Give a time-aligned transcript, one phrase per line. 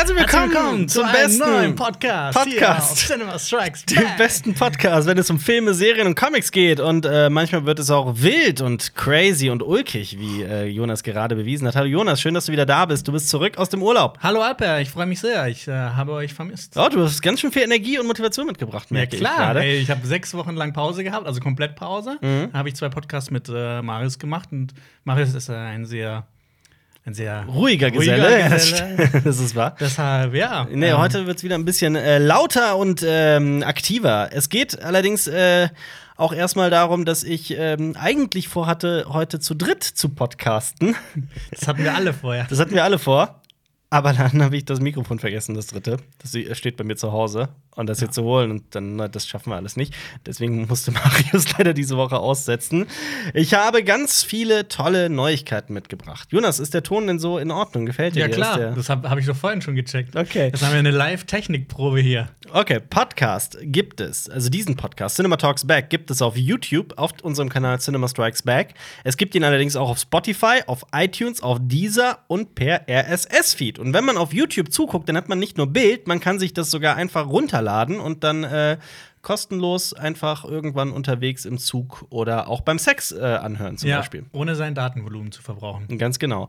[0.00, 3.06] Herzlich willkommen, willkommen zum zu besten neuen Podcast, Podcast.
[3.06, 4.16] Cinema Strikes Back.
[4.16, 6.80] besten Podcast, wenn es um Filme, Serien und Comics geht.
[6.80, 11.36] Und äh, manchmal wird es auch wild und crazy und ulkig, wie äh, Jonas gerade
[11.36, 11.76] bewiesen hat.
[11.76, 13.08] Hallo Jonas, schön, dass du wieder da bist.
[13.08, 14.16] Du bist zurück aus dem Urlaub.
[14.22, 15.46] Hallo Alper, ich freue mich sehr.
[15.48, 16.78] Ich äh, habe euch vermisst.
[16.78, 19.60] Oh, du hast ganz schön viel Energie und Motivation mitgebracht, ja merke ich klar, gerade.
[19.60, 22.16] ey, ich habe sechs Wochen lang Pause gehabt, also komplett Pause.
[22.22, 22.48] Mhm.
[22.52, 24.72] Da habe ich zwei Podcasts mit äh, Marius gemacht und
[25.04, 26.26] Marius ist ein sehr,
[27.06, 28.50] ein sehr Ruhiger Geselle.
[28.50, 29.10] Geselle.
[29.24, 29.74] das ist wahr.
[29.80, 30.66] Deshalb, ja.
[30.70, 34.30] Nee, ähm, heute wird es wieder ein bisschen äh, lauter und ähm, aktiver.
[34.32, 35.68] Es geht allerdings äh,
[36.16, 40.94] auch erstmal darum, dass ich ähm, eigentlich vorhatte, heute zu dritt zu podcasten.
[41.50, 42.46] Das hatten wir alle vorher.
[42.50, 43.40] Das hatten wir alle vor.
[43.90, 45.98] Aber dann habe ich das Mikrofon vergessen, das dritte.
[46.18, 47.48] Das steht bei mir zu Hause.
[47.76, 49.94] Und das jetzt zu holen, und dann, na, das schaffen wir alles nicht.
[50.26, 52.86] Deswegen musste Marius leider diese Woche aussetzen.
[53.34, 56.28] Ich habe ganz viele tolle Neuigkeiten mitgebracht.
[56.30, 57.86] Jonas, ist der Ton denn so in Ordnung?
[57.86, 60.14] Gefällt dir Ja klar, das habe hab ich doch vorhin schon gecheckt.
[60.16, 60.50] Okay.
[60.52, 62.28] Jetzt haben wir eine Live-Technikprobe hier.
[62.52, 67.12] Okay, Podcast gibt es, also diesen Podcast, Cinema Talks Back, gibt es auf YouTube, auf
[67.22, 68.74] unserem Kanal Cinema Strikes Back.
[69.04, 73.79] Es gibt ihn allerdings auch auf Spotify, auf iTunes, auf Deezer und per RSS-Feed.
[73.80, 76.52] Und wenn man auf YouTube zuguckt, dann hat man nicht nur Bild, man kann sich
[76.54, 78.78] das sogar einfach runterladen und dann äh,
[79.22, 84.24] kostenlos einfach irgendwann unterwegs im Zug oder auch beim Sex äh, anhören zum ja, Beispiel.
[84.32, 85.98] ohne sein Datenvolumen zu verbrauchen.
[85.98, 86.48] Ganz genau.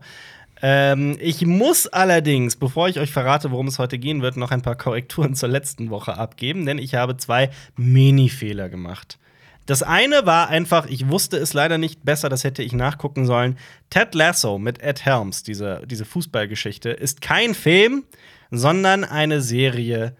[0.62, 4.62] Ähm, ich muss allerdings, bevor ich euch verrate, worum es heute gehen wird, noch ein
[4.62, 9.18] paar Korrekturen zur letzten Woche abgeben, denn ich habe zwei Mini-Fehler gemacht.
[9.66, 13.58] Das eine war einfach, ich wusste es leider nicht besser, das hätte ich nachgucken sollen.
[13.90, 18.04] Ted Lasso mit Ed Helms, diese, diese Fußballgeschichte, ist kein Film,
[18.50, 20.16] sondern eine Serie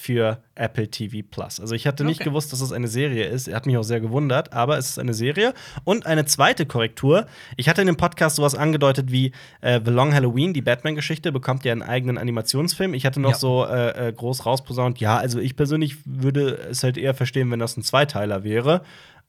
[0.00, 1.58] für Apple TV Plus.
[1.58, 2.30] Also ich hatte nicht Okay.
[2.30, 3.48] gewusst, dass es eine Serie ist.
[3.48, 5.54] Er hat mich auch sehr gewundert, aber es ist eine Serie.
[5.82, 7.26] Und eine zweite Korrektur.
[7.56, 11.64] Ich hatte in dem Podcast sowas angedeutet wie äh, The Long Halloween, die Batman-Geschichte, bekommt
[11.64, 12.94] ja einen eigenen Animationsfilm.
[12.94, 13.36] Ich hatte noch Ja.
[13.38, 17.58] so äh, äh, groß rausposaunt, ja, also ich persönlich würde es halt eher verstehen, wenn
[17.58, 18.82] das ein Zweiteiler wäre.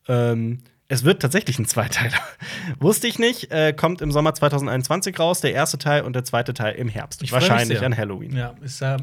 [0.06, 2.18] Ähm, es wird tatsächlich ein Zweiteiler.
[2.80, 3.50] Wusste ich nicht.
[3.50, 7.22] Äh, kommt im Sommer 2021 raus, der erste Teil und der zweite Teil im Herbst.
[7.22, 8.36] Ich Wahrscheinlich an Halloween.
[8.36, 8.96] Ja, ist ja,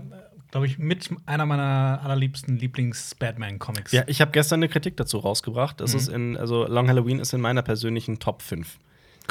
[0.52, 3.92] glaube ich, mit einer meiner allerliebsten Lieblings-Batman-Comics.
[3.92, 5.80] Ja, ich habe gestern eine Kritik dazu rausgebracht.
[5.80, 8.78] Das ist in, also Long Halloween ist in meiner persönlichen Top 5.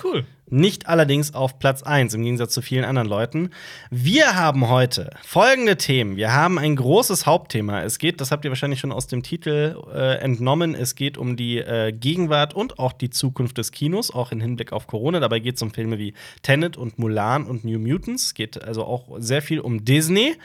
[0.02, 0.26] Cool.
[0.48, 3.50] Nicht allerdings auf Platz 1, im Gegensatz zu vielen anderen Leuten.
[3.90, 6.16] Wir haben heute folgende Themen.
[6.16, 7.82] Wir haben ein großes Hauptthema.
[7.82, 11.36] Es geht, das habt ihr wahrscheinlich schon aus dem Titel äh, entnommen, es geht um
[11.36, 15.18] die äh, Gegenwart und auch die Zukunft des Kinos, auch im Hinblick auf Corona.
[15.18, 18.26] Dabei geht es um Filme wie Tenet und Mulan und New Mutants.
[18.26, 20.36] Es geht also auch sehr viel um Disney.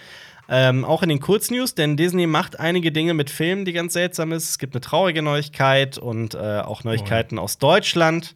[0.54, 4.34] Ähm, auch in den Kurznews, denn Disney macht einige Dinge mit Filmen, die ganz seltsam
[4.34, 4.50] ist.
[4.50, 8.36] Es gibt eine traurige Neuigkeit und äh, auch Neuigkeiten aus Deutschland.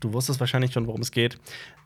[0.00, 1.38] Du wusstest wahrscheinlich schon, worum es geht.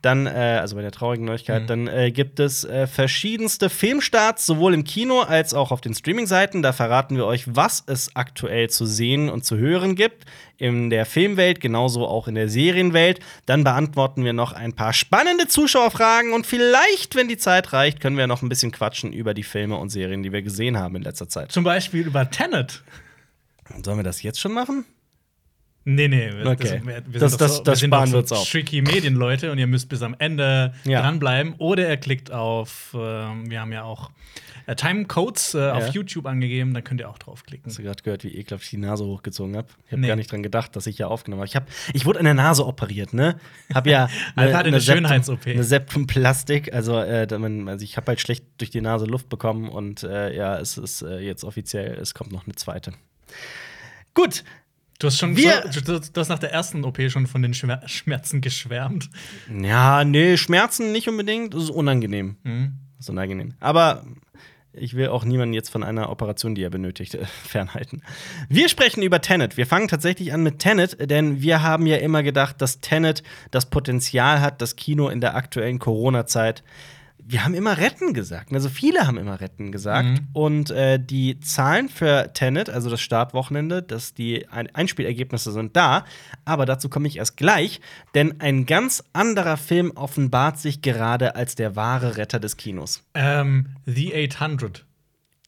[0.07, 4.73] Dann, äh, also bei der traurigen Neuigkeit, dann äh, gibt es äh, verschiedenste Filmstarts, sowohl
[4.73, 6.63] im Kino als auch auf den Streaming-Seiten.
[6.63, 10.25] Da verraten wir euch, was es aktuell zu sehen und zu hören gibt.
[10.59, 13.19] In der Filmwelt, genauso auch in der Serienwelt.
[13.47, 18.17] Dann beantworten wir noch ein paar spannende Zuschauerfragen und vielleicht, wenn die Zeit reicht, können
[18.17, 21.03] wir noch ein bisschen quatschen über die Filme und Serien, die wir gesehen haben in
[21.03, 21.51] letzter Zeit.
[21.51, 22.85] Zum Beispiel über Tenet.
[23.83, 24.85] Sollen wir das jetzt schon machen?
[25.89, 26.33] Nee, nee.
[26.35, 26.81] wir- Okay.
[26.85, 28.51] wir, wir Das- sind das- doch das doch sparen so wir uns auf.
[28.51, 31.01] Tricky Medienleute und ihr müsst bis am Ende Ja.
[31.01, 31.55] dranbleiben.
[31.59, 34.11] Oder ihr klickt auf, ähm, wir haben ja auch
[34.69, 35.93] äh, Timecodes äh, auf Ja.
[35.93, 37.67] YouTube angegeben, dann könnt ihr auch draufklicken.
[37.71, 39.69] Hast du gerade gehört, wie ekelhaft ich die Nase hochgezogen habe?
[39.87, 40.09] Ich habe Nee.
[40.09, 41.47] gar nicht dran gedacht, dass ich ja aufgenommen habe.
[41.49, 43.37] Ich, hab, ich wurde an der Nase operiert, ne?
[43.73, 45.47] Hab ja hatte eine Septum- Schönheits-OP.
[45.47, 46.75] Eine Septumplastik.
[46.75, 50.59] Also, äh, also ich habe halt schlecht durch die Nase Luft bekommen und äh, ja,
[50.59, 52.91] es ist äh, jetzt offiziell, es kommt noch eine zweite.
[54.15, 54.43] Gut,
[54.99, 57.81] Du hast schon Wir- du, du hast nach der ersten OP schon von den Schmer
[57.87, 59.11] Schmerzen geschwärmt.
[59.63, 62.37] ja, nee, Schmerzen nicht unbedingt, das ist unangenehm.
[62.45, 62.73] Mhm.
[62.97, 63.55] Das ist unangenehm.
[63.61, 64.05] Aber
[64.73, 68.03] ich will auch niemanden jetzt von einer Operation, die er benötigt, äh, fernhalten.
[68.49, 69.57] Wir sprechen über Tenet.
[69.57, 73.67] Wir fangen tatsächlich an mit Tenet, denn wir haben ja immer gedacht, dass Tenet das
[73.71, 76.63] Potenzial hat, das Kino in der aktuellen Corona-Zeit.
[77.29, 78.53] Wir haben immer retten gesagt.
[78.53, 80.09] Also viele haben immer retten gesagt.
[80.09, 80.29] Mhm.
[80.33, 86.05] Und äh, die Zahlen für Tenet, also das Startwochenende, dass die Ein Einspielergebnisse sind da.
[86.45, 87.81] Aber dazu komme ich erst gleich.
[88.15, 93.03] Denn ein ganz anderer Film offenbart sich gerade als der wahre Retter des Kinos.
[93.15, 94.87] Ähm, The 800.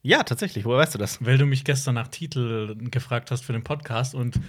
[0.02, 0.64] Ja, tatsächlich.
[0.64, 1.24] Woher weißt du das?
[1.24, 4.40] Weil du mich gestern nach Titel gefragt hast für den Podcast und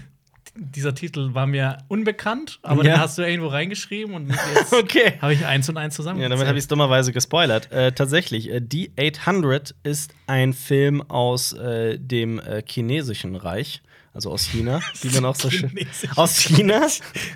[0.55, 2.95] dieser Titel war mir unbekannt, aber Ja.
[2.95, 5.13] den hast du irgendwo reingeschrieben und jetzt Okay.
[5.21, 6.19] habe ich eins und eins zusammen.
[6.21, 7.71] Ja, damit habe ich es dummerweise gespoilert.
[7.71, 13.81] Äh, tatsächlich, äh, die 800 ist ein Film aus äh, dem äh, chinesischen Reich.
[14.11, 15.71] Also aus China, wie man auch so schön.
[16.15, 16.81] Aus China.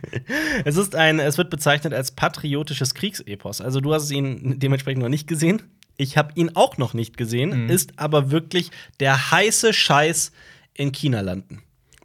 [0.66, 3.62] es ist ein, es wird bezeichnet als patriotisches Kriegsepos.
[3.62, 5.62] Also du hast ihn dementsprechend noch nicht gesehen.
[5.98, 7.70] Ich habe ihn auch noch nicht gesehen, Mhm.
[7.70, 10.32] ist aber wirklich der heiße Scheiß
[10.74, 11.62] in China landen.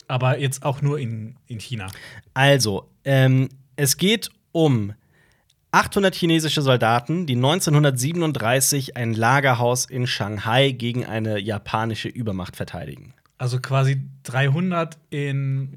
[0.08, 1.88] Aber jetzt auch nur in, in China.
[2.34, 4.94] Also, ähm, es geht um
[5.70, 13.14] 800 chinesische Soldaten, die 1937 ein Lagerhaus in Shanghai gegen eine japanische Übermacht verteidigen.
[13.40, 15.76] Also quasi 300 in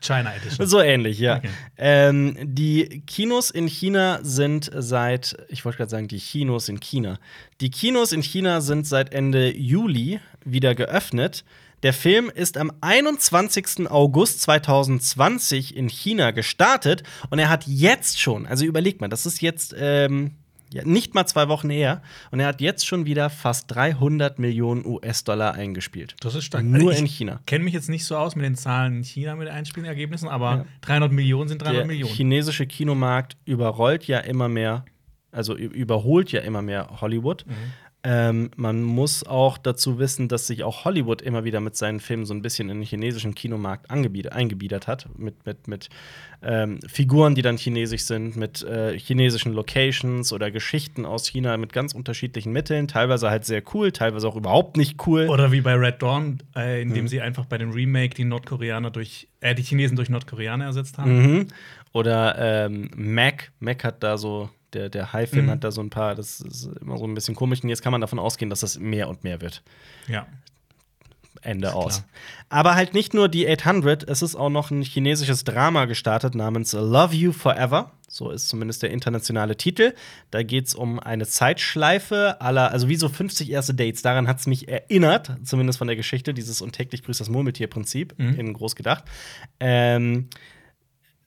[0.00, 0.66] China Edition.
[0.68, 1.36] So ähnlich, ja.
[1.36, 1.50] Okay.
[1.76, 7.18] Ähm, die Kinos in China sind seit, ich wollte gerade sagen, die Kinos in China.
[7.60, 11.44] Die Kinos in China sind seit Ende Juli wieder geöffnet.
[11.84, 13.88] Der Film ist am 21.
[13.90, 19.40] August 2020 in China gestartet und er hat jetzt schon, also überlegt mal, das ist
[19.42, 20.32] jetzt ähm,
[20.72, 24.84] ja, nicht mal zwei Wochen her und er hat jetzt schon wieder fast 300 Millionen
[24.86, 26.16] US-Dollar eingespielt.
[26.20, 26.64] Das ist stark.
[26.64, 27.40] Nur Also in ich China.
[27.46, 30.64] kenne mich jetzt nicht so aus mit den Zahlen in China mit Einspielergebnissen, aber Ja.
[30.80, 32.12] 300 Millionen sind 300 der Millionen.
[32.14, 34.84] chinesische Kinomarkt überrollt ja immer mehr,
[35.30, 37.44] also überholt ja immer mehr Hollywood.
[37.46, 37.52] Mhm.
[38.06, 42.26] Ähm, man muss auch dazu wissen, dass sich auch Hollywood immer wieder mit seinen Filmen
[42.26, 45.08] so ein bisschen in den chinesischen Kinomarkt eingebiedert hat.
[45.18, 45.88] Mit, mit, mit
[46.42, 51.72] ähm, Figuren, die dann chinesisch sind, mit äh, chinesischen Locations oder Geschichten aus China mit
[51.72, 52.88] ganz unterschiedlichen Mitteln.
[52.88, 55.28] Teilweise halt sehr cool, teilweise auch überhaupt nicht cool.
[55.30, 56.90] Oder wie bei Red Dawn, äh, Mhm.
[56.90, 60.66] in dem sie einfach bei dem Remake die Nordkoreaner durch, äh, die Chinesen durch Nordkoreaner
[60.66, 61.22] ersetzt haben.
[61.36, 61.46] Mhm.
[61.94, 62.36] Oder
[62.66, 63.50] ähm, Mac.
[63.60, 65.50] Mac hat da so, der, der High-Film Mhm.
[65.50, 67.62] hat da so ein paar, das ist immer so ein bisschen komisch.
[67.62, 69.62] Und jetzt kann man davon ausgehen, dass das mehr und mehr wird.
[70.08, 70.26] Ja.
[71.42, 72.04] Ende aus.
[72.48, 76.72] Aber halt nicht nur die 800, es ist auch noch ein chinesisches Drama gestartet namens
[76.72, 77.90] Love You Forever.
[78.08, 79.92] So ist zumindest der internationale Titel.
[80.30, 84.00] Da geht es um eine Zeitschleife aller, also wie so 50 erste Dates.
[84.02, 88.14] Daran hat es mich erinnert, zumindest von der Geschichte, dieses und täglich grüßt das Murmeltier-Prinzip
[88.18, 88.34] Mhm.
[88.38, 89.04] in groß gedacht.
[89.60, 90.28] Ähm,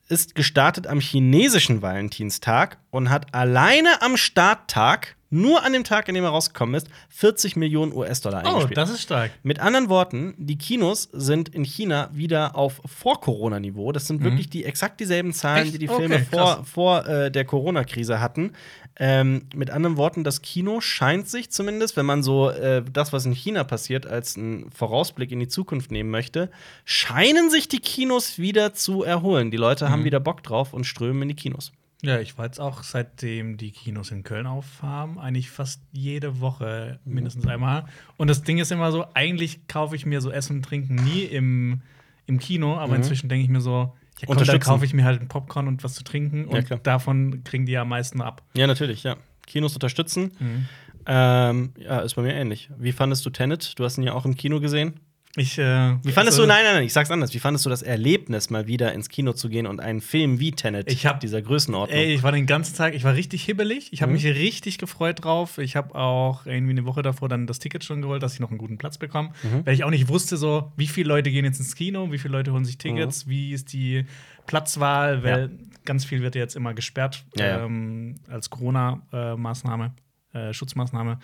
[0.08, 6.14] ist gestartet am chinesischen Valentinstag und hat alleine am Starttag, nur an dem Tag, an
[6.14, 8.78] dem er rausgekommen ist, 40 Millionen US-Dollar Oh, eingespielt.
[8.78, 9.30] das ist stark.
[9.42, 13.92] Mit anderen Worten, die Kinos sind in China wieder auf Vor-Corona-Niveau.
[13.92, 15.64] Das sind wirklich die exakt dieselben Zahlen, Mhm.
[15.64, 15.74] Echt?
[15.74, 16.68] die die Okay, Filme vor, krass.
[16.72, 18.52] vor äh, der Corona-Krise hatten.
[19.00, 23.26] Ähm, mit anderen Worten, das Kino scheint sich zumindest, wenn man so äh, das, was
[23.26, 26.50] in China passiert, als einen Vorausblick in die Zukunft nehmen möchte,
[26.84, 29.50] scheinen sich die Kinos wieder zu erholen.
[29.52, 29.90] Die Leute Mhm.
[29.90, 31.70] haben wieder Bock drauf und strömen in die Kinos.
[32.02, 37.00] Ja, ich war jetzt auch, seitdem die Kinos in Köln aufhaben, eigentlich fast jede Woche
[37.04, 37.86] mindestens einmal.
[38.16, 41.22] Und das Ding ist immer so, eigentlich kaufe ich mir so Essen und Trinken nie
[41.24, 41.82] im,
[42.26, 44.60] im Kino, aber inzwischen denke ich mir so, ja, komm, dann Unterstützen.
[44.70, 46.80] kaufe ich mir halt einen Popcorn und was zu trinken Ja, und klar.
[46.82, 48.42] davon kriegen die ja am meisten ab.
[48.54, 49.16] Ja, natürlich, ja.
[49.46, 50.32] Kinos unterstützen.
[50.38, 50.66] Mhm.
[51.06, 52.68] Ähm, ja, ist bei mir ähnlich.
[52.78, 53.78] Wie fandest du Tenet?
[53.78, 55.00] Du hast ihn ja auch im Kino gesehen.
[55.36, 55.62] Ich, äh,
[56.02, 57.34] Wie fandest also, du, nein, nein, nein, ich sag's anders.
[57.34, 60.52] Wie fandest du das Erlebnis, mal wieder ins Kino zu gehen und einen Film wie
[60.52, 61.96] Tenet Ich hab- dieser Größenordnung?
[61.98, 63.92] Ey, ich war den ganzen Tag, ich war richtig hibbelig.
[63.92, 64.16] Ich habe Mhm.
[64.16, 65.58] mich richtig gefreut drauf.
[65.58, 68.48] Ich habe auch irgendwie eine Woche davor dann das Ticket schon geholt, dass ich noch
[68.48, 69.30] einen guten Platz bekomme.
[69.42, 69.66] Mhm.
[69.66, 72.32] Weil ich auch nicht wusste, so, wie viele Leute gehen jetzt ins Kino, wie viele
[72.32, 73.30] Leute holen sich Tickets, Mhm.
[73.30, 74.06] wie ist die
[74.46, 75.50] Platzwahl, weil
[75.84, 77.64] ganz viel wird ja jetzt immer gesperrt Ja, ja.
[77.66, 79.92] Ähm, als Corona-Maßnahme,
[80.32, 81.18] äh, Schutzmaßnahme.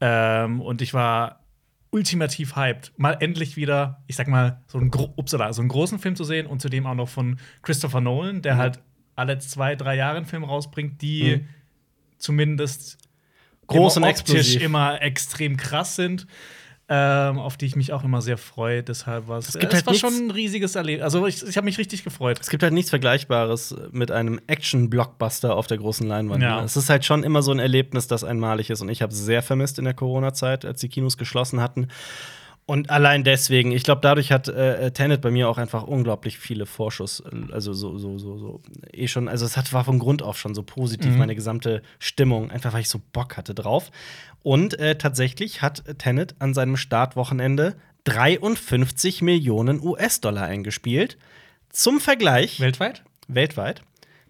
[0.00, 1.41] Ähm, und ich war
[1.92, 5.98] ultimativ hyped, mal endlich wieder, ich sag mal, so einen, gro upsala, so einen großen
[5.98, 8.58] Film zu sehen und zudem auch noch von Christopher Nolan, der Mhm.
[8.58, 8.80] halt
[9.14, 11.48] alle zwei, drei Jahre einen Film rausbringt, die Mhm.
[12.18, 12.98] zumindest
[13.66, 14.62] Groß und optisch explosiv.
[14.62, 16.26] immer extrem krass sind.
[16.94, 18.82] Ähm, auf die ich mich auch immer sehr freue.
[18.82, 21.04] Deshalb war es es halt war schon ein riesiges Erlebnis.
[21.04, 22.38] Also ich, ich habe mich richtig gefreut.
[22.38, 26.42] Es gibt halt nichts Vergleichbares mit einem Action-Blockbuster auf der großen Leinwand.
[26.42, 26.58] Ja.
[26.58, 26.66] Ne?
[26.66, 28.82] Es ist halt schon immer so ein Erlebnis, das einmalig ist.
[28.82, 31.88] Und ich habe es sehr vermisst in der Corona-Zeit, als die Kinos geschlossen hatten.
[32.64, 36.64] Und allein deswegen, ich glaube, dadurch hat äh, Tenet bei mir auch einfach unglaublich viele
[36.64, 38.60] Vorschuss, äh, also so, so, so, so,
[38.92, 41.18] eh schon, also es hat, war von Grund auf schon so positiv, Mhm.
[41.18, 43.90] meine gesamte Stimmung, einfach weil ich so Bock hatte drauf.
[44.44, 51.18] Und äh, tatsächlich hat Tenet an seinem Startwochenende 53 Millionen US-Dollar eingespielt.
[51.70, 53.02] Zum Vergleich, Weltweit?
[53.28, 53.82] weltweit.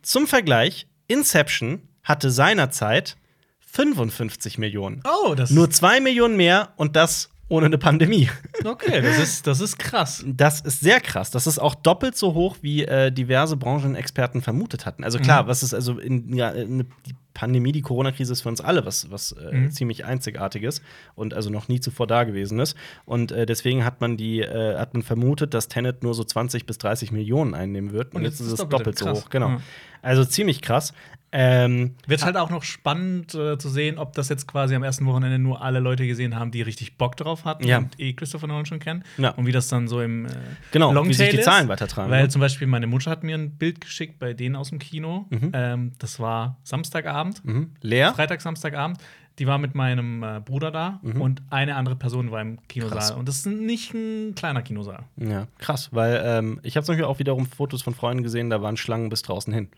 [0.02, 3.16] Zum Vergleich, Inception hatte seinerzeit
[3.60, 5.02] 55 Millionen.
[5.04, 8.28] Oh, das Nur zwei Millionen mehr und das ohne eine Pandemie.
[8.64, 10.24] okay, das ist, das ist krass.
[10.26, 11.30] Das ist sehr krass.
[11.30, 15.04] Das ist auch doppelt so hoch, wie äh, diverse Branchenexperten vermutet hatten.
[15.04, 15.48] Also klar, Mhm.
[15.48, 19.10] was ist also in, ja, in, die Pandemie, die Corona-Krise ist für uns alle was,
[19.10, 19.70] was äh, Mhm.
[19.70, 20.82] ziemlich einzigartiges
[21.14, 22.76] und also noch nie zuvor da gewesen ist.
[23.04, 26.66] Und äh, deswegen hat man die, äh, hat man vermutet, dass Tenet nur so 20
[26.66, 28.14] bis 30 Millionen einnehmen wird.
[28.14, 29.30] Und, Und jetzt ist es doppelt so hoch.
[29.30, 29.48] Genau.
[29.48, 29.60] Ja.
[30.02, 30.92] Also ziemlich krass.
[31.34, 35.06] Ähm, Wird halt auch noch spannend äh, zu sehen, ob das jetzt quasi am ersten
[35.06, 37.78] Wochenende nur alle Leute gesehen haben, die richtig Bock drauf hatten Ja.
[37.78, 39.02] und eh Christopher Nolan schon kennen.
[39.16, 39.30] Ja.
[39.30, 40.28] Und wie das dann so im äh,
[40.72, 41.44] Genau, wie sich die ist.
[41.46, 42.28] Zahlen weitertragen, Weil ne?
[42.28, 45.26] zum Beispiel meine Mutter hat mir ein Bild geschickt bei denen aus dem Kino.
[45.30, 45.50] Mhm.
[45.54, 47.70] Ähm, das war Samstagabend, mhm.
[47.80, 48.12] Leer?
[48.12, 48.98] Freitag, Samstagabend.
[49.38, 52.96] Die war mit meinem äh, Bruder da und eine andere Person war im Kinosaal.
[52.96, 53.00] Mhm.
[53.00, 53.10] Krass.
[53.12, 55.04] Und das ist nicht ein kleiner Kinosaal.
[55.16, 58.60] Ja, krass, weil ähm, ich habe zum Beispiel auch wiederum Fotos von Freunden gesehen, da
[58.60, 59.68] waren Schlangen bis draußen hin.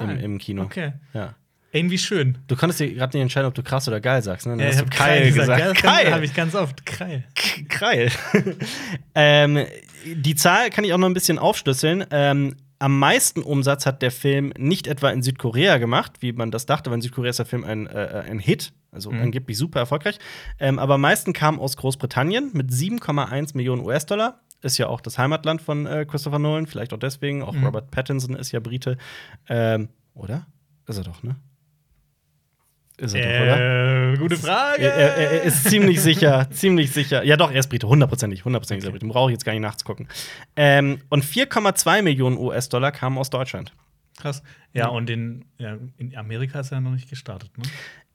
[0.00, 0.10] Im.
[0.18, 0.62] Im Kino.
[0.62, 0.92] Okay.
[1.14, 1.34] Ja.
[1.72, 2.38] Irgendwie schön.
[2.46, 4.52] Du konntest dir gerade nicht entscheiden, ob du krass oder geil sagst, ne?
[4.52, 5.60] Dann Ja, hast du hab Keil gesagt.
[5.60, 6.12] Ja, das Keil!
[6.12, 6.86] habe ich ganz oft.
[6.86, 7.24] Kreil.
[7.68, 8.10] Kreil.
[9.14, 9.66] ähm,
[10.06, 12.04] die Zahl kann ich auch noch ein bisschen aufschlüsseln.
[12.10, 16.66] Ähm, am meisten Umsatz hat der Film nicht etwa in Südkorea gemacht, wie man das
[16.66, 19.22] dachte, weil in Südkorea ist der Film ein, äh, ein Hit, also Mhm.
[19.22, 20.18] angeblich super erfolgreich.
[20.58, 24.40] Ähm, aber am meisten kam aus Großbritannien mit 7,1 Millionen US-Dollar.
[24.66, 27.42] Ist ja auch das Heimatland von äh, Christopher Nolan, vielleicht auch deswegen.
[27.42, 27.64] Auch Mhm.
[27.66, 28.98] Robert Pattinson ist ja Brite.
[29.48, 30.46] Ähm, oder?
[30.88, 31.36] Ist er doch, ne?
[32.98, 34.12] Ist er doch, oder?
[34.12, 34.82] Äh, gute Frage.
[34.82, 37.22] Er, er, er ist ziemlich sicher, ziemlich sicher.
[37.24, 39.06] Ja, doch, er ist Brite, hundertprozentig, hundertprozentig ist er Brite.
[39.06, 40.08] Brauche ich jetzt gar nicht nachzugucken.
[40.56, 43.72] Ähm, und 4,2 Millionen US-Dollar kamen aus Deutschland.
[44.16, 44.42] Krass.
[44.72, 47.64] Ja, und in, ja, in Amerika ist er noch nicht gestartet, ne?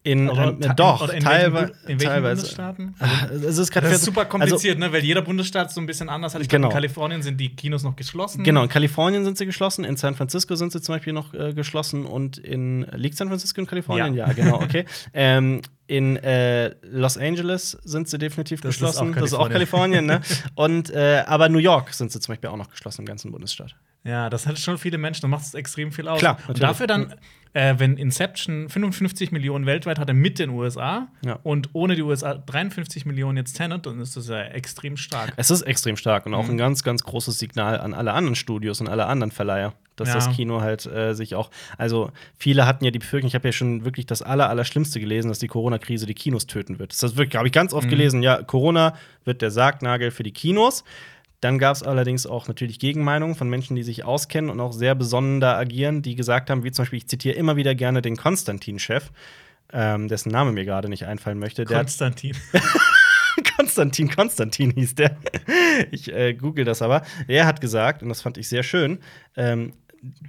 [0.03, 2.41] In, Oder ähm, doch, oder in teilwe welchen, in welchen teilweise.
[2.41, 2.95] Bundesstaaten?
[2.99, 4.91] Ah, Es ist Das ist super also, kompliziert, ne?
[4.91, 6.41] Weil jeder Bundesstaat ist so ein bisschen anders hat.
[6.41, 6.69] Ich Genau.
[6.69, 8.43] glaube, in Kalifornien sind die Kinos noch geschlossen.
[8.43, 11.53] Genau, in Kalifornien sind sie geschlossen, in San Francisco sind sie zum Beispiel noch äh,
[11.53, 14.15] geschlossen und in liegt San Francisco in Kalifornien?
[14.15, 14.25] Ja.
[14.27, 14.85] Ja, genau, okay.
[15.13, 19.11] ähm, in äh, Los Angeles sind sie definitiv Das ist geschlossen.
[19.11, 20.21] auch das ist auch Kalifornien, ne?
[20.55, 23.75] Und äh, aber New York sind sie zum Beispiel auch noch geschlossen im ganzen Bundesstaat.
[24.03, 26.19] Ja, das hat schon viele Menschen, das macht es extrem viel aus.
[26.19, 27.13] Klar, Und dafür dann,
[27.53, 31.37] äh, wenn Inception 55 Millionen weltweit hatte mit den USA Ja.
[31.43, 35.33] und ohne die USA 53 Millionen jetzt Tenet, dann ist das ja extrem stark.
[35.35, 36.51] Es ist extrem stark und auch Mhm.
[36.51, 40.15] ein ganz, ganz großes Signal an alle anderen Studios und alle anderen Verleiher, dass Ja.
[40.15, 41.51] das Kino halt äh, sich auch.
[41.77, 45.27] Also, viele hatten ja die Befürchtung, ich habe ja schon wirklich das Aller, Allerschlimmste gelesen,
[45.27, 46.91] dass die Corona-Krise die Kinos töten wird.
[47.03, 47.77] Das wirklich, habe ich ganz Mhm.
[47.77, 48.23] oft gelesen.
[48.23, 50.83] Ja, Corona wird der Sargnagel für die Kinos.
[51.41, 54.95] Dann gab es allerdings auch natürlich Gegenmeinungen von Menschen, die sich auskennen und auch sehr
[54.95, 58.15] besonnen da agieren, die gesagt haben, wie zum Beispiel, ich zitiere immer wieder gerne den
[58.15, 59.11] Konstantin-Chef,
[59.73, 61.65] ähm, dessen Name mir gerade nicht einfallen möchte.
[61.65, 62.35] Konstantin.
[63.57, 65.17] Konstantin Konstantin hieß der.
[65.91, 67.03] Ich äh, google das aber.
[67.27, 68.99] Er hat gesagt, und das fand ich sehr schön,
[69.35, 69.73] ähm,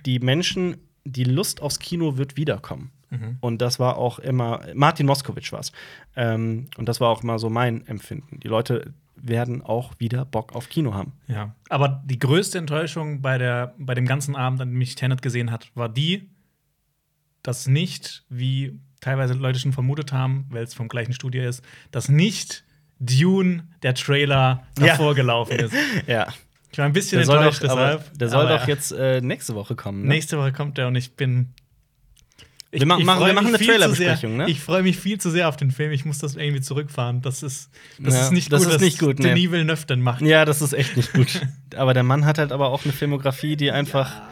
[0.07, 2.91] die Menschen, die Lust aufs Kino wird wiederkommen.
[3.41, 5.73] Und das war auch immer, Martin Moskowitsch war es.
[6.17, 8.41] Ähm, und das war auch immer so mein Empfinden.
[8.41, 11.13] Die Leute werden auch wieder Bock auf Kino haben.
[11.29, 11.55] Ja.
[11.69, 15.51] Aber die größte Enttäuschung bei, der, bei dem ganzen Abend, an dem ich Tenet gesehen
[15.51, 16.29] hat, war die,
[17.43, 22.09] dass nicht, wie teilweise Leute schon vermutet haben, weil es vom gleichen Studio ist, dass
[22.09, 22.65] nicht
[23.01, 24.87] Dune, der Trailer, Ja.
[24.89, 25.75] davor gelaufen ist.
[26.07, 26.29] Ja.
[26.71, 28.19] Ich war ein bisschen Der soll enttäuscht doch, aber, deshalb.
[28.19, 30.03] der soll aber doch jetzt äh, nächste Woche kommen.
[30.03, 30.09] Ne?
[30.09, 31.53] Nächste Woche kommt er und ich bin.
[32.75, 34.49] Ich, Wir machen- wir machen eine Trailerbesprechung, ne?
[34.49, 35.93] Ich freue mich viel zu sehr auf den Film.
[35.93, 37.21] Ich muss das irgendwie zurückfahren.
[37.21, 39.29] Das ist, das Ja, ist nicht das gut, ist nicht gut, nee.
[39.35, 40.23] Denis Villeneuve dann macht.
[40.23, 41.43] Ja, das ist echt nicht gut.
[41.77, 44.23] aber der Mann hat halt aber auch eine Filmografie, die einfach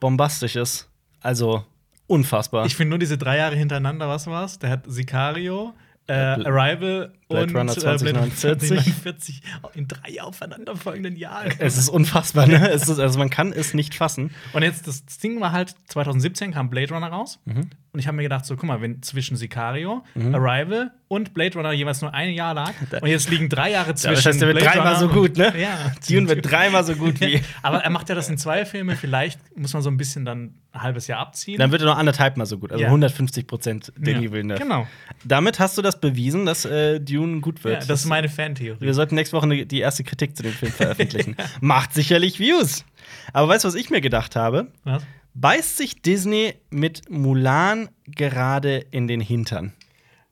[0.00, 0.88] bombastisch ist.
[1.20, 1.64] Also
[2.06, 2.64] unfassbar.
[2.66, 4.58] Ich finde nur diese drei Jahre hintereinander, was war's?
[4.58, 5.74] Der hat Sicario,
[6.06, 8.68] äh, Arrival Blade und Runner äh, Blade 2049.
[8.68, 9.42] 2049
[9.74, 11.52] in drei aufeinanderfolgenden Jahren.
[11.58, 12.70] es ist unfassbar, ne?
[12.70, 14.30] es ist, also man kann es nicht fassen.
[14.52, 17.40] Und jetzt, das Ding war halt, 2017 kam Blade Runner raus.
[17.44, 17.70] Mhm.
[17.92, 21.72] Und ich habe mir gedacht, so, guck mal, wenn zwischen Sicario, Arrival und Blade Runner
[21.72, 22.72] jeweils nur ein Jahr lag,
[23.02, 24.14] und jetzt liegen drei Jahre zwischen.
[24.14, 25.52] das heißt, der wird Blade dreimal so gut, ne?
[25.60, 25.92] Ja.
[26.08, 27.42] Dune wird dreimal so gut wie.
[27.60, 28.96] Aber er macht ja das in zwei Filme.
[28.96, 31.58] Vielleicht muss man so ein bisschen dann ein halbes Jahr abziehen.
[31.58, 32.72] Dann wird er noch anderthalb Mal so gut.
[32.72, 32.88] Also Ja.
[32.88, 34.32] 150 Prozent Denis ja.
[34.32, 34.58] Villeneuve.
[34.62, 34.86] Genau.
[35.24, 37.82] Damit hast du das bewiesen, dass äh, Dune gut wird.
[37.82, 38.80] Ja, das ist meine Fantheorie.
[38.80, 41.36] Wir sollten nächste Woche die erste Kritik zu dem Film veröffentlichen.
[41.60, 42.84] Macht sicherlich Views.
[43.32, 44.68] Aber weißt du, was ich mir gedacht habe?
[44.84, 45.02] Was?
[45.34, 49.72] Beißt sich Disney mit Mulan gerade in den Hintern?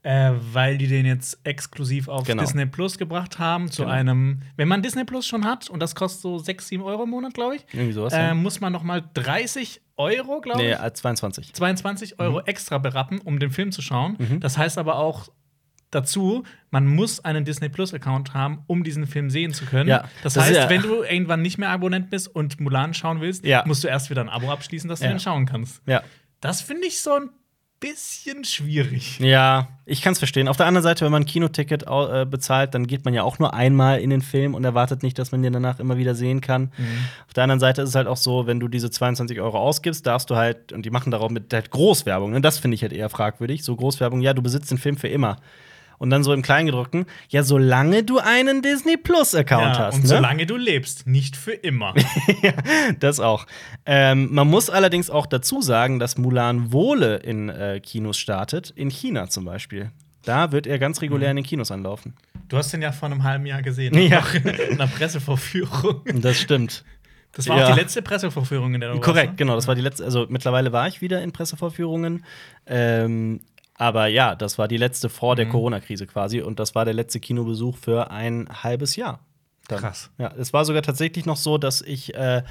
[0.02, 2.42] Äh, weil die den jetzt exklusiv auf Genau.
[2.42, 3.94] Disney Plus gebracht haben, zu Genau.
[3.94, 7.10] einem, wenn man Disney Plus schon hat, und das kostet so 6, 7 Euro im
[7.10, 8.14] Monat, glaube ich, Irgendwie sowas.
[8.14, 8.34] äh, ja.
[8.34, 11.52] muss man noch mal 30 Euro, glaube nee, ich, äh, 22.
[11.52, 12.16] 22 Mhm.
[12.24, 14.16] Euro extra berappen, um den Film zu schauen.
[14.40, 15.28] Das heißt aber auch
[15.90, 19.88] dazu, man muss einen Disney Plus Account haben, um diesen Film sehen zu können.
[19.88, 23.20] Ja, das, das heißt, ja- wenn du irgendwann nicht mehr Abonnent bist und Mulan schauen
[23.20, 23.64] willst, Ja.
[23.66, 25.82] musst du erst wieder ein Abo abschließen, dass du den schauen kannst.
[25.86, 26.02] Ja.
[26.40, 27.30] Das finde ich so ein
[27.80, 29.18] bisschen schwierig.
[29.20, 30.48] Ja, ich kann es verstehen.
[30.48, 33.38] Auf der anderen Seite, wenn man ein Kinoticket äh, bezahlt, dann geht man ja auch
[33.38, 36.42] nur einmal in den Film und erwartet nicht, dass man den danach immer wieder sehen
[36.42, 36.72] kann.
[37.26, 40.06] Auf der anderen Seite ist es halt auch so, wenn du diese 22 Euro ausgibst,
[40.06, 42.42] darfst du halt, und die machen darauf mit halt Großwerbung, ne?
[42.42, 45.38] das finde ich halt eher fragwürdig, so Großwerbung, ja, du besitzt den Film für immer.
[46.00, 49.94] Und dann so im Kleingedruckten, ja, solange du einen Disney Plus-Account Ja, hast.
[49.96, 50.08] und ne?
[50.08, 51.92] solange du lebst, nicht für immer.
[52.42, 52.54] ja,
[52.98, 53.46] das auch.
[53.84, 58.88] Ähm, man muss allerdings auch dazu sagen, dass Mulan Wohle in äh, Kinos startet, in
[58.88, 59.90] China zum Beispiel.
[60.24, 62.14] Da wird er ganz regulär in den Kinos anlaufen.
[62.48, 63.94] Du hast den ja vor einem halben Jahr gesehen.
[63.98, 64.20] Ja.
[64.20, 64.48] Auch In
[64.80, 66.00] einer Pressevorführung.
[66.22, 66.82] Das stimmt.
[67.32, 67.66] Das war Ja.
[67.68, 69.36] auch die letzte Pressevorführung, in der du warst, Korrekt, ne?
[69.36, 69.54] genau.
[69.54, 70.02] Das war die letzte.
[70.04, 72.24] Also mittlerweile war ich wieder in Pressevorführungen.
[72.66, 73.40] Ähm,
[73.80, 75.36] aber ja, das war die letzte vor Mhm.
[75.36, 76.42] der Corona-Krise quasi.
[76.42, 79.20] Und das war der letzte Kinobesuch für ein halbes Jahr.
[79.68, 79.78] Dann.
[79.78, 80.10] Krass.
[80.18, 82.42] Ja, es war sogar tatsächlich noch so, dass ich äh,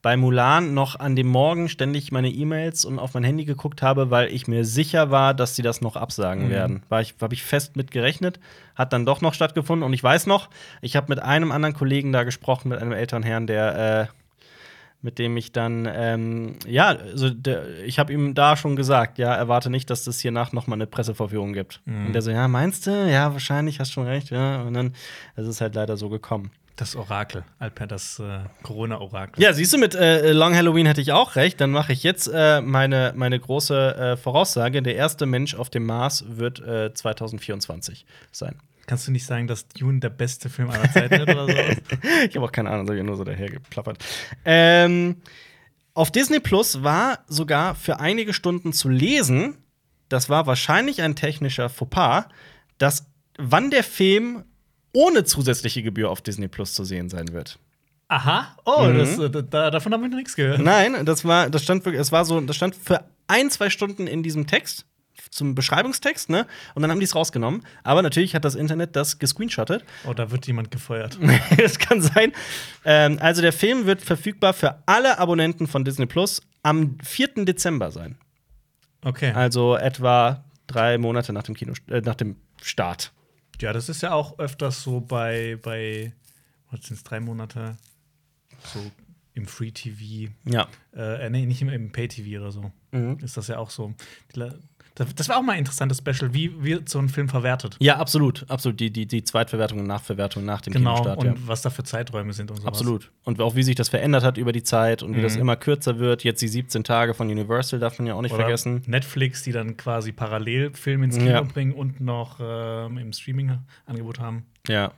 [0.00, 4.10] bei Mulan noch an dem Morgen ständig meine E-Mails und auf mein Handy geguckt habe,
[4.12, 6.50] weil ich mir sicher war, dass sie das noch absagen Mhm.
[6.50, 6.82] werden.
[6.88, 8.38] War ich, habe ich fest mit gerechnet,
[8.76, 9.84] hat dann doch noch stattgefunden.
[9.84, 13.24] Und ich weiß noch, ich habe mit einem anderen Kollegen da gesprochen, mit einem älteren
[13.24, 14.17] Herrn, der äh,
[15.00, 19.34] mit dem ich dann, ähm, ja, also der, ich habe ihm da schon gesagt, ja,
[19.34, 21.80] erwarte nicht, dass es hiernach noch mal eine Pressevorführung gibt.
[21.86, 22.90] Und der so, ja, meinst du?
[22.90, 24.62] Ja, wahrscheinlich, hast schon recht, ja.
[24.62, 24.94] Und dann
[25.36, 26.50] ist es halt leider so gekommen.
[26.78, 29.42] Das Orakel, Alper, das äh, Corona-Orakel.
[29.42, 31.60] Ja, siehst du, mit äh, Long Halloween hätte ich auch recht.
[31.60, 34.80] Dann mache ich jetzt äh, meine, meine große äh, Voraussage.
[34.80, 38.60] Der erste Mensch auf dem Mars wird äh, 2024 sein.
[38.88, 41.52] Kannst du nicht sagen, dass Dune der beste Film aller Zeiten wird oder so?
[42.28, 44.04] ich habe auch keine Ahnung, das habe ich nur so dahergeplappert.
[44.44, 45.16] Ähm,
[45.94, 49.58] auf Disney Plus war sogar für einige Stunden zu lesen,
[50.08, 52.24] das war wahrscheinlich ein technischer Fauxpas,
[52.78, 54.44] dass wann der Film
[54.94, 57.58] ohne zusätzliche Gebühr auf Disney Plus zu sehen sein wird.
[58.08, 58.98] Aha, oh, Mhm.
[58.98, 60.60] das, äh, da, davon habe ich noch nichts gehört.
[60.60, 64.06] Nein, das war, das stand wirklich, es war so, das stand für ein, zwei Stunden
[64.06, 64.86] in diesem Text
[65.30, 66.46] zum Beschreibungstext, ne?
[66.74, 67.62] Und dann haben die es rausgenommen.
[67.82, 69.84] Aber natürlich hat das Internet das gescreenshottet.
[70.06, 71.18] Oh, da wird jemand gefeuert.
[71.56, 72.32] das kann sein.
[72.84, 77.44] Ähm, also der Film wird verfügbar für alle Abonnenten von Disney Plus am 4.
[77.44, 78.16] Dezember sein.
[79.02, 79.32] Okay.
[79.32, 83.12] Also etwa drei Monate nach dem Kino, äh, nach dem Start.
[83.60, 86.12] Ja, das ist ja auch öfters so bei, bei
[86.70, 87.76] was sind es, drei Monate?
[88.62, 88.80] So
[89.34, 90.32] im Free TV.
[90.44, 90.68] Ja.
[90.94, 92.72] Äh, nee, nicht im, im Pay TV oder so.
[92.92, 93.18] Mhm.
[93.22, 93.94] Ist das ja auch so.
[95.16, 96.32] Das war auch mal ein interessantes Special.
[96.34, 97.76] Wie wird so ein Film verwertet?
[97.78, 98.44] Ja, absolut.
[98.48, 98.80] Absolut.
[98.80, 100.94] Die, die, die Zweitverwertung und Nachverwertung nach dem Genau.
[100.96, 101.18] Kinostart.
[101.18, 101.34] Und ja.
[101.46, 102.66] was da für Zeiträume sind und so.
[102.68, 103.10] Absolut.
[103.24, 105.42] Und auch wie sich das verändert hat über die Zeit und wie das Mhm.
[105.42, 106.24] immer kürzer wird.
[106.24, 108.82] Jetzt die 17 Tage von Universal darf man ja auch nicht Oder vergessen.
[108.86, 111.42] Netflix, die dann quasi parallel Filme ins Kino Ja.
[111.42, 114.46] bringen und noch ähm, im Streaming-Angebot haben.
[114.66, 114.92] Ja.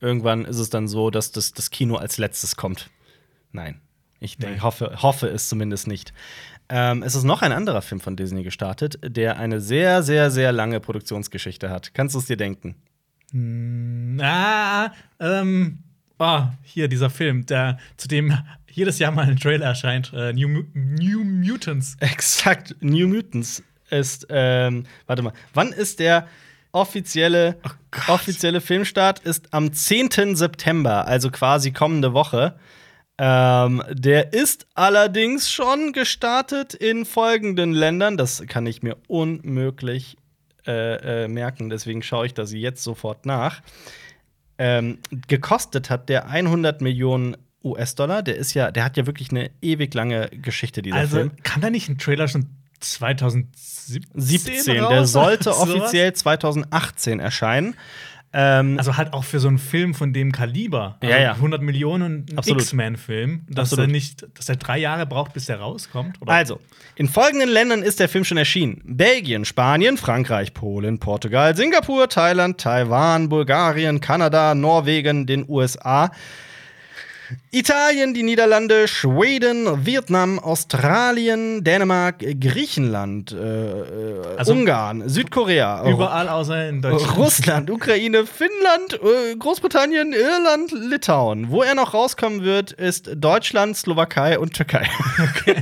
[0.00, 2.90] Irgendwann ist es dann so, dass das, das Kino als letztes kommt.
[3.52, 3.80] Nein.
[4.18, 6.12] Ich denk, hoffe, hoffe es zumindest nicht.
[6.74, 10.52] Ähm, es ist noch ein anderer Film von Disney gestartet, der eine sehr, sehr, sehr
[10.52, 11.92] lange Produktionsgeschichte hat.
[11.92, 12.76] Kannst du es dir denken?
[13.30, 15.80] Hm, ah, ähm,
[16.18, 18.38] oh, hier dieser Film, der zu dem
[18.70, 20.14] jedes Jahr mal ein Trailer erscheint.
[20.14, 21.98] Äh, New, New Mutants.
[22.00, 22.74] Exakt.
[22.80, 26.26] New Mutants ist, ähm, warte mal, wann ist der
[26.72, 27.58] offizielle,
[27.90, 28.08] Gott.
[28.08, 29.18] offizielle Filmstart?
[29.18, 30.36] Ist am 10.
[30.36, 32.54] September, also quasi kommende Woche.
[33.18, 38.16] Ähm, der ist allerdings schon gestartet in folgenden Ländern.
[38.16, 40.16] Das kann ich mir unmöglich
[40.66, 43.60] äh, äh, merken, deswegen schaue ich das jetzt sofort nach.
[44.58, 44.98] Ähm,
[45.28, 48.22] gekostet hat der 100 Millionen US-Dollar.
[48.22, 51.32] Der ist ja, der hat ja wirklich eine ewig lange Geschichte, dieser Also, Film.
[51.42, 52.46] kann da nicht ein Trailer schon
[52.80, 54.80] 2017 17.
[54.80, 54.88] raus?
[54.90, 57.74] Der sollte offiziell 2018 erscheinen.
[58.34, 60.96] Ähm, Also halt auch für so einen Film von dem Kaliber.
[61.00, 61.32] Also Ja, ja.
[61.34, 62.26] 100 Millionen.
[62.44, 63.88] X-Men-Film, dass Absolut.
[63.88, 66.20] er nicht, dass er drei Jahre braucht, bis der rauskommt.
[66.22, 66.32] Oder?
[66.32, 66.60] also,
[66.96, 72.58] in folgenden Ländern ist der Film schon erschienen: Belgien, Spanien, Frankreich, Polen, Portugal, Singapur, Thailand,
[72.58, 76.10] Taiwan, Bulgarien, Kanada, Norwegen, den USA.
[77.50, 86.68] Italien, die Niederlande, Schweden, Vietnam, Australien, Dänemark, Griechenland, äh, äh, Also- Ungarn, Südkorea, Überall außer
[86.68, 87.16] in Deutschland.
[87.16, 91.50] Russland, Ukraine, Finnland, äh, Großbritannien, Irland, Litauen.
[91.50, 94.88] Wo er noch rauskommen wird, ist Deutschland, Slowakei und Türkei.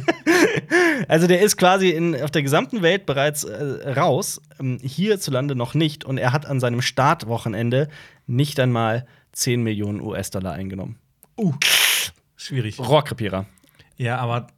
[1.09, 5.75] also der ist quasi in, auf der gesamten Welt bereits äh, raus, ähm, hierzulande noch
[5.75, 6.05] nicht.
[6.05, 7.89] Und er hat an seinem Startwochenende
[8.27, 10.97] nicht einmal 10 Millionen US-Dollar eingenommen.
[11.41, 11.55] Uh,
[12.37, 12.79] schwierig.
[12.79, 13.47] Rohrkrepierer.
[13.97, 14.49] Ja, aber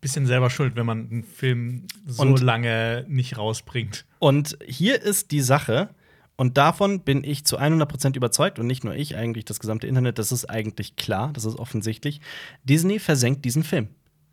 [0.00, 4.04] bisschen selber schuld, wenn man einen Film so Und- lange nicht rausbringt.
[4.18, 5.90] Und hier ist die Sache,
[6.36, 10.18] und davon bin ich zu 100% überzeugt, und nicht nur ich, eigentlich das gesamte Internet,
[10.18, 12.20] das ist eigentlich klar, das ist offensichtlich.
[12.64, 13.88] Disney versenkt diesen Film.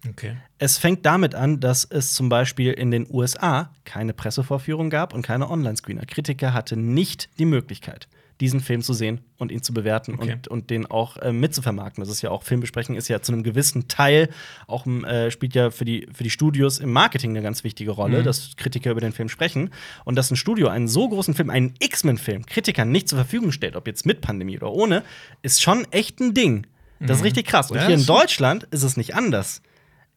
[0.07, 0.37] Okay.
[0.57, 5.21] Es fängt damit an, dass es zum Beispiel in den USA keine Pressevorführung gab und
[5.21, 6.05] keine Online-Screener.
[6.05, 8.07] Kritiker hatte nicht die Möglichkeit,
[8.39, 10.33] diesen Film zu sehen und ihn zu bewerten Okay.
[10.33, 12.01] und, und den auch äh, mitzuvermarkten.
[12.03, 14.29] Das ist ja auch Filmbesprechen ist ja zu einem gewissen Teil
[14.67, 17.91] auch ähm, äh, spielt ja für die für die Studios im Marketing eine ganz wichtige
[17.91, 18.23] Rolle, Mhm.
[18.25, 19.71] dass Kritiker über den Film sprechen
[20.05, 23.75] und dass ein Studio einen so großen Film, einen X-Men-Film, Kritikern nicht zur Verfügung stellt,
[23.75, 25.03] ob jetzt mit Pandemie oder ohne,
[25.41, 26.67] ist schon echt ein Ding.
[26.99, 27.69] Das ist richtig krass.
[27.71, 27.85] Und Mhm.
[27.85, 29.61] Hier in Deutschland ist es nicht anders.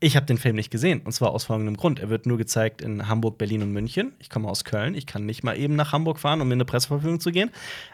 [0.02, 2.00] Ich habe den Film nicht gesehen und zwar aus folgendem Grund.
[2.00, 4.12] Er wird nur gezeigt in Hamburg, Berlin und München.
[4.18, 4.94] Ich komme aus Köln.
[4.94, 7.50] Ich kann nicht mal eben nach Hamburg fahren, um in eine Presseverfügung zu gehen.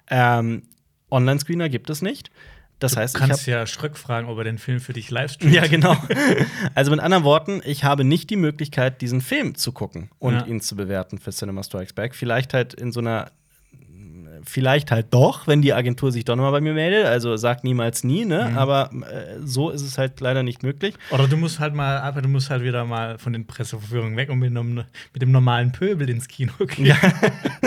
[0.08, 0.62] Ähm,
[1.10, 2.30] Online-Screener gibt es nicht.
[2.78, 5.10] Das heißt, Du ich habe kannst ja Schröck fragen, ob er den Film für dich
[5.10, 5.54] live streamt.
[5.54, 5.96] ja, genau.
[6.74, 10.44] Also mit anderen Worten, ich habe nicht die Möglichkeit, diesen Film zu gucken und Ja.
[10.46, 12.14] ihn zu bewerten für Cinema Strikes Back.
[12.14, 13.30] Vielleicht halt in so einer
[14.48, 17.04] Vielleicht halt doch, wenn die Agentur sich doch noch mal bei mir meldet.
[17.04, 18.48] Also sagt niemals nie, ne?
[18.50, 18.58] Mhm.
[18.58, 20.94] Aber äh, so ist es halt leider nicht möglich.
[21.10, 24.30] Oder du musst halt mal, aber du musst halt wieder mal von den Presseverführungen weg
[24.30, 26.86] und mit dem, mit dem normalen Pöbel ins Kino gehen.
[26.86, 26.96] Ja.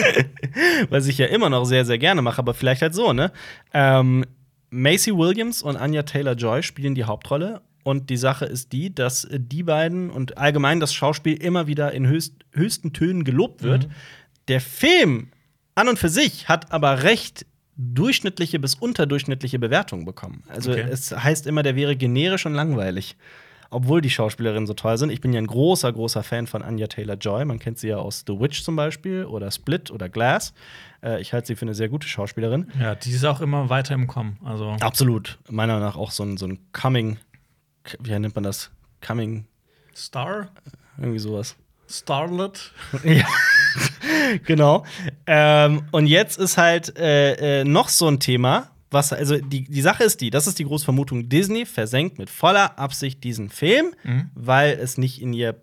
[0.90, 3.32] Was ich ja immer noch sehr, sehr gerne mache, aber vielleicht halt so, ne?
[3.74, 4.26] Ähm,
[4.70, 7.62] Macy Williams und Anya Taylor Joy spielen die Hauptrolle.
[7.84, 12.08] Und die Sache ist die, dass die beiden und allgemein das Schauspiel immer wieder in
[12.08, 13.88] höchst, höchsten Tönen gelobt wird.
[13.88, 13.92] Mhm.
[14.48, 15.30] Der Film
[15.80, 17.46] an und für sich hat aber recht
[17.78, 20.44] durchschnittliche bis unterdurchschnittliche Bewertungen bekommen.
[20.50, 20.86] Also Okay.
[20.90, 23.16] es heißt immer, der wäre generisch und langweilig.
[23.72, 25.12] Obwohl die Schauspielerinnen so toll sind.
[25.12, 27.46] Ich bin ja ein großer, großer Fan von Anya Taylor Joy.
[27.46, 30.54] Man kennt sie ja aus The Witch zum Beispiel oder Split oder Glass.
[31.04, 32.72] Äh, ich halte sie für eine sehr gute Schauspielerin.
[32.80, 34.40] Ja, die ist auch immer weiter im Kommen.
[34.44, 35.38] Also, Absolut.
[35.52, 37.18] Meiner Meinung nach auch so ein, so ein Coming,
[38.02, 38.72] wie nennt man das?
[39.06, 39.46] Coming,
[39.96, 40.50] Star?
[40.98, 41.56] irgendwie sowas.
[41.90, 42.72] Starlet?
[43.04, 43.26] Ja,
[44.46, 44.86] genau.
[45.28, 49.82] Ähm, und jetzt ist halt äh, äh, noch so ein Thema, was, also die, die
[49.82, 53.94] Sache ist die, das ist die große Vermutung, Disney versenkt mit voller Absicht diesen Film,
[54.04, 54.32] Mhm.
[54.34, 55.56] weil es nicht in ihr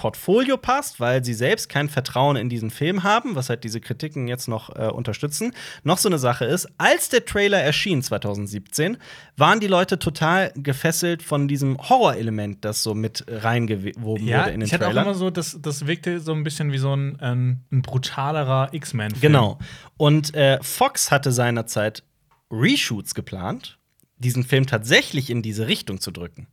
[0.00, 4.28] Portfolio passt, weil sie selbst kein Vertrauen in diesen Film haben, was halt diese Kritiken
[4.28, 5.52] jetzt noch äh, unterstützen.
[5.84, 8.96] Noch so eine Sache ist, als der Trailer erschien 2017,
[9.36, 14.60] waren die Leute total gefesselt von diesem Horrorelement, das so mit reingewoben Ja, wurde in
[14.60, 15.02] den ich hatte auch Trailer.
[15.02, 19.20] immer so, das, das wirkte so ein bisschen wie so ein, ähm, ein brutalerer X-Men-Film.
[19.20, 19.58] Genau.
[19.98, 22.04] Und äh, Fox hatte seinerzeit
[22.50, 23.78] Reshoots geplant,
[24.16, 26.46] diesen Film tatsächlich in diese Richtung zu drücken.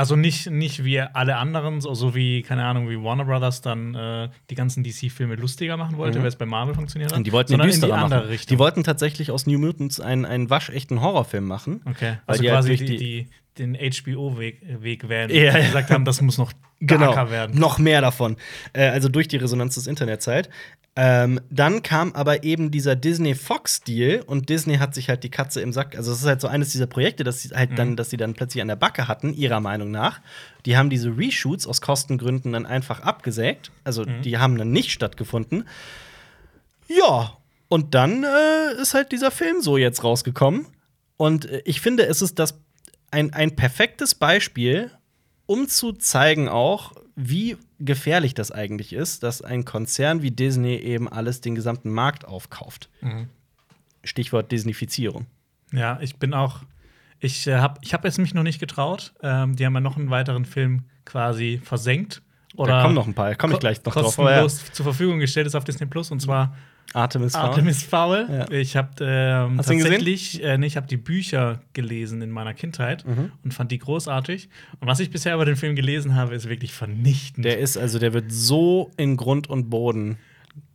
[0.00, 3.94] Also nicht, nicht wie alle anderen, so, so wie, keine Ahnung, wie Warner Brothers dann
[3.94, 6.22] äh, die ganzen DC-Filme lustiger machen wollte, Mhm.
[6.22, 7.18] weil es bei Marvel funktioniert hat.
[7.18, 8.28] Und die wollten sondern in die andere machen.
[8.30, 8.48] Richtung.
[8.56, 11.82] Die wollten tatsächlich aus New Mutants einen, einen waschechten Horrorfilm machen.
[11.84, 13.28] okay, also halt quasi die, die- die,
[13.60, 15.58] den HBO-Weg Weg wählen, Ja, ja.
[15.58, 17.58] die gesagt haben, das muss noch Genau, werden.
[17.58, 18.36] noch mehr davon.
[18.72, 20.48] Äh, also durch die Resonanz des Internets halt.
[20.96, 25.72] Ähm, dann kam aber eben dieser Disney-Fox-Deal und Disney hat sich halt die Katze im
[25.72, 25.94] Sack.
[25.96, 28.34] Also, es ist halt so eines dieser Projekte, dass sie halt dann, dass sie dann
[28.34, 30.20] plötzlich an der Backe hatten, ihrer Meinung nach.
[30.66, 33.70] Die haben diese Reshoots aus Kostengründen dann einfach abgesägt.
[33.84, 35.68] Also, die haben dann nicht stattgefunden.
[36.88, 37.36] Ja,
[37.68, 40.66] und dann äh, ist halt dieser Film so jetzt rausgekommen.
[41.16, 42.58] Und äh, ich finde, es ist das
[43.10, 44.90] ein, ein perfektes Beispiel,
[45.46, 51.08] um zu zeigen auch, wie gefährlich das eigentlich ist, dass ein Konzern wie Disney eben
[51.08, 52.88] alles, den gesamten Markt aufkauft.
[53.00, 53.28] Mhm.
[54.04, 55.26] Stichwort Disneyfizierung.
[55.72, 56.60] Ja, ich bin auch.
[57.18, 59.12] Ich äh, habe ich hab jetzt mich noch nicht getraut.
[59.22, 62.22] Ähm, die haben ja noch einen weiteren Film quasi versenkt.
[62.56, 64.16] Oder da kommen noch ein paar, komme ich gleich noch drauf.
[64.16, 66.56] kostenlos zur Verfügung gestellt ist auf Disney Plus und zwar
[66.92, 67.42] Artemis Fowl.
[67.42, 68.26] Artemis Fowl.
[68.28, 68.50] Ja.
[68.50, 73.30] Ich habe ähm, tatsächlich, äh, nee, ich habe die Bücher gelesen in meiner Kindheit Mhm.
[73.44, 74.48] und fand die großartig.
[74.80, 77.44] Und was ich bisher über den Film gelesen habe, ist wirklich vernichtend.
[77.44, 80.18] Der ist also, der wird so in Grund und Boden.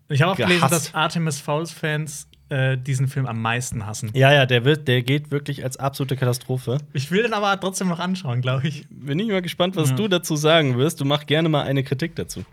[0.08, 4.12] ich habe auch gelesen, dass Artemis Fowls-Fans äh, diesen Film am meisten hassen.
[4.14, 6.78] Ja, ja, der wird, der geht wirklich als absolute Katastrophe.
[6.94, 8.86] Ich will den aber trotzdem noch anschauen, glaube ich.
[8.90, 9.96] Bin ich mal gespannt, was Ja.
[9.96, 11.02] du dazu sagen wirst.
[11.02, 12.44] Du mach gerne mal eine Kritik dazu.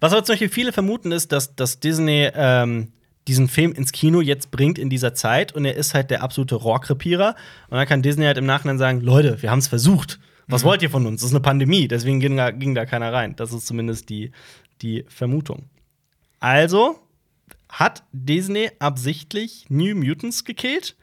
[0.00, 2.92] Was aber zum Beispiel viele vermuten, ist, dass, dass Disney ähm,
[3.26, 6.54] diesen Film ins Kino jetzt bringt in dieser Zeit und er ist halt der absolute
[6.54, 7.34] Rohrkrepierer.
[7.68, 10.20] Und dann kann Disney halt im Nachhinein sagen: Leute, wir haben es versucht.
[10.48, 11.22] Was wollt ihr von uns?
[11.22, 13.34] Das ist eine Pandemie, deswegen ging da, ging da keiner rein.
[13.34, 14.30] Das ist zumindest die,
[14.80, 15.64] die Vermutung.
[16.38, 17.00] Also
[17.68, 20.96] hat Disney absichtlich New Mutants gekillt?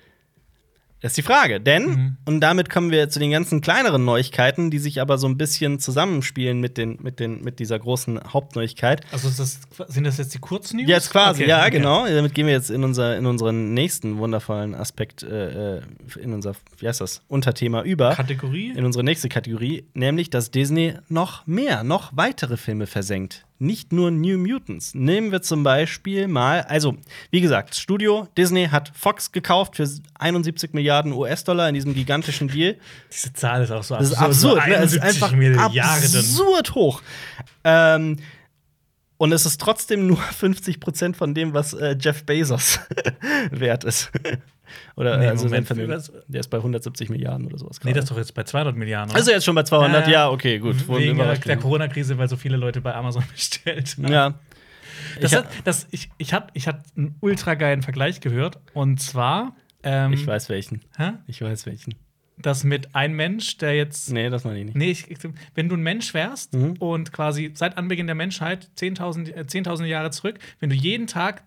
[1.01, 1.59] Das ist die Frage.
[1.59, 2.17] Denn, Mhm.
[2.23, 5.77] und damit kommen wir zu den ganzen kleineren Neuigkeiten, die sich aber so ein bisschen
[5.77, 9.01] zusammenspielen mit, den, mit, den, mit dieser großen Hauptneuigkeit.
[9.11, 10.87] Also ist das, sind das jetzt die Kurznews?
[10.87, 11.71] Jetzt quasi, Okay, ja, okay.
[11.71, 12.07] genau.
[12.07, 15.81] Damit gehen wir jetzt in, unser, in unseren nächsten wundervollen Aspekt, äh, äh,
[16.21, 18.15] in unser, wie heißt das, Unterthema über.
[18.15, 18.69] Kategorie?
[18.69, 23.43] In unsere nächste Kategorie, nämlich, dass Disney noch mehr, noch weitere Filme versenkt.
[23.59, 24.93] Nicht nur New Mutants.
[24.93, 26.97] Nehmen wir zum Beispiel mal, also,
[27.31, 29.87] wie gesagt, Studio Disney hat Fox gekauft für
[30.19, 32.75] 71 Milliarden US-Dollar in diesem gigantischen Deal.
[33.13, 34.59] Diese Zahl ist auch so Das ist absurd.
[34.59, 34.75] absurd, So ne?
[34.83, 35.79] Es ist 71 einfach Milliarden.
[35.79, 37.01] absurd hoch.
[37.63, 38.17] Ähm,
[39.17, 42.79] Und es ist trotzdem nur 50 Prozent von dem, was äh, Jeff Bezos
[43.51, 44.11] wert ist.
[44.95, 45.91] Oder Nee, also sein Moment, Vermögen.
[45.93, 47.77] was- Der ist bei 170 Milliarden oder sowas.
[47.79, 47.95] Nee, gerade.
[47.95, 49.11] das ist doch jetzt bei 200 Milliarden.
[49.11, 49.17] oder?
[49.19, 50.87] also jetzt schon bei 200, ja, okay, gut.
[50.87, 54.11] Wurden Wegen der Corona-Krise, weil so viele Leute bei Amazon bestellt haben.
[54.11, 54.33] Ja.
[55.19, 58.59] Das ich, hat, das, ich ich habe ich hab einen ultra geilen Vergleich gehört.
[58.73, 60.81] Und zwar, ähm, ich weiß welchen.
[60.97, 61.13] hä?
[61.27, 61.95] Ich weiß welchen.
[62.37, 64.11] dass mit ein Mensch, der jetzt.
[64.11, 64.75] Nee, das meine ich nicht.
[64.75, 65.05] Nee, ich,
[65.55, 66.73] wenn du ein Mensch wärst Mhm.
[66.79, 71.43] und quasi seit Anbeginn der Menschheit 10.000 äh, 10.000 Jahre zurück, wenn du jeden Tag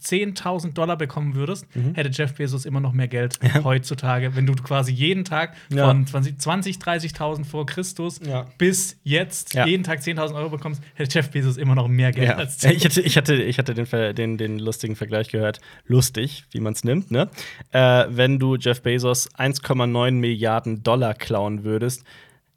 [0.00, 1.94] 10.000 Dollar bekommen würdest, Mhm.
[1.94, 4.34] hätte Jeff Bezos immer noch mehr Geld heutzutage.
[4.36, 5.86] Wenn du quasi jeden Tag Ja.
[5.86, 8.46] von 20, 20 30.000 vor Christus Ja.
[8.58, 9.66] bis jetzt Ja.
[9.66, 12.36] jeden Tag 10.000 Euro bekommst, hätte Jeff Bezos immer noch mehr Geld Ja.
[12.36, 12.68] als du.
[12.72, 15.60] Ich hatte, ich hatte, ich hatte den, den, den lustigen Vergleich gehört.
[15.86, 17.28] Lustig, wie man es nimmt, ne?
[17.72, 22.04] Äh, wenn du Jeff Bezos 1,9 Milliarden Dollar klauen würdest,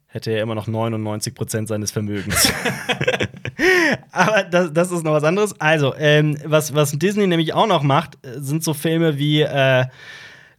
[0.09, 2.51] hätte er immer noch 99 Prozent seines Vermögens.
[4.11, 5.59] Aber das, das ist noch was anderes.
[5.59, 9.85] Also, ähm, was, was Disney nämlich auch noch macht, äh, sind so Filme wie äh,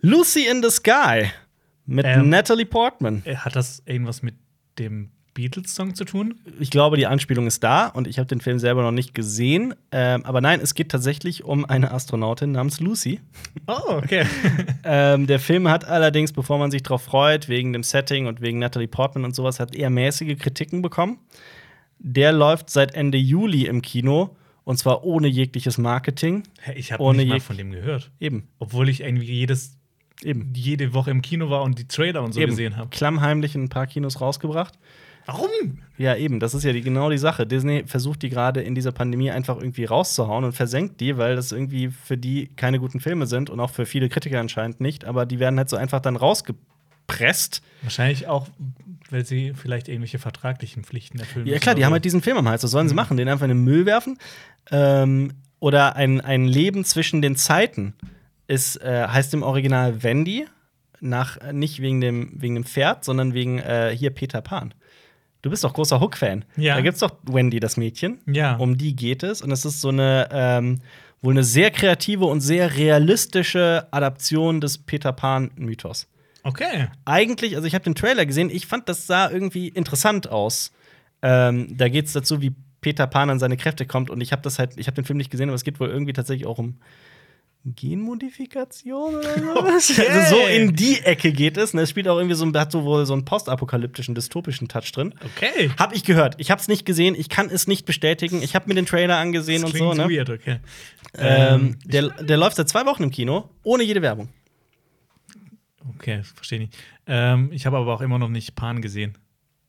[0.00, 1.30] Lucy in the Sky
[1.86, 2.28] mit Ähm.
[2.28, 3.22] Natalie Portman.
[3.24, 4.34] Äh, Hat das irgendwas mit
[4.78, 5.10] dem
[5.40, 6.34] Beatles-Song zu tun?
[6.58, 9.74] Ich glaube, die Anspielung ist da und ich habe den Film selber noch nicht gesehen.
[9.90, 13.20] Ähm, aber nein, es geht tatsächlich um eine Astronautin namens Lucy.
[13.66, 14.24] Oh, okay.
[14.82, 18.58] Ähm, der Film hat allerdings, bevor man sich darauf freut, wegen dem Setting und wegen
[18.58, 21.18] Natalie Portman und sowas, hat eher mäßige Kritiken bekommen.
[21.98, 26.44] Der läuft seit Ende Juli im Kino und zwar ohne jegliches Marketing.
[26.74, 28.10] Ich habe nicht mal von dem gehört.
[28.20, 29.76] Eben, Obwohl ich irgendwie jedes,
[30.22, 30.52] eben.
[30.54, 32.50] jede Woche im Kino war und die Trailer und so eben.
[32.50, 32.88] gesehen habe.
[32.90, 34.78] Klammheimlich in ein paar Kinos rausgebracht.
[35.26, 35.50] Warum?
[35.96, 37.46] Ja, eben, das ist ja die, genau die Sache.
[37.46, 41.52] Disney versucht die gerade in dieser Pandemie einfach irgendwie rauszuhauen und versenkt die, weil das
[41.52, 45.04] irgendwie für die keine guten Filme sind und auch für viele Kritiker anscheinend nicht.
[45.04, 47.62] Aber die werden halt so einfach dann rausgepresst.
[47.82, 48.48] Wahrscheinlich auch,
[49.10, 51.46] weil sie vielleicht irgendwelche vertraglichen Pflichten erfüllen.
[51.46, 52.62] Ja, klar, die haben halt diesen Film am Hals.
[52.62, 53.16] Was sollen sie machen?
[53.16, 54.18] Den einfach in den Müll werfen?
[54.70, 57.94] Ähm, oder ein, ein Leben zwischen den Zeiten
[58.46, 60.46] ist, äh, heißt im Original Wendy.
[61.02, 64.74] Nach, nicht wegen dem, wegen dem Pferd, sondern wegen äh, hier Peter Pan.
[65.42, 66.44] Du bist doch großer Hook-Fan.
[66.56, 66.74] Ja.
[66.74, 68.18] Da gibt's doch Wendy, das Mädchen.
[68.26, 68.56] Ja.
[68.56, 69.40] Um die geht es.
[69.42, 70.80] Und es ist so eine ähm,
[71.22, 76.08] wohl eine sehr kreative und sehr realistische Adaption des Peter Pan-Mythos.
[76.42, 76.88] Okay.
[77.04, 80.72] Eigentlich, also ich habe den Trailer gesehen, ich fand, das sah irgendwie interessant aus.
[81.22, 84.08] Ähm, da geht es dazu, wie Peter Pan an seine Kräfte kommt.
[84.08, 85.88] Und ich habe das halt, ich habe den Film nicht gesehen, aber es geht wohl
[85.88, 86.78] irgendwie tatsächlich auch um
[87.64, 89.90] Genmodifikation oder sowas.
[89.90, 90.08] Okay.
[90.08, 91.74] Also so in die Ecke geht es.
[91.74, 95.14] Und es spielt auch irgendwie so, hat so wohl so einen postapokalyptischen, dystopischen Touch drin.
[95.24, 95.70] Okay.
[95.78, 96.36] Hab ich gehört.
[96.38, 97.14] Ich habe es nicht gesehen.
[97.14, 98.42] Ich kann es nicht bestätigen.
[98.42, 99.92] Ich habe mir den Trailer angesehen Das und so.
[99.92, 100.08] Ne?
[100.08, 100.60] weird, okay.
[101.18, 104.28] Ähm, der, der läuft seit zwei Wochen im Kino, ohne jede Werbung.
[105.96, 106.76] Okay, verstehe nicht.
[107.06, 109.18] Ähm, ich habe aber auch immer noch nicht Pan gesehen.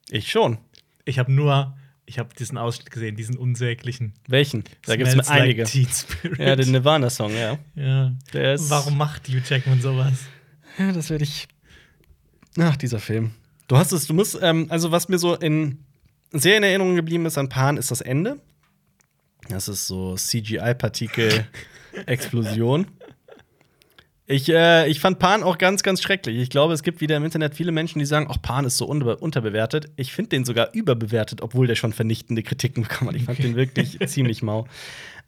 [0.09, 0.59] Ich schon.
[1.03, 1.75] Ich habe nur,
[2.11, 4.11] ich habe diesen Ausschnitt gesehen, diesen unsäglichen.
[4.27, 4.65] Welchen?
[4.85, 5.63] Da gibt es einige.
[5.63, 7.57] Like ja, den Nirvana-Song, ja.
[7.75, 8.11] ja.
[8.33, 10.25] Der ist- Warum macht Hugh Jackman sowas?
[10.77, 11.47] Ja, das werde ich.
[12.59, 13.31] Ach, dieser Film.
[13.69, 15.77] Du hast es, du musst, ähm, also was mir so in
[16.33, 18.41] sehr in Erinnerung geblieben ist an Pan, ist das Ende.
[19.47, 22.87] Das ist so CGI-Partikel-Explosion.
[24.31, 26.37] Ich, äh, ich fand Pan auch ganz, ganz schrecklich.
[26.37, 28.85] Ich glaube, es gibt wieder im Internet viele Menschen, die sagen, ach, Pan ist so
[28.85, 29.91] unbe unterbewertet.
[29.97, 33.17] Ich finde den sogar überbewertet, obwohl der schon vernichtende Kritiken bekommen hat.
[33.17, 34.67] Ich fand den wirklich ziemlich mau.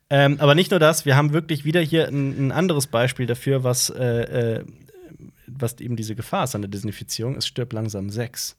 [0.09, 3.63] Ähm, aber nicht nur das, wir haben wirklich wieder hier ein, ein anderes Beispiel dafür,
[3.63, 4.65] was, äh, äh,
[5.47, 7.35] was eben diese Gefahr ist an der Disneyfizierung.
[7.35, 8.55] Es stirbt langsam 6.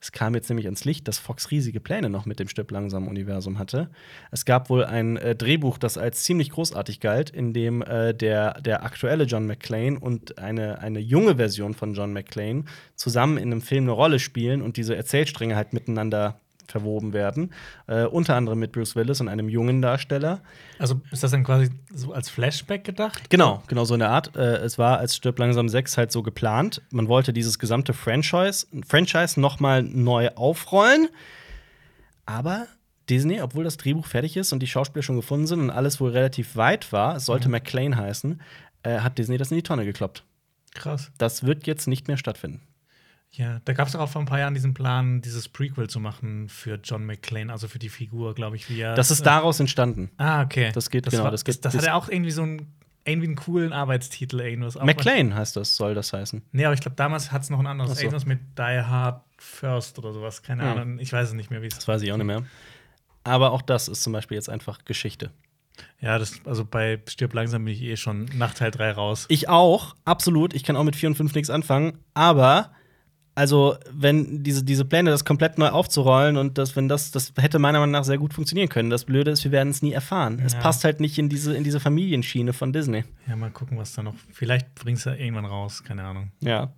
[0.00, 3.08] Es kam jetzt nämlich ans Licht, dass Fox riesige Pläne noch mit dem Stirb langsam
[3.08, 3.90] Universum hatte.
[4.30, 8.60] Es gab wohl ein äh, Drehbuch, das als ziemlich großartig galt, in dem äh, der,
[8.60, 13.62] der aktuelle John McClane und eine, eine junge Version von John McClane zusammen in einem
[13.62, 17.52] Film eine Rolle spielen und diese Erzählstränge halt miteinander verwoben werden.
[17.86, 20.40] Äh, unter anderem mit Bruce Willis und einem jungen Darsteller.
[20.78, 23.30] Also ist das dann quasi so als Flashback gedacht?
[23.30, 24.36] Genau, genau so in der Art.
[24.36, 26.82] Äh, es war als Stirb langsam 6 halt so geplant.
[26.90, 31.08] Man wollte dieses gesamte Franchise, Franchise noch mal neu aufrollen.
[32.26, 32.66] Aber
[33.08, 36.10] Disney, obwohl das Drehbuch fertig ist und die Schauspieler schon gefunden sind und alles wohl
[36.10, 38.40] relativ weit war, es sollte McClane heißen,
[38.82, 40.24] äh, hat Disney das in die Tonne gekloppt.
[40.74, 41.10] Krass.
[41.18, 42.67] Das wird jetzt nicht mehr stattfinden.
[43.30, 46.48] Ja, da gab es auch vor ein paar Jahren diesen Plan, dieses Prequel zu machen
[46.48, 48.94] für John McClane, also für die Figur, glaube ich, wie er.
[48.94, 50.10] Das ist daraus entstanden.
[50.16, 50.70] Ah, okay.
[50.72, 52.72] Das geht- genau, war, das das, geht das, bis- hat ja auch irgendwie so einen,
[53.04, 54.74] irgendwie einen coolen Arbeitstitel, irgendwas.
[54.76, 56.42] McClane heißt das, soll das heißen.
[56.52, 57.94] Nee, aber ich glaube, damals hat es noch ein anderes.
[57.96, 58.00] So.
[58.00, 60.42] Irgendwas mit Die Hard First oder sowas.
[60.42, 60.72] Keine Ja.
[60.72, 60.98] Ahnung.
[60.98, 62.42] Ich weiß es nicht mehr, wie es Das weiß ich auch nicht mehr.
[63.24, 65.30] Aber auch das ist zum Beispiel jetzt einfach Geschichte.
[66.00, 69.26] Ja, das, also bei Stirb langsam bin ich eh schon nach Teil 3 raus.
[69.28, 70.54] Ich auch, absolut.
[70.54, 71.98] Ich kann auch mit 4 und 5 nichts anfangen.
[72.14, 72.72] Aber
[73.38, 77.60] Also, wenn diese, diese Pläne, das komplett neu aufzurollen und das, wenn das, das hätte
[77.60, 78.90] meiner Meinung nach sehr gut funktionieren können.
[78.90, 80.42] Das Blöde ist, wir werden es nie erfahren.
[80.44, 80.58] Es Ja.
[80.58, 83.04] passt halt nicht in diese, in diese Familienschiene von Disney.
[83.28, 84.14] Ja, mal gucken, was da noch.
[84.32, 86.32] Vielleicht bringst du irgendwann raus, keine Ahnung.
[86.40, 86.72] Ja.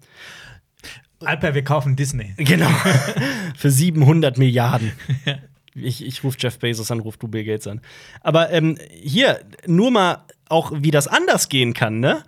[1.21, 2.35] Alper, wir kaufen Disney.
[2.37, 2.69] Genau.
[3.57, 4.93] Für 700 Milliarden.
[5.73, 7.81] Ich, ich rufe Jeff Bezos an, ruf du Bill Gates an.
[8.23, 12.25] Aber ähm, hier, nur mal auch, wie das anders gehen kann, ne?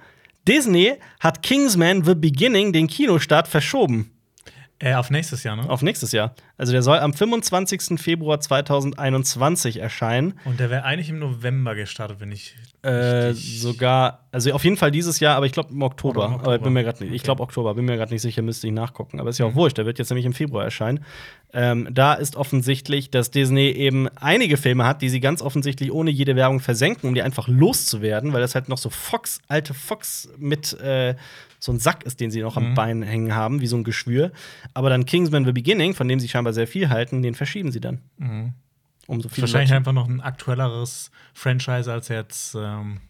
[0.47, 4.13] Disney hat Kingsman The Beginning, den Kinostart, verschoben.
[4.85, 5.71] Äh, auf nächstes Jahr, ne?
[5.71, 6.35] Auf nächstes Jahr.
[6.59, 8.01] Also der soll am 25.
[8.01, 10.35] Februar 2021 erscheinen.
[10.45, 12.57] Und der wäre eigentlich im November gestartet, wenn ich.
[12.83, 16.27] Äh, sogar, also auf jeden Fall dieses Jahr, aber ich glaube im Oktober.
[16.27, 16.93] Im Aber ich bin mir Oktober.
[16.95, 17.27] grad nicht, ich Okay.
[17.27, 19.21] glaube Oktober, bin mir gerade nicht sicher, müsste ich nachgucken.
[19.21, 19.55] Aber ist ja auch Mhm.
[19.57, 21.05] wurscht, der wird jetzt nämlich im Februar erscheinen.
[21.53, 26.11] Ähm, da ist offensichtlich, dass Disney eben einige Filme hat, die sie ganz offensichtlich ohne
[26.11, 30.29] jede Werbung versenken, um die einfach loszuwerden, weil das halt noch so Fox, alte Fox
[30.39, 31.15] mit äh,
[31.63, 32.75] so ein Sack ist, den sie noch am Mhm.
[32.75, 34.33] Bein hängen haben, wie so ein Geschwür.
[34.75, 37.79] Aber dann Kingsman The Beginning, von dem sie scheinbar sehr viel halten, den verschieben sie
[37.81, 38.01] dann.
[38.17, 38.55] Mhm.
[39.07, 43.01] Um so viel Wahrscheinlich einfach noch ein aktuelleres Franchise als jetzt ähm,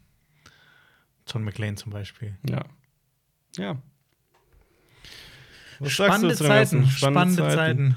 [1.27, 2.37] John McClane zum Beispiel.
[2.47, 2.65] Ja.
[3.57, 3.77] Ja.
[5.79, 6.35] Was Spannende?
[6.35, 6.87] Zeiten.
[6.89, 7.97] Spannende Zeiten.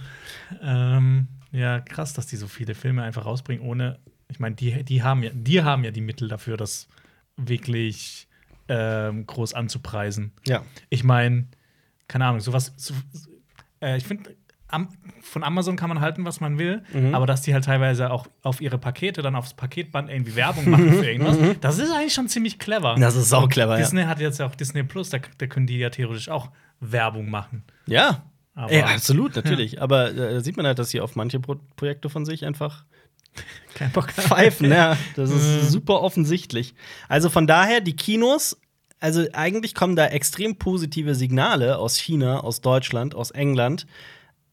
[0.61, 3.99] Ähm, ja, krass, dass die so viele Filme einfach rausbringen, ohne.
[4.29, 6.87] Ich meine, die, die, haben ja, die haben ja die Mittel dafür, das
[7.35, 8.24] wirklich
[8.67, 10.31] ähm, groß anzupreisen.
[10.45, 10.63] Ja.
[10.89, 11.47] Ich meine,
[12.07, 12.73] keine Ahnung, sowas.
[12.77, 12.93] So,
[13.81, 14.35] äh, ich finde,
[14.67, 14.89] am,
[15.21, 17.13] von Amazon kann man halten, was man will, Mhm.
[17.13, 20.91] aber dass die halt teilweise auch auf ihre Pakete dann aufs Paketband irgendwie Werbung machen
[20.91, 22.95] für irgendwas, das ist eigentlich schon ziemlich clever.
[22.97, 23.01] Mhm.
[23.01, 23.83] Das ist sau clever, ja.
[23.83, 26.49] Disney hat jetzt ja auch Disney Plus, da, da können die ja theoretisch auch
[26.79, 27.63] Werbung machen.
[27.85, 28.23] Ja.
[28.55, 29.81] Aber Ey, absolut, natürlich.
[29.81, 32.85] Aber äh, da sieht man halt, dass sie auf manche Pro Projekte von sich einfach
[33.75, 34.69] kein Bock pfeifen.
[34.71, 34.97] ja.
[35.15, 35.35] Das Mhm.
[35.37, 36.73] ist super offensichtlich.
[37.09, 38.57] Also von daher, die Kinos,
[38.99, 43.85] also eigentlich kommen da extrem positive Signale aus China, aus Deutschland, aus England.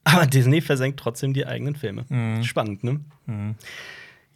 [0.05, 2.05] Aber Disney versenkt trotzdem die eigenen Filme.
[2.09, 2.43] Mhm.
[2.43, 3.01] Spannend, ne?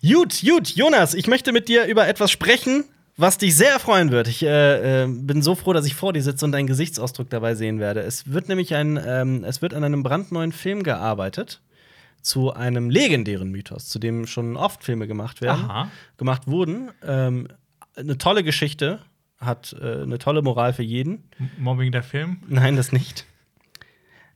[0.02, 2.84] Gut, gut, Jonas, ich möchte mit dir über etwas sprechen,
[3.16, 4.28] was dich sehr erfreuen wird.
[4.28, 7.54] Ich äh, äh, bin so froh, dass ich vor dir sitze und deinen Gesichtsausdruck dabei
[7.54, 8.00] sehen werde.
[8.00, 11.60] Es wird nämlich ein, ähm, es wird an einem brandneuen Film gearbeitet
[12.26, 15.90] zu einem legendären Mythos, zu dem schon oft Filme gemacht werden, Aha.
[16.16, 16.90] gemacht wurden.
[17.06, 17.48] Ähm,
[17.96, 19.00] eine tolle Geschichte,
[19.38, 21.24] hat äh, eine tolle Moral für jeden.
[21.58, 22.38] Mobbing der Film.
[22.48, 23.26] Nein, das nicht.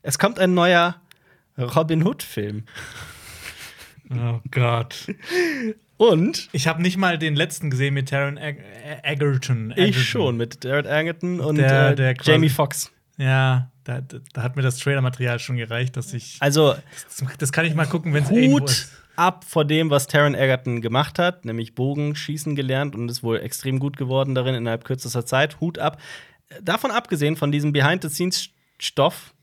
[0.03, 0.97] Es kommt ein neuer
[1.59, 2.65] Robin Hood-Film.
[4.13, 5.07] Oh Gott.
[5.97, 8.59] Und Ich habe nicht mal den letzten gesehen mit Taron Eg
[9.03, 9.71] Egerton.
[9.73, 10.03] ich Egerton.
[10.03, 12.91] schon mit Jared Egerton und Der- äh, der quasi- Jamie Foxx.
[13.19, 16.37] Ja, da, da, hat mir das Trailer-Material schon gereicht, dass ich.
[16.41, 18.93] Also Das, das kann ich mal gucken, wenn es irgendwo ist.
[19.17, 23.79] ab vor dem, was Taron Egerton gemacht hat, nämlich Bogenschießen gelernt und ist wohl extrem
[23.79, 25.61] gut geworden darin innerhalb kürzester Zeit.
[25.61, 26.01] Hut ab.
[26.63, 29.35] Davon abgesehen, von diesem Behind-the-Scenes-Stoff,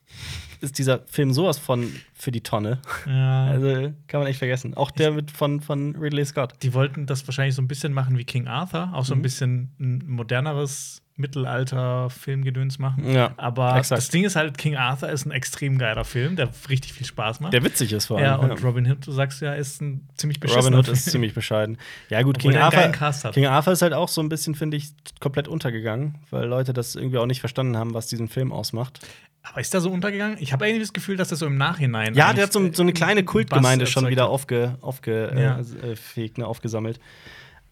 [0.62, 2.80] ist dieser Film sowas von für die Tonne.
[3.06, 3.46] Ja.
[3.52, 4.74] Also kann man echt vergessen.
[4.76, 6.56] Auch der mit von, von Ridley Scott.
[6.64, 9.20] Die wollten das wahrscheinlich so ein bisschen machen wie King Arthur, auch so Mhm.
[9.20, 13.10] ein bisschen ein moderneres Mittelalter-Filmgedöns machen.
[13.12, 13.98] Ja, Aber exakt.
[14.00, 17.40] das Ding ist halt, King Arthur ist ein extrem geiler Film, der richtig viel Spaß
[17.40, 17.54] macht.
[17.54, 18.52] Der witzig ist vor ja, allem.
[18.52, 21.78] und Robin Hood, du sagst ja, ist ein ziemlich beschissener Robin Hood ist ziemlich bescheiden.
[22.10, 23.34] Ja, gut, Obwohl King Arthur, geilen Cast hat.
[23.34, 26.96] King Arthur ist halt auch so ein bisschen, finde ich, komplett untergegangen, weil Leute das
[26.96, 29.00] irgendwie auch nicht verstanden haben, was diesen Film ausmacht.
[29.44, 30.38] Aber ist der so untergegangen?
[30.42, 32.07] Ich habe irgendwie das Gefühl, dass das so im Nachhinein.
[32.16, 35.32] Ja, eigentlich, der hat so, so eine äh, kleine Bass Kultgemeinde schon wieder aufge, aufge,
[35.36, 35.60] Ja.
[35.60, 37.00] äh, äh, fähig, ne, aufgesammelt.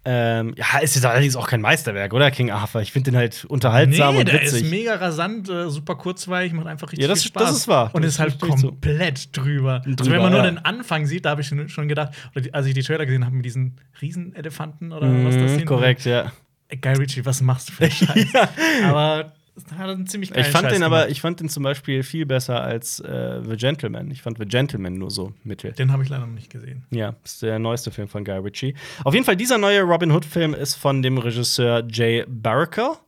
[0.08, 2.30] Ähm, ja, ist jetzt allerdings auch kein Meisterwerk, oder?
[2.30, 2.82] King Arthur.
[2.84, 4.62] Ich finde den halt unterhaltsam nee, und der witzig.
[4.62, 7.44] ist mega rasant, äh, super kurzweilig, macht einfach richtig Ja, das- viel Spaß.
[7.50, 7.90] das ist wahr.
[7.92, 8.68] Und ist halt stimme ich zu.
[8.68, 9.82] komplett drüber.
[9.84, 10.52] also Drüber, wenn man nur ja.
[10.52, 12.14] den Anfang sieht, da habe ich schon, gedacht,
[12.52, 15.66] als ich die Trailer gesehen habe mit diesen Riesenelefanten oder was das sind.
[15.66, 16.32] korrekt, ja.
[16.68, 18.28] Ey, Guy Ritchie, was machst du für einen Scheiß?
[18.84, 19.32] Aber er
[19.78, 21.12] hat einen ziemlich geilen Ich fand Scheiß den aber, gemacht.
[21.12, 24.12] ich fand den zum Beispiel viel besser als äh, The Gentleman.
[24.12, 25.72] Ich fand The Gentleman nur so mittel.
[25.72, 26.86] Den habe ich leider noch nicht gesehen.
[26.92, 28.76] Ja, ist der neueste Film von Guy Ritchie.
[29.04, 33.00] Auf jeden Fall, dieser neue Robin Hood-Film ist von dem Regisseur Jay Barker.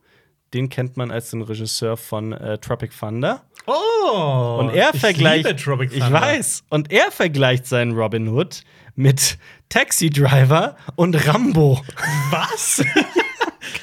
[0.54, 3.42] Den kennt man als den Regisseur von äh, Tropic Thunder.
[3.66, 4.56] Oh!
[4.60, 5.44] Und er ich vergleicht.
[5.46, 6.20] liebe Tropic ich Thunder.
[6.20, 6.64] weiß.
[6.70, 8.62] Und er vergleicht seinen Robin Hood
[8.96, 9.36] mit
[9.68, 11.82] Taxi Driver und Rambo.
[12.30, 12.82] Was?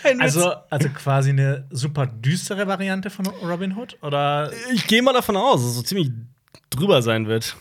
[0.02, 0.24] Kein Witz.
[0.38, 3.98] also, also quasi eine super düstere Variante von Robin Hood?
[4.02, 4.52] Oder?
[4.74, 6.12] ich gehe mal davon aus, dass es so ziemlich
[6.70, 7.56] drüber sein wird.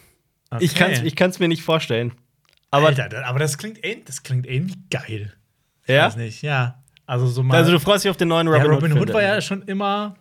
[0.61, 0.79] Ich Okay.
[0.79, 2.13] kann es ich kann's mir nicht vorstellen.
[2.71, 5.33] Aber Alter, aber das klingt, das klingt irgendwie geil.
[5.85, 6.07] Ich Ja?
[6.07, 6.83] weiß nicht, ja.
[7.07, 7.57] Also so mal.
[7.57, 8.99] also du freust dich auf den neuen ja, Robin, Robin Hood.
[9.01, 10.15] Hood Film war ja schon immer.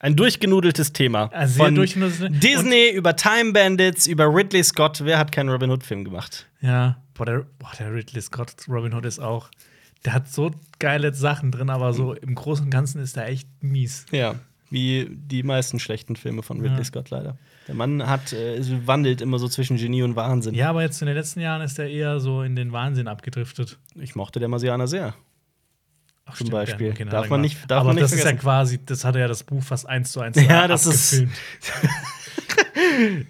[0.00, 1.28] Ein durchgenudeltes Thema.
[1.46, 5.00] Sehr Von durchgenudeltes- Disney über Time Bandits, über Ridley Scott.
[5.04, 6.46] Wer hat keinen Robin Hood-Film gemacht?
[6.60, 9.48] Ja, boah, der, boah, der Ridley Scott, Robin Hood ist auch.
[10.04, 13.48] Der hat so geile Sachen drin, aber so im Großen und Ganzen ist er echt
[13.60, 14.06] mies.
[14.10, 14.36] Ja.
[14.70, 16.84] Wie die meisten schlechten Filme von Ridley Ja.
[16.84, 17.38] Scott leider.
[17.66, 20.54] Der Mann hat, äh, wandelt immer so zwischen Genie und Wahnsinn.
[20.54, 23.78] Ja, aber jetzt in den letzten Jahren ist er eher so in den Wahnsinn abgedriftet.
[23.94, 25.14] Ich mochte der Marsianer sehr.
[26.30, 26.92] Ach, Zum Beispiel.
[26.94, 28.42] dann Darf man nicht- darf aber man nicht das ist ja vergessen.
[28.42, 31.32] quasi, das hat er ja das Buch fast eins zu eins Ja, das ist- abgefilmt.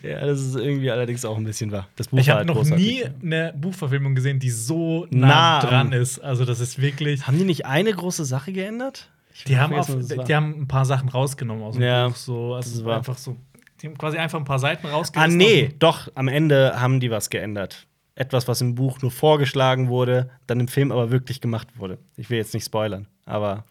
[0.03, 1.89] Ja, das ist irgendwie allerdings auch ein bisschen wahr.
[1.97, 5.93] Das Buch Ich habe halt noch nie eine Buchverfilmung gesehen, die so Nah nah, dran
[5.93, 6.19] ist.
[6.19, 7.27] Also das ist wirklich.
[7.27, 9.09] Haben die nicht eine große Sache geändert?
[9.47, 12.17] Die haben, auf, vergessen, die haben ein paar Sachen rausgenommen aus dem Ja, Buch.
[12.17, 13.37] So, das also war- einfach so.
[13.83, 15.37] Die haben quasi einfach ein paar Seiten Ah, rausgelassen.
[15.37, 17.87] nee, doch, am Ende haben die was geändert.
[18.19, 21.99] Etwas, was im Buch nur vorgeschlagen wurde, dann im Film aber wirklich gemacht wurde.
[22.17, 23.65] Ich will jetzt nicht spoilern, aber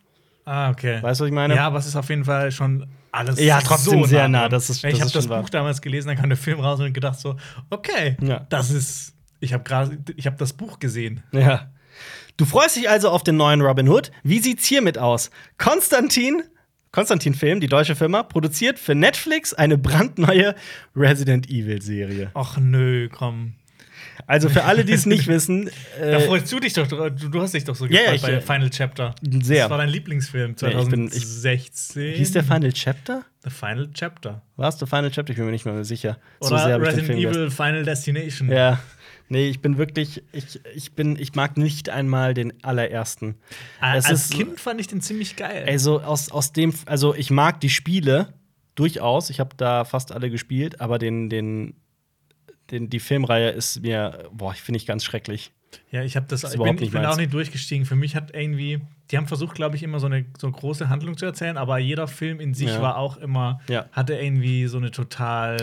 [0.46, 1.04] Ah, okay.
[1.04, 1.56] weißt du, was ich meine?
[1.56, 4.32] Ja, aber es ist auf jeden Fall schon alles Ja, trotzdem sehr dran.
[4.32, 5.42] nah, das ist- ich das habe ist das schon wahr.
[5.42, 7.36] Buch damals gelesen, dann kam der Film raus und gedacht so,
[7.70, 8.46] okay, Ja.
[8.50, 9.14] das ist.
[9.42, 11.22] Ich habe gerade, ich habe das Buch gesehen.
[11.34, 11.70] Ja.
[12.38, 14.12] Du freust dich also auf den neuen Robin Hood.
[14.24, 15.30] Wie sieht's hiermit aus?
[15.58, 16.44] Konstantin,
[16.92, 20.56] Konstantin-Film, die deutsche Firma, produziert für Netflix eine brandneue
[20.96, 22.32] Resident Evil-Serie.
[22.34, 23.56] Ach nö, komm.
[24.26, 27.42] Also für alle, die es nicht wissen, Da äh, freust du dich doch, du, du
[27.42, 29.16] hast dich doch so Ja, ja, gefreut ich, bei äh, Final Chapter.
[29.42, 29.64] sehr.
[29.64, 32.14] Das war dein Lieblingsfilm Ja, ich bin- ich- 2016.
[32.16, 33.24] hieß der Final Chapter?
[33.44, 34.42] The Final Chapter.
[34.56, 35.32] War es der Final Chapter?
[35.32, 36.18] Ich bin mir nicht mehr sicher.
[36.40, 37.20] Oder ich den Resident.
[37.20, 38.50] Evil Final Destination.
[38.52, 38.80] Ja.
[39.30, 43.36] Nee, ich bin wirklich, ich, ich bin, ich mag nicht einmal den allerersten.
[43.82, 45.66] A- Es Als ist- Kind fand ich den ziemlich geil.
[45.68, 48.34] Also aus, aus dem, also ich mag die Spiele
[48.76, 49.30] durchaus.
[49.30, 51.76] Ich habe da fast alle gespielt, aber den, den,
[52.72, 55.52] den, die Filmreihe ist mir, boah, ich finde ich ganz schrecklich.
[55.92, 57.86] Ja, ich habe das, Ist ich bin, ich nicht bin auch nicht durchgestiegen.
[57.86, 58.80] Für mich hat irgendwie,
[59.12, 61.78] die haben versucht, glaube ich, immer so eine so eine große Handlung zu erzählen, aber
[61.78, 62.82] jeder Film in sich Ja.
[62.82, 63.86] war auch immer, Ja.
[63.92, 65.58] hatte irgendwie so eine total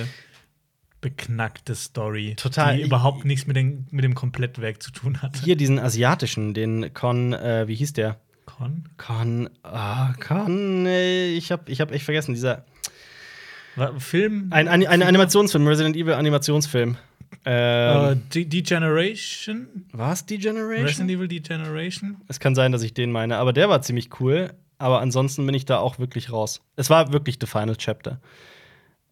[1.00, 2.76] beknackte Story, Total.
[2.76, 5.38] die überhaupt nichts mit, den, mit dem Komplettwerk zu tun hatte.
[5.42, 8.20] Hier diesen asiatischen, den Con, äh, wie hieß der?
[8.46, 8.88] Con?
[8.96, 12.64] Con, ah, Con, äh, ich habe ich hab echt vergessen, dieser,
[13.98, 14.48] Film?
[14.50, 16.96] ein, ein, ein Animationsfilm, Resident Evil Animationsfilm.
[17.44, 19.66] äh, Ähm, De Degeneration?
[19.92, 20.86] war es Degeneration?
[20.86, 22.16] Resident Evil Degeneration?
[22.28, 24.52] Es kann sein, dass ich den meine, aber der war ziemlich cool.
[24.78, 26.60] Aber ansonsten bin ich da auch wirklich raus.
[26.76, 28.20] Es war wirklich The Final Chapter.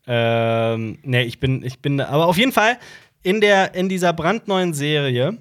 [0.06, 2.78] Ähm, nee, ich bin, ich bin, aber auf jeden Fall
[3.22, 5.38] in der, in dieser brandneuen Serie,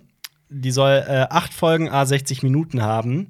[0.50, 3.30] die soll äh, acht Folgen a 60 Minuten haben.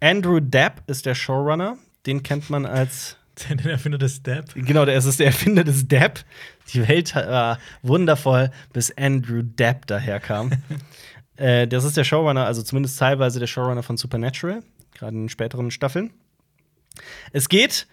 [0.00, 1.76] Andrew Depp ist der Showrunner.
[2.06, 3.16] Den kennt man als
[3.48, 4.52] Der der Erfinder des Step?
[4.54, 6.24] Genau, der ist der Erfinder des Depp.
[6.72, 10.50] Die Welt war wundervoll, bis Andrew Depp daherkam.
[11.36, 14.62] äh, das ist der Showrunner, also zumindest teilweise der Showrunner von Supernatural,
[14.94, 16.10] gerade in den späteren Staffeln.
[17.32, 17.86] Es geht,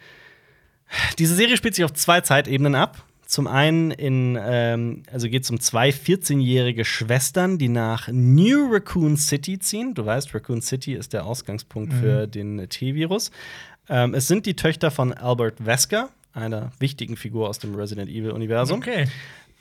[1.18, 3.06] diese Serie spielt sich auf zwei Zeitebenen ab.
[3.26, 9.18] Zum einen in, ähm, also geht es um zwei 14-jährige Schwestern, die nach New Raccoon
[9.18, 9.94] City ziehen.
[9.94, 13.30] Du weißt, Raccoon City ist der Ausgangspunkt für den T-Virus.
[13.90, 18.80] Ähm, es sind die Töchter von Albert Wesker, einer wichtigen Figur aus dem Resident Evil-Universum.
[18.80, 19.08] Okay.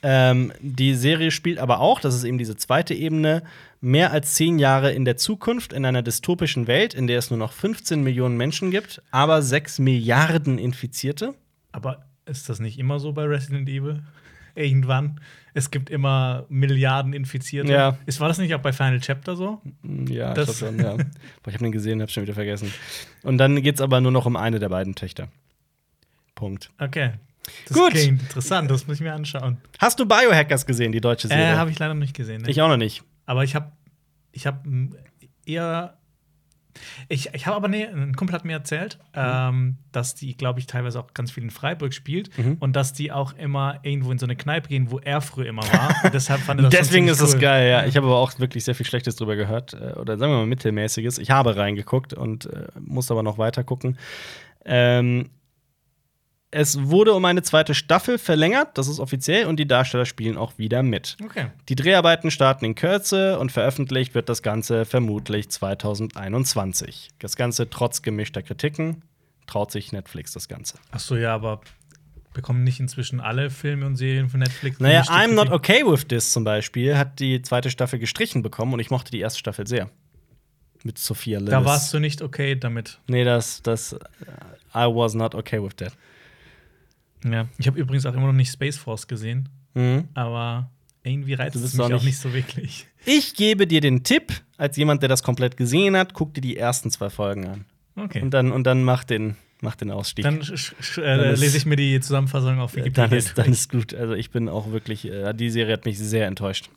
[0.03, 3.43] Ähm, die Serie spielt aber auch, das ist eben diese zweite Ebene,
[3.81, 7.39] mehr als zehn Jahre in der Zukunft in einer dystopischen Welt, in der es nur
[7.39, 11.35] noch 15 Millionen Menschen gibt, aber 6 Milliarden Infizierte.
[11.73, 14.03] Aber ist das nicht immer so bei Resident Evil?
[14.55, 15.21] Irgendwann.
[15.59, 17.73] Es gibt immer Milliarden Infizierte.
[17.73, 17.99] Ja.
[18.07, 19.61] Ist, war das nicht auch bei Final Chapter so?
[20.09, 20.95] Ja, Das- ich schon, ja.
[20.95, 21.05] Boah,
[21.49, 22.73] ich habe den gesehen, habe schon wieder vergessen.
[23.25, 25.29] Und dann geht es aber nur noch um eine der beiden Töchter.
[26.37, 26.71] Punkt.
[26.79, 27.15] Okay.
[27.67, 27.91] Das Gut.
[27.91, 29.57] klingt interessant, das muss ich mir anschauen.
[29.79, 31.55] Hast du Biohackers gesehen, die deutsche Serie?
[31.55, 32.43] Äh, habe ich leider noch nicht gesehen.
[32.43, 32.51] Ne?
[32.51, 33.03] ich auch noch nicht.
[33.27, 33.73] aber ich habe
[34.33, 34.65] ich hab
[35.45, 35.98] eher.
[37.09, 40.67] Ich, ich habe aber nee, ein Kumpel hat mir erzählt, ähm, dass die, glaube ich,
[40.67, 42.57] teilweise auch ganz viel in Freiburg spielt Mhm.
[42.61, 45.63] und dass die auch immer irgendwo in so eine Kneipe gehen, wo er früher immer
[45.63, 45.95] war.
[46.13, 47.41] Deshalb fand er das Deswegen ist cool.
[47.41, 47.85] geil, ja.
[47.87, 49.75] Ich habe aber auch wirklich sehr viel Schlechtes drüber gehört.
[49.75, 51.19] äh, Oder sagen wir mal mittelmäßiges.
[51.19, 53.99] Ich habe reingeguckt und äh, muss aber noch weiter gucken.
[54.65, 55.31] Ähm,
[56.51, 60.57] es wurde um eine zweite Staffel verlängert, das ist offiziell, und die Darsteller spielen auch
[60.57, 61.17] wieder mit.
[61.23, 61.49] Okay.
[61.69, 67.11] Die Dreharbeiten starten in Kürze und veröffentlicht wird das Ganze vermutlich 2021.
[67.19, 69.03] Das Ganze trotz gemischter Kritiken
[69.47, 70.79] traut sich Netflix das Ganze.
[70.91, 71.61] Ach so, ja, aber
[72.33, 74.81] bekommen nicht inzwischen alle Filme und Serien von Netflix?
[74.81, 75.51] Naja, I'm Not?
[75.51, 79.21] Okay With This zum Beispiel hat die zweite Staffel gestrichen bekommen und ich mochte die
[79.21, 79.91] erste Staffel sehr.
[80.85, 81.51] Mit Sophia Lillis.
[81.51, 83.01] Da warst du nicht okay damit.
[83.09, 83.99] Nee, das, das, äh,
[84.75, 85.93] I was not okay with that.
[87.25, 87.49] Ja.
[87.59, 90.09] Ich habe übrigens auch immer noch nicht Space Force gesehen, Mhm.
[90.15, 90.71] aber
[91.03, 92.87] irgendwie reizt es mich auch auch nicht- nicht so wirklich.
[93.07, 96.57] Ich gebe dir den Tipp, als jemand, der das komplett gesehen hat, guck dir die
[96.57, 97.65] ersten zwei Folgen an.
[97.97, 98.21] Okay.
[98.23, 100.25] Und dann, und dann mach, den, mach den Ausstieg.
[100.25, 103.17] Dann Dann äh, ist- lese ich mir die Zusammenfassung auf dann, Wikipedia.
[103.17, 103.95] ist, dann ist gut.
[103.95, 106.71] Also ich bin auch wirklich, äh, die Serie hat mich sehr enttäuscht.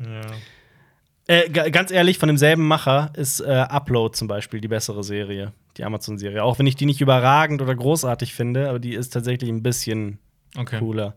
[0.00, 0.20] ja.
[1.30, 5.52] Äh, ga- ganz ehrlich, von demselben Macher ist äh, Upload zum Beispiel die bessere Serie.
[5.78, 6.42] Die Amazon-Serie.
[6.44, 10.18] Auch wenn ich die nicht überragend oder großartig finde, aber die ist tatsächlich ein bisschen
[10.56, 10.78] Okay.
[10.78, 11.14] cooler.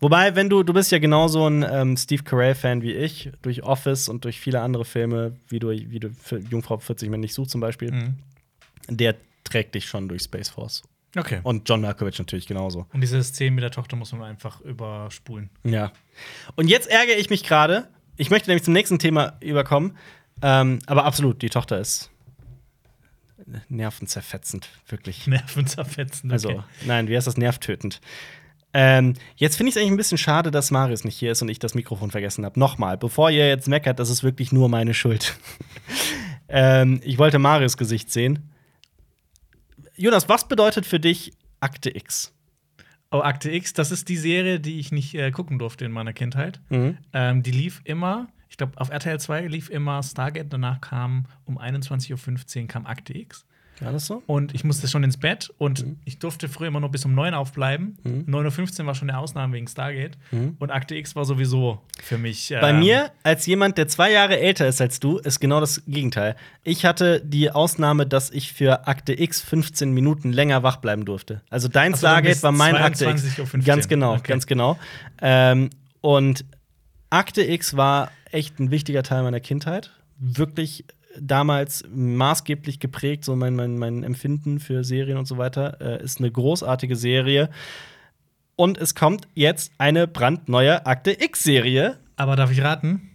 [0.00, 4.08] Wobei, wenn du, du bist ja genauso ein ähm, Steve Carell-Fan wie ich, durch Office
[4.08, 6.10] und durch viele andere Filme, wie du, wie du
[6.50, 8.14] Jungfrau 40 Männer nicht sucht zum Beispiel, Mhm.
[8.88, 10.82] der trägt dich schon durch Space Force.
[11.16, 11.40] Okay.
[11.42, 12.86] Und John Malkovich natürlich genauso.
[12.92, 15.50] Und diese Szene mit der Tochter muss man einfach überspulen.
[15.64, 15.92] Ja.
[16.56, 17.88] Und jetzt ärgere ich mich gerade.
[18.16, 19.96] Ich möchte nämlich zum nächsten Thema überkommen.
[20.40, 22.10] Ähm, aber absolut, die Tochter ist
[23.68, 25.26] nervenzerfetzend, wirklich.
[25.26, 26.32] Nervenzerfetzend.
[26.32, 26.32] Okay.
[26.32, 27.36] Also, nein, wie heißt das?
[27.36, 28.00] Nervtötend.
[28.72, 31.48] Ähm, jetzt finde ich es eigentlich ein bisschen schade, dass Marius nicht hier ist und
[31.48, 32.58] ich das Mikrofon vergessen habe.
[32.58, 35.36] Nochmal, bevor ihr jetzt meckert, das ist wirklich nur meine Schuld.
[36.48, 38.50] ähm, ich wollte Marius Gesicht sehen.
[39.96, 42.32] Jonas, was bedeutet für dich Akte X?
[43.10, 46.12] Oh, Akte X, das ist die Serie, die ich nicht äh, gucken durfte in meiner
[46.12, 46.60] Kindheit.
[46.68, 46.98] Mhm.
[47.12, 51.58] Ähm, die lief immer, ich glaube, auf RTL 2 lief immer Stargate, danach kam um
[51.58, 53.46] 21.15 Uhr kam Akte X.
[53.82, 54.22] War das so?
[54.26, 55.96] Und ich musste schon ins Bett und Mhm.
[56.04, 57.96] ich durfte früher immer noch bis um 9 aufbleiben.
[58.26, 60.18] 9.15 Uhr war schon eine Ausnahme wegen Stargate.
[60.58, 62.50] Und Akte X war sowieso für mich.
[62.50, 62.60] Mhm.
[62.60, 65.82] Bei ähm, mir, als jemand, der zwei Jahre älter ist als du, ist genau das
[65.86, 66.36] Gegenteil.
[66.62, 71.40] Ich hatte die Ausnahme, dass ich für Akte X 15 Minuten länger wach bleiben durfte.
[71.48, 73.22] Also dein Ach so, dann Stargate war mein Akte X.
[73.38, 73.64] 22:15 Uhr.
[73.64, 74.28] Ganz genau, Okay.
[74.28, 74.78] ganz genau.
[75.22, 75.70] Ähm,
[76.02, 76.44] und
[77.08, 79.90] Akte X war echt ein wichtiger Teil meiner Kindheit.
[80.18, 80.84] Wirklich
[81.18, 85.80] damals maßgeblich geprägt, so mein, mein, mein Empfinden für Serien und so weiter.
[85.80, 87.50] Äh, ist eine großartige Serie.
[88.56, 91.98] Und es kommt jetzt eine brandneue Akte X-Serie.
[92.16, 93.10] Aber darf ich raten?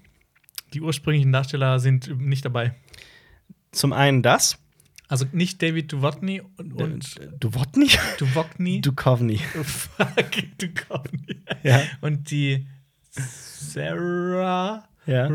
[0.74, 2.74] Die ursprünglichen Darsteller sind nicht dabei.
[3.72, 4.58] Zum einen das.
[5.08, 7.90] Also nicht David Duchovny und, und du Wotny?
[8.18, 8.82] Duchovny.
[8.82, 9.38] Du Kovny.
[9.38, 11.44] Fuck, Duchovny.
[11.62, 11.84] Ja.
[12.02, 12.66] Und die
[13.12, 14.88] Sarah.
[15.06, 15.30] Ja.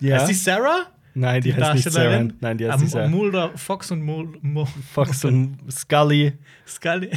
[0.00, 0.18] Ja.
[0.20, 0.86] Heißt die Sarah?
[1.14, 2.28] Nein, die, heißt nicht Sarah.
[2.40, 3.08] Nein, die heißt Am- nicht Sarah.
[3.08, 6.34] Mulder, Fox und Mul Mul Fox und Scully
[6.66, 7.10] Scully.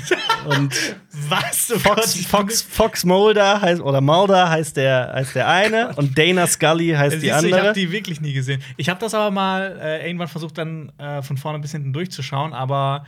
[0.46, 0.74] und
[1.30, 1.72] Was?
[1.76, 6.18] Oh Fox, Gott, Fox, Fox Mulder heißt oder Mulder heißt der, heißt der eine und
[6.18, 7.68] Dana Scully heißt Siehst die du, Ich andere.
[7.68, 8.64] habe die wirklich nie gesehen.
[8.78, 12.54] Ich habe das aber mal äh, irgendwann versucht, dann äh, von vorne bis hinten durchzuschauen,
[12.54, 13.06] aber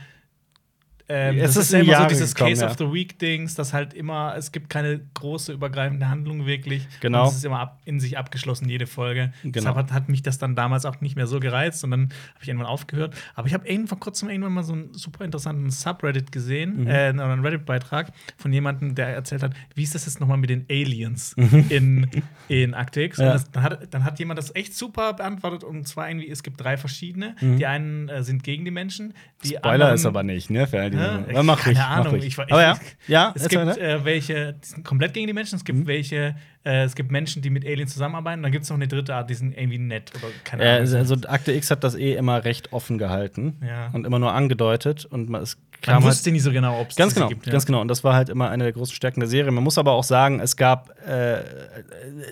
[1.14, 2.70] ähm, Es ist ist ja immer so Jahre dieses gekommen, Case ja.
[2.70, 6.86] of the Week Dings, dass halt immer es gibt keine große übergreifende Handlung wirklich.
[7.00, 7.22] Genau.
[7.22, 9.32] Und es ist immer ab, in sich abgeschlossen jede Folge.
[9.42, 9.52] Genau.
[9.52, 12.00] Deshalb hat, hat mich das dann damals auch nicht mehr so gereizt und dann
[12.34, 13.14] habe ich irgendwann aufgehört.
[13.34, 16.86] Aber ich habe vor kurzem irgendwann mal so einen super interessanten Subreddit gesehen, Mhm.
[16.88, 20.50] äh, oder einen Reddit-Beitrag von jemandem, der erzählt hat, wie ist das jetzt nochmal mit
[20.50, 21.64] den Aliens Mhm.
[21.68, 22.10] in,
[22.48, 22.74] in?
[23.18, 23.32] Und Ja.
[23.32, 26.60] das, dann, hat, dann hat jemand das echt super beantwortet und zwar irgendwie, es gibt
[26.60, 27.36] drei verschiedene.
[27.40, 29.14] Die einen äh, sind gegen die Menschen.
[29.44, 29.58] Die Mhm.
[29.58, 30.66] Spoiler anderen, ist aber nicht, ne?
[30.66, 32.08] Für all die Ja, Ja, mach keine mach Ahnung.
[32.14, 32.24] ruhig.
[32.26, 32.78] Ich, ich, aber ja,
[33.08, 35.56] ja, es gibt äh, welche, die sind komplett gegen die Menschen.
[35.56, 35.86] Es gibt Mhm.
[35.86, 38.38] welche, äh, es gibt Menschen, die mit Aliens zusammenarbeiten.
[38.40, 40.68] Und dann gibt es noch eine dritte Art, die sind irgendwie nett oder keine Äh,
[40.80, 40.94] Ahnung.
[40.96, 43.88] also Akte X hat das eh immer recht offen gehalten Ja.
[43.92, 45.44] und immer nur angedeutet und man-
[45.84, 47.46] es Man halt wusste nicht so genau, ob es Ganz genau, gibt.
[47.46, 47.52] ja.
[47.52, 47.80] ganz genau.
[47.80, 49.50] Und das war halt immer eine der großen Stärken der Serie.
[49.52, 51.38] Man muss aber auch sagen, es gab, äh,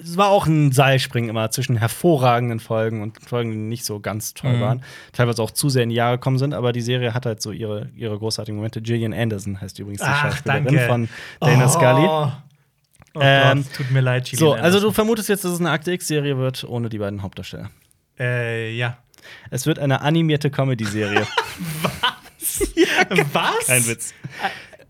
[0.03, 4.35] es war auch ein Seilspringen immer zwischen hervorragenden Folgen und Folgen, die nicht so ganz
[4.35, 4.61] toll Mhm.
[4.61, 4.83] waren.
[5.13, 7.53] Teilweise auch zu sehr in die Jahre gekommen sind, aber die Serie hat halt so
[7.53, 8.81] ihre, ihre großartigen Momente.
[8.83, 10.87] Gillian Anderson heißt übrigens die Ach, Schauspielerin danke.
[10.87, 11.09] von
[11.41, 12.07] Dana Scully.
[12.09, 12.33] Oh,
[13.15, 14.95] oh Ähm, Gott, tut mir leid, Gillian So, also du Anderson.
[14.95, 17.71] vermutest jetzt, dass es eine Akte X-Serie wird, ohne die beiden Hauptdarsteller.
[18.19, 18.97] Äh, ja.
[19.51, 21.27] Es wird eine animierte Comedy-Serie.
[21.83, 21.93] Was?
[23.67, 24.15] Kein Witz.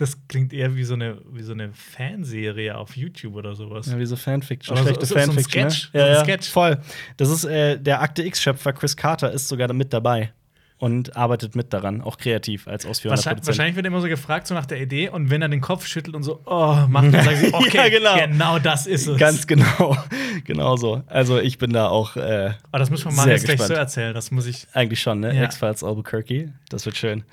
[0.00, 3.86] Das klingt eher wie so eine, wie so eine Fanserie auf YouTube oder sowas.
[3.86, 5.70] Ja, wie so Fanfiction, Aber so- schlechte so- so ein Fanfiction.
[5.70, 5.90] Sketch, ne?
[5.92, 6.48] so ja, ein ja, Sketch.
[6.50, 6.78] voll.
[7.18, 10.32] Das ist äh, der Akte X-Schöpfer Chris Carter ist sogar mit dabei
[10.78, 14.54] und arbeitet mit daran, auch kreativ als ausführender Wahrscheinlich, wahrscheinlich wird immer so gefragt, so
[14.54, 17.36] nach der Idee, und wenn er den Kopf schüttelt und so, oh, macht, dann sagen
[17.36, 18.16] sie, okay, Ja, genau.
[18.16, 19.18] genau das ist es.
[19.18, 19.94] Ganz genau,
[20.44, 21.02] genau so.
[21.08, 23.74] Also ich bin da auch äh, Aber das müssen wir Sehr mal jetzt gleich so
[23.74, 24.14] erzählen.
[24.14, 24.66] Das muss ich.
[24.72, 25.36] eigentlich schon, ne?
[25.36, 25.44] Ja.
[25.44, 27.24] X-Files Albuquerque, das wird schön.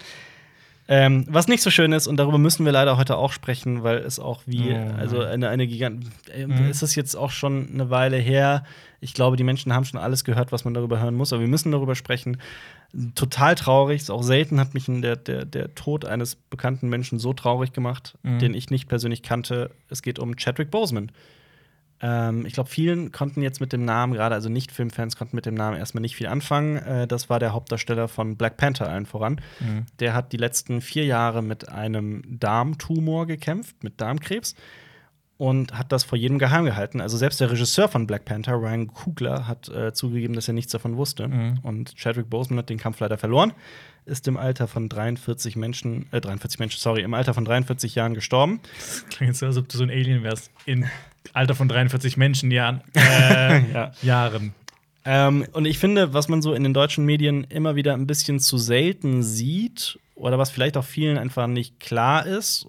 [0.90, 3.98] Ähm, was nicht so schön ist, und darüber müssen wir leider heute auch sprechen, weil
[3.98, 6.06] es auch wie, Oh, also eine, eine Gigant.
[6.34, 6.70] Äh, Mhm.
[6.70, 8.64] Es ist jetzt auch schon eine Weile her.
[9.02, 11.50] Ich glaube, die Menschen haben schon alles gehört, was man darüber hören muss, aber wir
[11.50, 12.38] müssen darüber sprechen.
[13.16, 14.02] Total traurig.
[14.02, 18.16] Ist auch selten hat mich der, der, der Tod eines bekannten Menschen so traurig gemacht,
[18.24, 18.40] Mhm.
[18.40, 19.72] den ich nicht persönlich kannte.
[19.90, 21.12] Es geht um Chadwick Boseman.
[22.02, 25.56] Ähm, ich glaube, vielen konnten jetzt mit dem Namen, gerade also Nicht-Filmfans, konnten mit dem
[25.56, 26.78] Namen erstmal nicht viel anfangen.
[26.78, 29.42] Äh, das war der Hauptdarsteller von Black Panther allen voran.
[29.60, 29.86] Mhm.
[30.00, 34.56] Der hat die letzten vier Jahre mit einem Darmtumor gekämpft, mit Darmkrebs.
[35.40, 37.00] Und hat das vor jedem geheim gehalten.
[37.00, 40.72] Also selbst der Regisseur von Black Panther, Ryan Coogler, hat äh, zugegeben, dass er nichts
[40.72, 41.28] davon wusste.
[41.28, 41.60] Mhm.
[41.62, 43.54] Und Chadwick Boseman hat den Kampf leider verloren,
[44.06, 48.16] ist im Alter von 43 Menschen, äh, 43 Menschen, sorry, im Alter von 43 Jahren
[48.16, 48.62] gestorben.
[49.12, 50.50] Klingt so, als ob du so ein Alien wärst.
[50.66, 50.88] In
[51.34, 52.82] Alter von 43 Menschenjahren.
[52.96, 53.92] Äh, Ja.
[54.02, 54.54] Jahren.
[55.06, 58.40] Ähm, und ich finde, was man so in den deutschen Medien immer wieder ein bisschen
[58.40, 62.68] zu selten sieht oder was vielleicht auch vielen einfach nicht klar ist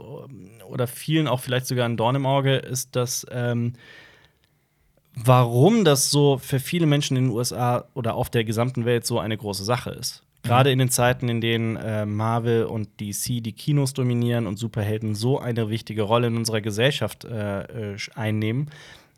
[0.69, 3.73] oder vielen auch vielleicht sogar ein Dorn im Auge, ist, dass ähm,
[5.15, 9.19] warum das so für viele Menschen in den USA oder auf der gesamten Welt so
[9.19, 10.23] eine große Sache ist.
[10.43, 15.15] Gerade in den Zeiten, in denen äh, Marvel und DC die Kinos dominieren und Superhelden
[15.15, 18.71] so eine wichtige Rolle in unserer Gesellschaft äh, äh, einnehmen,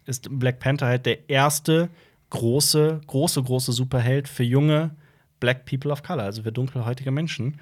[0.07, 1.91] ist Black Panther halt der erste
[2.31, 4.91] große, große, große Superheld für junge
[5.41, 7.61] Black People of Color, also für dunkelhäutige Menschen.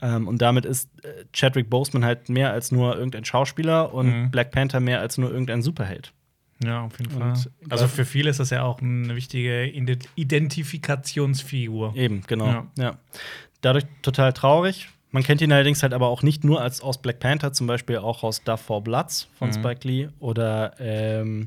[0.00, 4.30] Ähm, und damit ist äh, Chadwick Boseman halt mehr als nur irgendein Schauspieler und Mhm.
[4.30, 6.12] Black Panther mehr als nur irgendein Superheld.
[6.66, 7.50] Ja, auf jeden Und- Fall.
[7.70, 11.94] Also für viele ist das ja auch eine wichtige Ident- Identifikationsfigur.
[11.96, 12.46] Eben, genau.
[12.46, 12.66] Ja.
[12.78, 12.98] Ja.
[13.60, 14.88] Dadurch total traurig.
[15.10, 17.98] Man kennt ihn allerdings halt aber auch nicht nur als aus Black Panther, zum Beispiel
[17.98, 19.52] auch aus Duff for Bloods von Mhm.
[19.54, 21.46] Spike Lee oder ähm,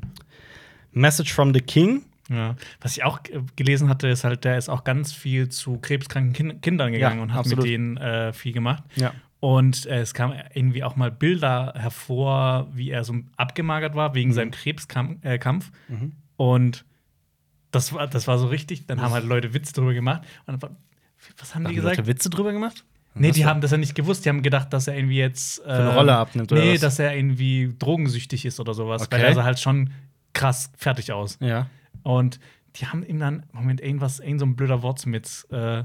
[0.92, 2.02] Message from the King.
[2.30, 2.56] Ja.
[2.80, 3.20] Was ich auch
[3.56, 7.22] gelesen hatte, ist halt, der ist auch ganz viel zu krebskranken Kin Kindern gegangen Ja,
[7.22, 7.64] und hat absolut.
[7.64, 8.82] mit denen äh, viel gemacht.
[8.96, 9.12] Ja.
[9.40, 14.32] Und äh, es kam irgendwie auch mal Bilder hervor, wie er so abgemagert war wegen
[14.32, 15.22] seinem Krebskampf.
[15.22, 15.38] Äh.
[15.88, 16.12] Mhm.
[16.36, 16.84] Und
[17.70, 18.86] das war, das war so richtig.
[18.86, 20.22] Dann haben halt Leute Witze drüber gemacht.
[20.46, 20.76] Und dann
[21.38, 21.96] was haben die Haben gesagt?
[21.98, 22.84] Leute Witze drüber gemacht?
[23.14, 24.24] Nee, die haben das ja nicht gewusst.
[24.24, 25.60] Die haben gedacht, dass er irgendwie jetzt.
[25.66, 26.80] Äh, eine Rolle abnimmt, oder Nee, was?
[26.80, 29.02] dass er irgendwie drogensüchtig ist oder sowas.
[29.02, 29.16] Okay.
[29.16, 29.90] Weil er sah halt schon
[30.32, 31.38] krass fertig aus.
[31.40, 31.66] Ja.
[32.02, 32.38] Und
[32.76, 35.82] die haben ihm dann, Moment, irgendwas, irgend so ein blöder Wort mit, äh,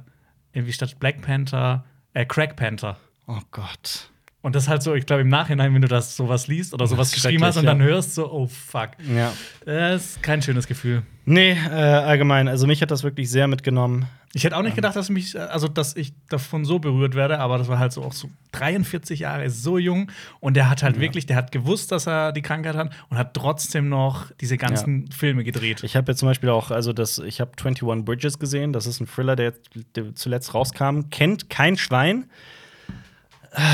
[0.51, 2.97] irgendwie statt Black Panther, äh, Crack Panther.
[3.27, 4.09] Oh Gott.
[4.43, 6.85] Und das ist halt so, ich glaube, im Nachhinein, wenn du das sowas liest oder
[6.85, 7.93] sowas geschrieben hast und schrecklich, dann ja.
[7.93, 8.89] hörst, so, oh fuck.
[9.15, 9.31] Ja.
[9.65, 11.03] Das ist kein schönes Gefühl.
[11.23, 12.49] Nee, äh, allgemein.
[12.49, 14.05] Also mich hat das wirklich sehr mitgenommen.
[14.33, 17.57] Ich hätte auch nicht gedacht, dass mich, also dass ich davon so berührt werde, aber
[17.57, 20.11] das war halt so auch so 43 Jahre, ist so jung
[20.41, 23.35] und der hat halt wirklich, der hat gewusst, dass er die Krankheit hat und hat
[23.35, 25.83] trotzdem noch diese ganzen Filme gedreht.
[25.83, 28.73] Ich habe jetzt zum Beispiel auch, also das, ich habe 21 Bridges gesehen.
[28.73, 29.53] Das ist ein Thriller, der,
[29.95, 31.09] der zuletzt rauskam.
[31.11, 32.25] Kennt kein Schwein.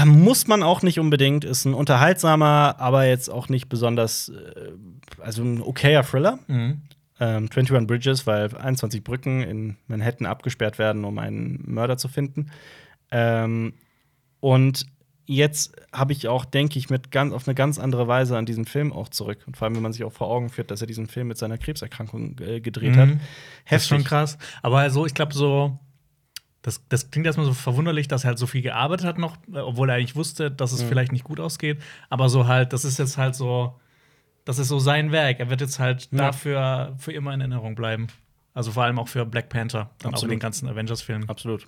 [0.06, 1.46] Muss man auch nicht unbedingt.
[1.46, 4.72] Ist ein unterhaltsamer, aber jetzt auch nicht besonders, äh,
[5.22, 6.40] also ein okayer Thriller.
[6.48, 6.82] Mhm.
[7.22, 12.52] Ähm, 21 Bridges, weil 21 Brücken in Manhattan abgesperrt werden, um einen Mörder zu finden.
[13.12, 13.74] Ähm,
[14.40, 14.86] und
[15.26, 18.66] jetzt habe ich auch, denke ich, mit ganz, auf eine ganz andere Weise an diesen
[18.66, 19.44] Film auch zurück.
[19.48, 21.38] Und vor allem, wenn man sich auch vor Augen führt, dass er diesen Film mit
[21.38, 23.10] seiner Krebserkrankung äh, gedreht hat.
[23.10, 23.20] Mhm.
[23.70, 24.38] Das ist schon krass.
[24.62, 25.78] Aber also, ich glaube, so,
[26.62, 29.60] das, das klingt erstmal so verwunderlich, dass er halt so viel gearbeitet hat noch, äh,
[29.60, 30.88] obwohl er eigentlich wusste, dass es Mhm.
[30.90, 31.80] vielleicht nicht gut ausgeht.
[32.10, 33.80] Aber so halt, das ist jetzt halt so,
[34.46, 35.40] das ist so sein Werk.
[35.40, 36.18] Er wird jetzt halt Ja.
[36.18, 38.08] dafür für immer in Erinnerung bleiben.
[38.54, 41.30] Also vor allem auch für Black Panther und auch den ganzen Avengers-Filmen.
[41.30, 41.68] Absolut.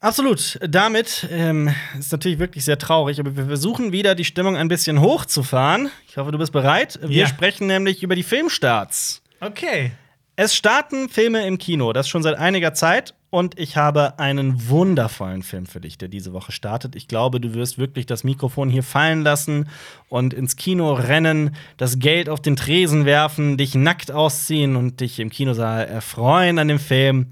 [0.00, 0.58] Absolut.
[0.62, 5.00] Damit ähm, ist natürlich wirklich sehr traurig, aber wir versuchen wieder die Stimmung ein bisschen
[5.00, 5.90] hochzufahren.
[6.08, 6.98] Ich hoffe, du bist bereit.
[7.02, 7.26] Wir Ja.
[7.26, 9.22] sprechen nämlich über die Filmstarts.
[9.40, 9.92] Okay.
[10.38, 13.14] Es starten Filme im Kino, das schon seit einiger Zeit.
[13.30, 16.94] Und ich habe einen wundervollen Film für dich, der diese Woche startet.
[16.94, 19.68] Ich glaube, du wirst wirklich das Mikrofon hier fallen lassen
[20.08, 25.20] und ins Kino rennen, das Geld auf den Tresen werfen, dich nackt ausziehen und dich
[25.20, 27.28] im Kinosaal erfreuen an dem Film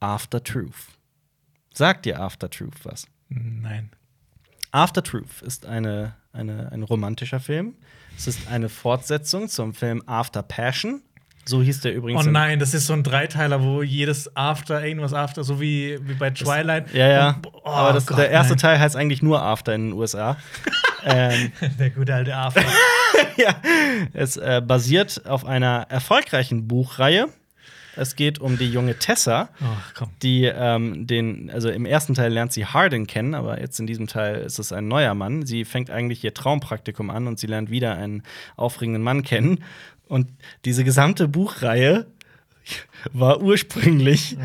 [0.00, 0.74] After Truth.
[1.72, 3.06] Sagt dir After Truth was?
[3.28, 3.90] Nein.
[4.72, 7.76] After Truth ist eine, eine, ein romantischer Film.
[8.16, 11.02] Es ist eine Fortsetzung zum Film After Passion.
[11.48, 12.26] So hieß der übrigens.
[12.26, 16.14] Oh nein, das ist so ein Dreiteiler, wo jedes After, irgendwas After, so wie, wie
[16.14, 16.92] bei Twilight.
[16.92, 17.28] Ja, ja.
[17.30, 18.58] Und- oh Aber das, Gott, der erste nein.
[18.58, 20.36] Teil heißt eigentlich nur After in den USA.
[21.04, 22.62] ähm, Der gute alte After.
[23.36, 23.54] ja.
[24.12, 27.28] Es äh, basiert auf einer erfolgreichen Buchreihe.
[27.96, 30.10] Es geht um die junge Tessa, Ach komm.
[30.22, 34.06] die ähm, den, also im ersten Teil lernt sie Harden kennen, aber jetzt in diesem
[34.06, 35.44] Teil ist es ein neuer Mann.
[35.46, 38.22] Sie fängt eigentlich ihr Traumpraktikum an und sie lernt wieder einen
[38.54, 39.64] aufregenden Mann kennen.
[40.08, 40.28] Und
[40.64, 42.06] diese gesamte Buchreihe
[43.12, 44.36] war ursprünglich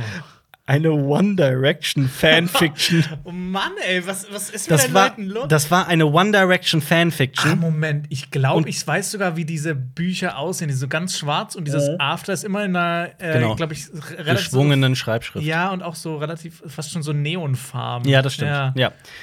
[0.65, 3.03] eine One Direction Fanfiction.
[3.25, 5.45] Oh Mann, ey, was, was ist mit Das den war, Leuten los?
[5.49, 7.59] das war eine One Direction Ah, Fanfiction.
[7.59, 10.69] Moment, ich glaube, ich weiß sogar, wie diese Bücher aussehen.
[10.69, 11.95] Die sind so ganz schwarz und dieses Mhm.
[11.99, 13.55] After ist immer in einer, äh, Genau.
[13.55, 13.87] glaube ich,
[14.17, 15.45] relativ Geschwungenen Schreibschrift.
[15.45, 18.07] Ja, und auch so relativ, fast schon so Neonfarben.
[18.09, 18.51] Ja, das stimmt.
[18.51, 18.73] Ja.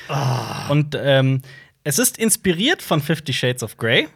[0.09, 0.67] Ja.
[0.69, 1.41] Und ähm,
[1.85, 4.09] es ist inspiriert von Fifty Shades of Grey.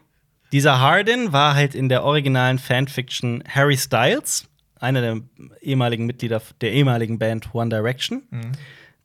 [0.54, 4.46] Dieser Hardin war halt in der originalen Fanfiction Harry Styles,
[4.78, 5.20] einer der
[5.60, 8.22] ehemaligen Mitglieder der ehemaligen Band One Direction,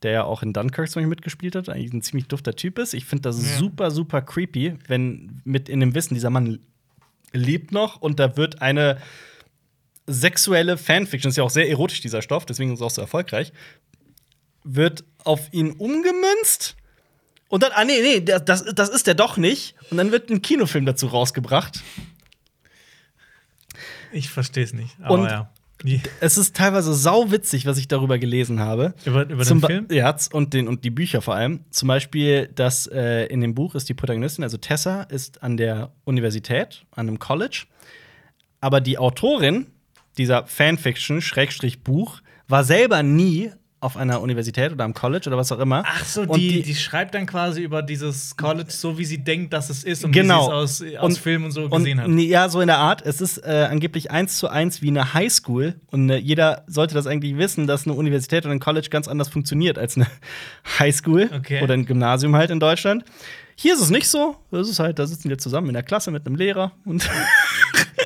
[0.03, 2.93] der ja auch in Dunkirk zum Beispiel mitgespielt hat, eigentlich ein ziemlich dufter Typ ist.
[2.93, 3.57] Ich finde das Ja.
[3.57, 6.59] super, super creepy, wenn mit in dem Wissen, dieser Mann
[7.33, 8.99] lebt noch und da wird eine
[10.05, 13.53] sexuelle Fanfiction, ist ja auch sehr erotisch, dieser Stoff, deswegen ist es auch so erfolgreich,
[14.63, 16.75] wird auf ihn umgemünzt.
[17.49, 19.75] Und dann, ah, nee, nee, das, das ist der doch nicht.
[19.91, 21.81] Und dann wird ein Kinofilm dazu rausgebracht.
[24.11, 24.95] Ich verstehe es nicht.
[25.01, 25.51] Aber Und- ja.
[26.19, 28.93] Es ist teilweise sauwitzig, was ich darüber gelesen habe.
[29.05, 29.87] Über, über den Ba- Film?
[29.89, 31.61] Ja, und, den, und die Bücher vor allem.
[31.69, 35.93] Zum Beispiel, dass äh, in dem Buch ist die Protagonistin, also Tessa, ist an der
[36.03, 37.63] Universität, an einem College.
[38.59, 39.67] Aber die Autorin
[40.17, 42.19] dieser Fanfiction, Schrägstrich Buch,
[42.49, 43.51] war selber nie
[43.81, 45.83] auf einer Universität oder am College oder was auch immer.
[45.85, 49.53] Ach so, Und die, die, schreibt dann quasi über dieses College, so wie sie denkt,
[49.53, 50.47] dass es ist und Genau.
[50.63, 52.07] wie sie es aus, aus Filmen und so gesehen hat.
[52.09, 53.01] nee, Ja, so in der Art.
[53.05, 55.75] Es ist äh, angeblich eins zu eins wie eine Highschool.
[55.91, 59.29] Und äh, jeder sollte das eigentlich wissen, dass eine Universität oder ein College ganz anders
[59.29, 60.07] funktioniert als eine
[60.79, 61.61] Highschool Okay.
[61.63, 63.03] oder ein Gymnasium halt in Deutschland.
[63.55, 64.37] Hier ist es nicht so.
[64.51, 67.09] Es ist halt, da sitzen wir zusammen in der Klasse mit einem Lehrer und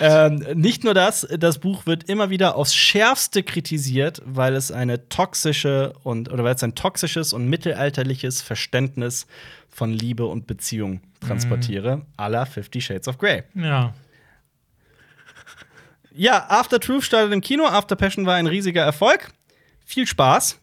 [0.00, 5.08] ähm, nicht nur das, das Buch wird immer wieder aufs Schärfste kritisiert, weil es eine
[5.08, 9.26] toxische und oder weil es ein toxisches und mittelalterliches Verständnis
[9.68, 13.42] von Liebe und Beziehung transportiere, à la Fifty Shades of Grey.
[13.54, 13.94] Ja.
[16.14, 19.32] Ja, After Truth startet im Kino, After Passion war ein riesiger Erfolg.
[19.84, 20.58] Viel Spaß.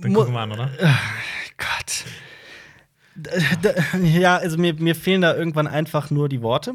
[0.00, 0.70] Dann gucken wir an, oder?
[1.58, 2.04] Gott.
[4.02, 6.74] Ja, also mir, mir fehlen da irgendwann einfach nur die Worte.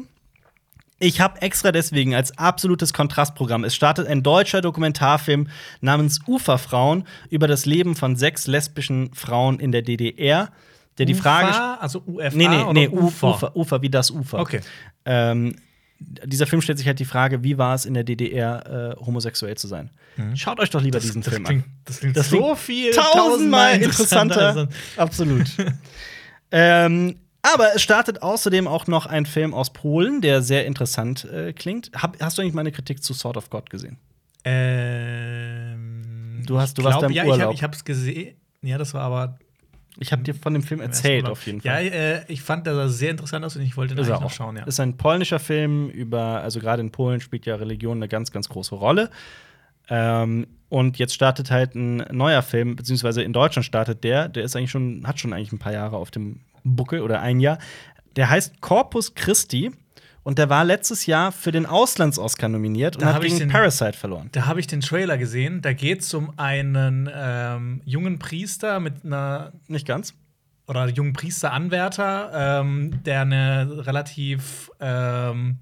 [0.98, 3.64] Ich habe extra deswegen als absolutes Kontrastprogramm.
[3.64, 5.48] Es startet ein deutscher Dokumentarfilm
[5.80, 10.50] namens Uferfrauen über das Leben von sechs lesbischen Frauen in der DDR,
[10.98, 11.48] der die Frage.
[11.48, 13.28] UFA, also UFA Nee, nee, oder nee, Ufer?
[13.30, 14.38] Ufer, Ufer, wie das Ufer.
[14.38, 14.60] Okay.
[15.04, 15.56] Ähm,
[15.98, 19.56] dieser Film stellt sich halt die Frage, wie war es in der DDR, äh, homosexuell
[19.56, 19.90] zu sein?
[20.34, 21.70] Schaut euch doch lieber diesen das Film klingt, an.
[21.86, 24.56] das klingt Das so klingt viel tausendmal interessanter.
[24.56, 25.46] als- Absolut.
[26.52, 31.52] ähm, aber es startet außerdem auch noch ein Film aus Polen, der sehr interessant äh,
[31.52, 31.90] klingt.
[31.94, 33.98] Hab, hast du eigentlich meine Kritik zu Sword of God gesehen?
[34.44, 37.54] Ähm, Du hast- ich du warst da im ja, Urlaub.
[37.54, 38.36] Ich habe es gesehen.
[38.62, 39.38] Ja, das war aber
[39.98, 41.84] Ich habe dir von dem Film erzählt, auf jeden Ja, Fall.
[41.86, 44.30] äh, ich fand, der sah sehr interessant aus und ich wollte er eigentlich noch auch.
[44.30, 44.64] schauen, ja.
[44.64, 48.48] Ist ein polnischer Film über, also gerade in Polen spielt ja Religion eine ganz, ganz
[48.48, 49.08] große Rolle.
[49.88, 54.56] Ähm, und jetzt startet halt ein neuer Film, beziehungsweise in Deutschland startet der, der ist
[54.56, 57.58] eigentlich schon, hat schon eigentlich ein paar Jahre auf dem Buckel oder ein Jahr.
[58.16, 59.70] Der heißt Corpus Christi
[60.22, 63.92] und der war letztes Jahr für den Auslands-Oscar nominiert und Da hat gegen den- Parasite
[63.92, 64.30] verloren.
[64.32, 65.60] Da habe ich den Trailer gesehen.
[65.60, 70.14] Da geht es um einen ähm, jungen Priester mit einer Nicht ganz?
[70.66, 75.58] oder jungen Priesteranwärter, ähm, der eine relativ, ähm,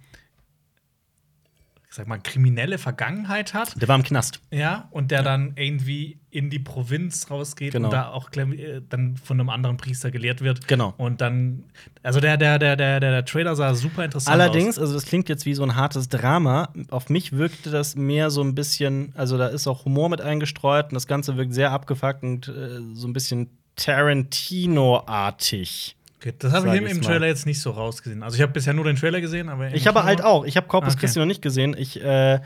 [1.93, 3.78] ich sag mal, kriminelle Vergangenheit hat.
[3.78, 4.40] Der war im Knast.
[4.51, 7.88] Ja, und der dann irgendwie in die Provinz rausgeht Genau.
[7.88, 10.66] und da auch äh, dann von einem anderen Priester gelehrt wird.
[10.66, 10.95] Genau.
[10.97, 11.64] Und dann,
[12.03, 14.84] also der, der, der, der, der, Trailer sah super interessant Allerdings, aus.
[14.84, 16.72] also das klingt jetzt wie so ein hartes Drama.
[16.88, 20.86] Auf mich wirkte das mehr so ein bisschen, also da ist auch Humor mit eingestreut
[20.86, 25.97] und das Ganze wirkt sehr abgefuckt und äh, so ein bisschen Tarantino-artig.
[26.23, 27.03] Okay, das habe ich im, im.
[27.03, 28.23] Trailer jetzt nicht so rausgesehen.
[28.23, 30.68] Also ich habe bisher nur den Trailer gesehen, aber Ich habe halt auch, ich habe
[30.68, 31.01] Corpus Okay.
[31.01, 31.75] Christi noch nicht gesehen.
[31.77, 32.39] Ich äh,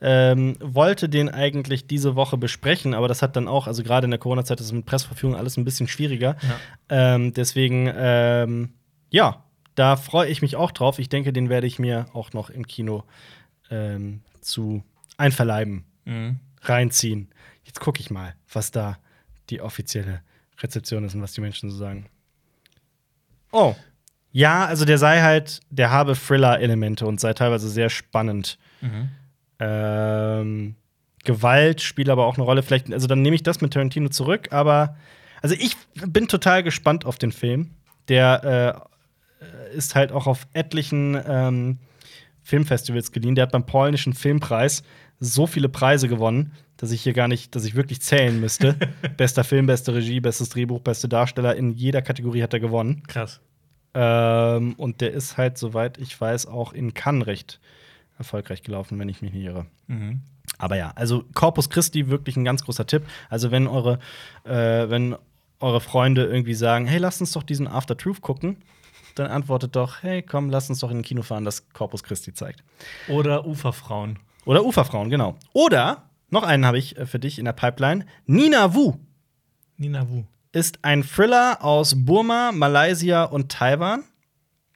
[0.00, 4.12] ähm, wollte den eigentlich diese Woche besprechen, aber das hat dann auch, also gerade in
[4.12, 6.36] der Corona-Zeit ist es mit Pressverfügung alles ein bisschen schwieriger.
[6.88, 7.14] Ja.
[7.14, 8.74] Ähm, deswegen, ähm,
[9.10, 9.42] ja,
[9.74, 11.00] da freue ich mich auch drauf.
[11.00, 13.02] Ich denke, den werde ich mir auch noch im Kino
[13.68, 14.84] ähm, zu
[15.16, 16.38] einverleiben, Mhm.
[16.62, 17.30] reinziehen.
[17.64, 18.98] Jetzt gucke ich mal, was da
[19.50, 20.20] die offizielle
[20.62, 22.06] Rezeption ist und was die Menschen so sagen.
[23.54, 23.76] Oh.
[24.32, 28.58] Ja, also der sei halt, der habe Thriller-Elemente und sei teilweise sehr spannend.
[28.80, 29.08] Mhm.
[29.60, 30.74] Ähm,
[31.24, 32.64] Gewalt spielt aber auch eine Rolle.
[32.64, 34.96] Vielleicht, also dann nehme ich das mit Tarantino zurück, aber
[35.40, 37.70] also ich bin total gespannt auf den Film.
[38.08, 38.82] Der
[39.44, 41.78] äh, ist halt auch auf etlichen ähm,
[42.42, 43.36] Filmfestivals geliehen.
[43.36, 44.82] Der hat beim polnischen Filmpreis
[45.20, 48.76] so viele Preise gewonnen, dass ich hier gar nicht, dass ich wirklich zählen müsste.
[49.16, 51.56] Bester Film, beste Regie, bestes Drehbuch, beste Darsteller.
[51.56, 53.02] In jeder Kategorie hat er gewonnen.
[53.06, 53.40] Krass.
[53.94, 57.60] Ähm, und der ist halt, soweit ich weiß, auch in Cannes recht
[58.18, 59.66] erfolgreich gelaufen, wenn ich mich nicht irre.
[59.86, 60.22] Mhm.
[60.58, 63.02] Aber ja, also Corpus Christi wirklich ein ganz großer Tipp.
[63.28, 63.98] Also wenn eure,
[64.44, 65.16] äh, wenn
[65.60, 68.56] eure Freunde irgendwie sagen, hey, lasst uns doch diesen After Truth gucken,
[69.14, 72.34] dann antwortet doch, hey, komm, lass uns doch in ein Kino fahren, das Corpus Christi
[72.34, 72.62] zeigt.
[73.08, 74.18] Oder Uferfrauen.
[74.44, 75.36] Oder Uferfrauen, genau.
[75.52, 78.94] Oder, noch einen habe ich äh, für dich in der Pipeline, Nina Wu
[79.76, 80.24] Nina Wu.
[80.52, 84.04] ist ein Thriller aus Burma, Malaysia und Taiwan.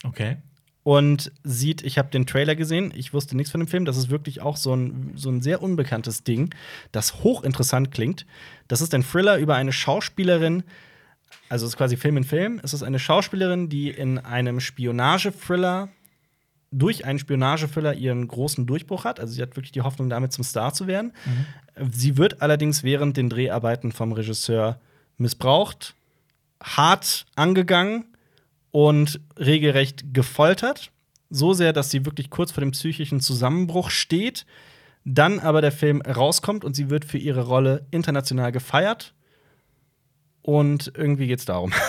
[0.05, 0.37] Okay.
[0.85, 4.11] und sieht, ich habe den Trailer gesehen, ich wusste nichts von dem Film, das ist
[4.11, 6.55] wirklich auch so ein, so ein sehr unbekanntes Ding,
[6.93, 8.25] das hochinteressant klingt.
[8.69, 10.63] Das ist ein Thriller über eine Schauspielerin,
[11.49, 12.61] also es ist quasi Film in Film.
[12.63, 15.89] Es ist eine Schauspielerin, die in einem Spionage-Thriller
[16.71, 19.21] durch einen Spionage-Thriller ihren großen Durchbruch hat.
[19.21, 21.13] Also sie hat wirklich die Hoffnung, damit zum Star zu werden.
[21.91, 24.79] Sie wird allerdings während den Dreharbeiten vom Regisseur
[25.17, 25.95] missbraucht,
[26.63, 28.05] hart angegangen
[28.71, 30.91] und regelrecht gefoltert.
[31.31, 34.45] So sehr, dass sie wirklich kurz vor dem psychischen Zusammenbruch steht.
[35.05, 39.15] Dann aber der Film rauskommt und sie wird für ihre Rolle international gefeiert.
[40.43, 41.73] Und irgendwie geht's darum.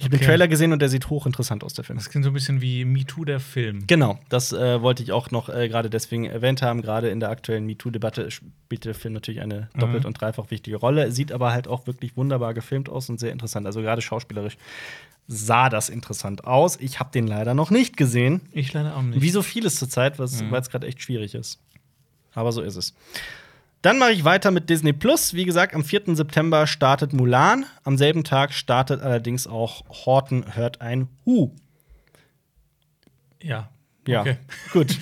[0.00, 0.26] Ich habe den Okay.
[0.26, 1.98] Trailer gesehen und der sieht hochinteressant aus, der Film.
[1.98, 3.84] Das klingt so ein bisschen wie MeToo der Film.
[3.88, 6.82] Genau, das äh, wollte ich auch noch äh, gerade deswegen erwähnt haben.
[6.82, 11.10] Gerade in der aktuellen MeToo-Debatte spielt der Film natürlich eine doppelt und dreifach wichtige Rolle.
[11.10, 13.66] Sieht aber halt auch wirklich wunderbar gefilmt aus und sehr interessant.
[13.66, 14.56] Also gerade schauspielerisch
[15.26, 16.76] sah das interessant aus.
[16.80, 18.42] Ich habe den leider noch nicht gesehen.
[18.52, 19.20] Ich leider auch nicht.
[19.20, 21.58] Wie so vieles zurzeit, was- weil es gerade echt schwierig ist.
[22.34, 22.94] Aber so ist es.
[23.82, 25.34] Dann mache ich weiter mit Disney Plus.
[25.34, 26.16] Wie gesagt, am 4.
[26.16, 27.64] September startet Mulan.
[27.84, 31.52] Am selben Tag startet allerdings auch Horton hört ein Hu.
[33.42, 33.70] Ja.
[34.06, 34.36] Ja, Okay.
[34.72, 34.96] gut.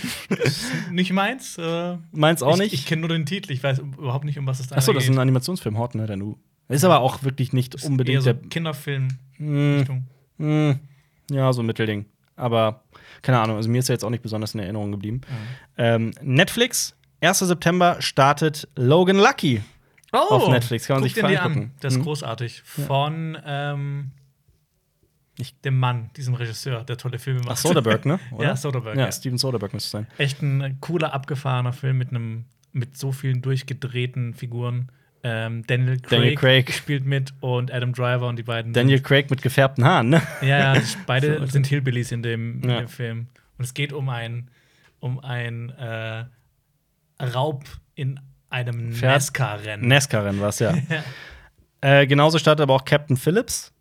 [0.90, 1.56] Nicht meins.
[1.58, 2.72] Äh, Meins auch ich, nicht.
[2.74, 3.52] Ich kenne nur den Titel.
[3.52, 5.20] Ich weiß überhaupt nicht, um was es da Achso, das ist ein geht.
[5.20, 6.34] Animationsfilm, Horton hört ein Hu.
[6.68, 8.48] Ist aber auch wirklich nicht unbedingt so der.
[8.48, 9.08] Kinderfilm.
[9.36, 10.04] Hm, Richtung.
[10.38, 10.80] hm,
[11.30, 12.06] ja, so ein Mittelding.
[12.34, 12.82] Aber
[13.22, 15.20] keine Ahnung, also mir ist er jetzt auch nicht besonders in Erinnerung geblieben.
[15.78, 16.96] Ähm, Netflix,
[17.26, 17.38] 1.
[17.40, 19.62] September startet Logan Lucky.
[20.12, 21.58] Auf Netflix, kann man sich den angucken.
[21.64, 21.70] an.
[21.80, 22.04] Das ist Mhm.
[22.04, 22.62] großartig.
[22.64, 24.12] Von ähm,
[25.64, 27.50] dem Mann, diesem Regisseur, der tolle Filme macht.
[27.52, 28.18] Ach, Soderbergh, ne?
[28.32, 28.48] Oder?
[28.48, 28.98] Ja, Soderbergh.
[28.98, 30.06] Ja, Ja, Steven Soderbergh müsste es sein.
[30.16, 34.90] Echt ein cooler, abgefahrener Film mit einem mit so vielen durchgedrehten Figuren.
[35.22, 36.72] Ähm, Daniel Craig, Daniel Craig.
[36.72, 38.72] spielt mit und Adam Driver und die beiden.
[38.72, 40.22] Daniel Craig mit gefärbten Haaren, ne?
[40.42, 41.46] Ja, ja, beide So.
[41.46, 42.78] sind Hillbillies in dem, in Ja.
[42.80, 43.26] dem Film.
[43.58, 44.50] Und es geht um ein
[45.00, 46.24] um ein äh,
[47.20, 47.64] Raub
[47.94, 49.14] in einem Pferd?
[49.14, 49.88] NASCAR-Rennen.
[49.88, 50.74] NASCAR-Rennen war es, ja.
[51.80, 53.72] äh, genauso startet aber auch Captain Phillips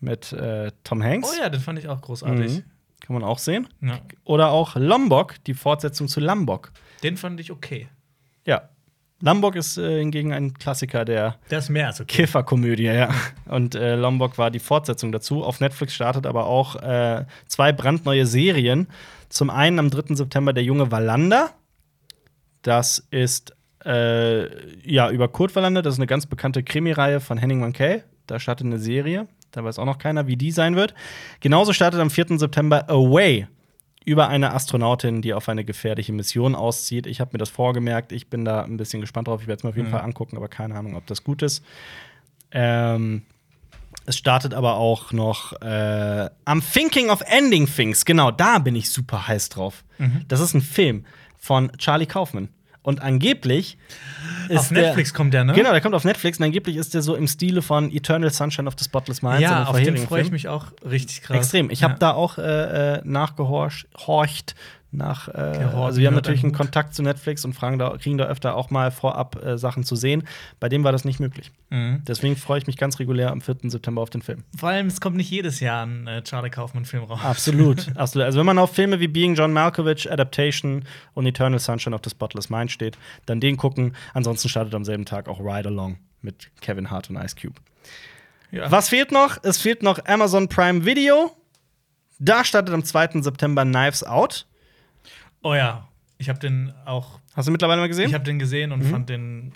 [0.00, 1.30] mit äh, Tom Hanks.
[1.32, 2.58] oh ja, den fand ich auch großartig.
[2.58, 2.64] Mhm.
[3.00, 3.68] Kann man auch sehen.
[3.80, 3.98] Ja.
[4.24, 6.70] Oder auch Lombok, die Fortsetzung zu Lombok.
[7.02, 7.88] Den fand ich okay.
[8.44, 8.68] Ja.
[9.22, 12.22] Lombok ist äh, hingegen ein Klassiker der ist mehr als okay.
[12.22, 13.10] Kifferkomödie, ja.
[13.46, 15.44] Und äh, Lombok war die Fortsetzung dazu.
[15.44, 18.88] Auf Netflix startet aber auch äh, zwei brandneue Serien.
[19.28, 20.14] Zum einen am 3.
[20.14, 21.50] September der junge Wallander.
[22.62, 23.54] Das ist
[23.84, 25.82] äh, ja über Kurt Wallander.
[25.82, 28.04] Das ist eine ganz bekannte Krimireihe von Henning Mankell.
[28.26, 29.26] Da startet eine Serie.
[29.52, 30.94] Da weiß auch noch keiner, wie die sein wird.
[31.40, 32.38] Genauso startet am 4.
[32.38, 33.48] September Away
[34.04, 37.06] über eine Astronautin, die auf eine gefährliche Mission auszieht.
[37.06, 38.12] Ich habe mir das vorgemerkt.
[38.12, 39.42] Ich bin da ein bisschen gespannt drauf.
[39.42, 39.92] Ich werde es mir auf jeden Mhm.
[39.92, 41.64] Fall angucken, aber keine Ahnung, ob das gut ist.
[42.52, 43.22] Ähm,
[44.06, 48.04] es startet aber auch noch äh, am Thinking of Ending Things.
[48.04, 49.84] Genau, da bin ich super heiß drauf.
[49.98, 50.24] Mhm.
[50.28, 51.04] Das ist ein Film
[51.40, 52.48] von Charlie Kaufman.
[52.82, 53.76] Und angeblich
[54.48, 55.52] ist Auf der, Netflix kommt der, ne?
[55.52, 58.66] Genau, der kommt auf Netflix und angeblich ist der so im Stile von Eternal Sunshine
[58.66, 59.40] of the Spotless Mind.
[59.40, 61.36] Ja, auf den freue ich mich auch richtig krass.
[61.36, 61.68] Extrem.
[61.70, 61.90] Ich ja.
[61.90, 64.54] habe da auch äh, äh, nachgehorcht, horcht
[64.92, 65.28] nach.
[65.28, 66.52] Äh, also wir haben natürlich einen.
[66.52, 69.96] Kontakt zu Netflix und fragen da, kriegen da öfter auch mal vorab äh, Sachen zu
[69.96, 70.24] sehen.
[70.58, 71.52] Bei dem war das nicht möglich.
[71.70, 72.02] Mhm.
[72.06, 73.56] Deswegen freue ich mich ganz regulär am 4.
[73.64, 74.44] September auf den Film.
[74.56, 77.20] Vor allem, es kommt nicht jedes Jahr ein äh, Charlie Kaufmann-Film raus.
[77.22, 78.26] Absolut, absolut.
[78.26, 80.84] Also wenn man auf Filme wie Being John Malkovich, Adaptation
[81.14, 83.94] und Eternal Sunshine of the Spotless Mind steht, dann den gucken.
[84.14, 87.60] Ansonsten startet am selben Tag auch Ride Along mit Kevin Hart und Ice Cube.
[88.50, 88.70] Ja.
[88.70, 89.38] Was fehlt noch?
[89.42, 91.36] Es fehlt noch Amazon Prime Video.
[92.18, 93.22] Da startet am 2.
[93.22, 94.46] September Knives Out.
[95.42, 95.88] Oh ja,
[96.18, 98.08] ich habe den auch, Hast du mittlerweile mal gesehen?
[98.08, 99.52] ich habe den gesehen und fand den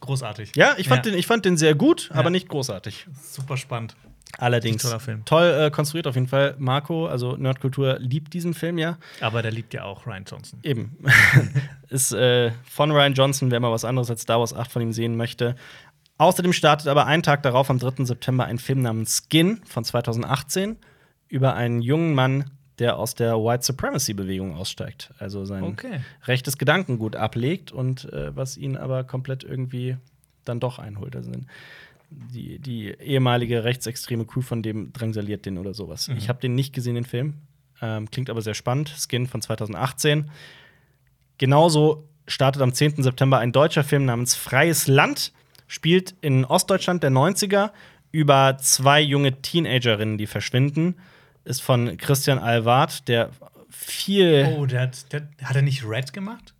[0.00, 0.52] großartig.
[0.54, 2.16] ja, ich fand, Den, ich fand den sehr gut, Ja.
[2.20, 3.06] aber nicht großartig.
[3.22, 3.96] Super spannend.
[4.38, 4.82] Allerdings.
[4.82, 5.24] Toller Film.
[5.24, 6.54] Toll äh, konstruiert auf jeden Fall.
[6.58, 8.98] Marco, also Nerdkultur, liebt diesen Film ja.
[9.20, 10.58] Aber der liebt ja auch Ryan Johnson.
[10.62, 10.98] Eben.
[11.88, 14.92] ist äh, von Ryan Johnson, wer mal was anderes als Star Wars 8 von ihm
[14.92, 15.56] sehen möchte.
[16.18, 18.04] Außerdem startet aber einen Tag darauf, am 3.
[18.04, 20.76] September, ein Film namens Skin von 2018
[21.28, 25.12] über einen jungen Mann, der aus der White Supremacy-Bewegung aussteigt.
[25.18, 26.00] Also sein Okay.
[26.26, 29.96] rechtes Gedankengut ablegt und äh, was ihn aber komplett irgendwie
[30.44, 31.16] dann doch einholt.
[31.16, 31.32] Also
[32.10, 36.08] die, die ehemalige rechtsextreme Crew von dem drangsaliert den oder sowas.
[36.16, 37.34] Ich habe den nicht gesehen, den Film.
[37.82, 38.94] Ähm, klingt aber sehr spannend.
[38.96, 40.30] Skin von 2018.
[41.38, 43.02] Genauso startet am 10.
[43.02, 45.32] September ein deutscher Film namens Freies Land.
[45.66, 47.70] Spielt in Ostdeutschland der 90er
[48.12, 50.94] über zwei junge Teenagerinnen, die verschwinden.
[51.46, 53.30] Ist von Christian Alward, der
[53.70, 54.54] viel.
[54.58, 56.54] Oh, der hat, der, hat er nicht Red gemacht?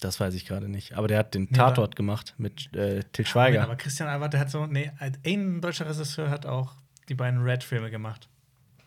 [0.00, 0.92] Das weiß ich gerade nicht.
[0.94, 3.62] Aber der hat den Nee, Tatort gemacht mit äh, Til Moment, Schweiger.
[3.62, 4.90] aber Christian Albert, der hat so, nee,
[5.24, 6.74] ein deutscher Regisseur hat auch
[7.08, 8.28] die beiden Red-Filme gemacht.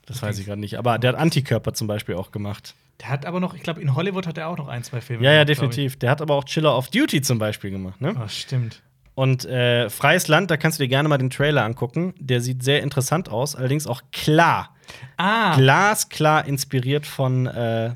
[0.06, 0.78] Das weiß ich gerade nicht.
[0.78, 2.76] Aber der hat Antikörper zum Beispiel auch gemacht.
[3.02, 5.24] Der hat aber noch, ich glaube, in Hollywood hat er auch noch ein, zwei Filme
[5.24, 5.98] Ja, ja, gemacht, definitiv.
[6.00, 8.00] Der hat aber auch Chiller of Duty zum Beispiel gemacht.
[8.02, 8.16] Ne?
[8.24, 8.82] Oh, stimmt.
[9.18, 12.14] Und äh, Freies Land, da kannst du dir gerne mal den Trailer angucken.
[12.20, 14.76] Der sieht sehr interessant aus, allerdings auch klar.
[15.18, 17.96] Ah, Glasklar inspiriert von äh,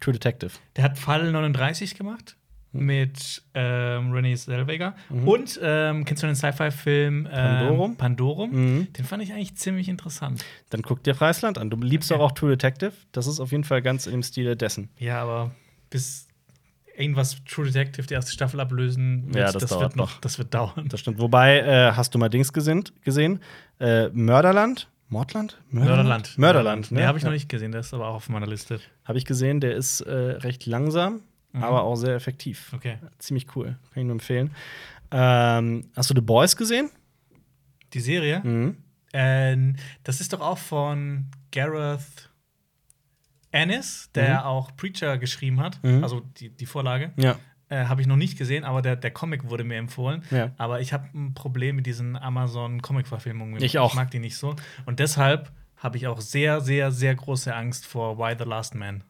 [0.00, 0.52] True Detective.
[0.76, 2.36] der hat Fall 39 gemacht
[2.72, 2.86] Hm.
[2.86, 4.94] mit ähm, Renée Zellweger.
[5.10, 7.96] Und ähm, kennst du den Sci-Fi-Film ähm, Pandorum?
[7.96, 8.50] Pandorum?
[8.50, 8.92] Mhm.
[8.94, 10.42] Den fand ich eigentlich ziemlich interessant.
[10.70, 11.68] Dann guck dir Freies Land an.
[11.68, 12.18] Du liebst Okay.
[12.18, 12.92] doch auch True Detective.
[13.12, 14.88] Das ist auf jeden Fall ganz im Stile dessen.
[14.98, 15.50] Ja, aber
[15.90, 16.28] bis
[16.96, 20.20] irgendwas True Detective die erste Staffel ablösen, wird, Ja, das dauert wird noch.
[20.20, 20.88] Das wird dauern.
[20.88, 21.18] Das stimmt.
[21.18, 22.84] Wobei, äh, hast du mal Dings gesehen?
[23.02, 23.40] gesehen?
[23.80, 24.88] Äh, Mörderland?
[25.08, 25.60] Mordland?
[25.68, 26.38] Mörderland.
[26.38, 27.00] Mörderland, ne?
[27.00, 27.28] Nee, habe ich Ja.
[27.28, 28.80] noch nicht gesehen, der ist aber auch auf meiner Liste.
[29.04, 31.20] Habe ich gesehen, der ist äh, recht langsam,
[31.52, 31.62] Mhm.
[31.64, 32.72] aber auch sehr effektiv.
[32.74, 32.96] Okay.
[33.18, 33.76] Ziemlich cool.
[33.92, 34.52] Kann ich nur empfehlen.
[35.10, 36.88] Ähm, hast du The Boys gesehen?
[37.92, 38.76] Die Serie, Mhm.
[39.12, 42.30] ähm, das ist doch auch von Gareth
[43.52, 44.46] Ennis, der Mhm.
[44.46, 46.02] auch Preacher geschrieben hat, Mhm.
[46.02, 47.12] also die, die Vorlage.
[47.16, 47.36] Ja.
[47.68, 50.22] Äh, habe ich noch nicht gesehen, aber der, der Comic wurde mir empfohlen.
[50.30, 50.50] Ja.
[50.58, 53.62] Aber ich habe ein Problem mit diesen Amazon-Comic-Verfilmungen.
[53.62, 53.90] Ich auch.
[53.90, 54.54] Ich mag die nicht so.
[54.86, 59.02] Und deshalb habe ich auch sehr, sehr, sehr große Angst vor Why the Last Man.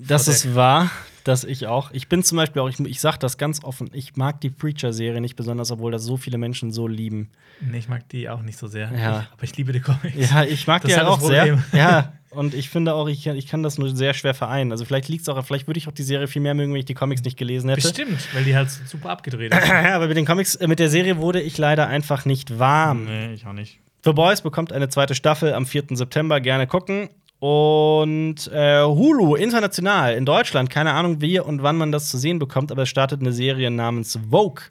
[0.00, 0.90] Das ist wahr,
[1.24, 1.90] dass ich auch.
[1.90, 5.20] Ich bin zum Beispiel auch, ich, ich sag das ganz offen, ich mag die Preacher-Serie
[5.20, 7.30] nicht besonders, obwohl das so viele Menschen so lieben.
[7.60, 8.92] Nee, ich mag die auch nicht so sehr.
[8.92, 9.20] Ja.
[9.22, 10.30] Ich, aber ich liebe die Comics.
[10.30, 11.58] Ja, ich mag Das die halt auch sehr.
[11.72, 14.72] Ja, und ich finde auch, ich, ich kann das nur sehr schwer vereinen.
[14.72, 16.80] Also vielleicht liegt es auch, vielleicht würde ich auch die Serie viel mehr mögen, wenn
[16.80, 17.82] ich die Comics nicht gelesen hätte.
[17.82, 19.68] Bestimmt, weil die halt super abgedreht ist.
[19.68, 23.04] Ja, aber mit den Comics, äh, mit der Serie wurde ich leider einfach nicht warm.
[23.04, 23.78] nee, ich auch nicht.
[24.04, 25.84] The Boys bekommt eine zweite Staffel am 4.
[25.90, 26.40] September.
[26.40, 27.08] Gerne gucken.
[27.40, 32.38] Und äh, Hulu international in Deutschland, keine Ahnung wie und wann man das zu sehen
[32.38, 34.64] bekommt, aber es startet eine Serie namens Vogue.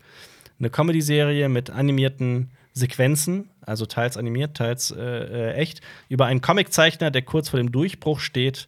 [0.59, 7.11] Eine Comedy-Serie mit animierten Sequenzen, also teils animiert, teils äh, äh, echt, über einen Comiczeichner,
[7.11, 8.67] der kurz vor dem Durchbruch steht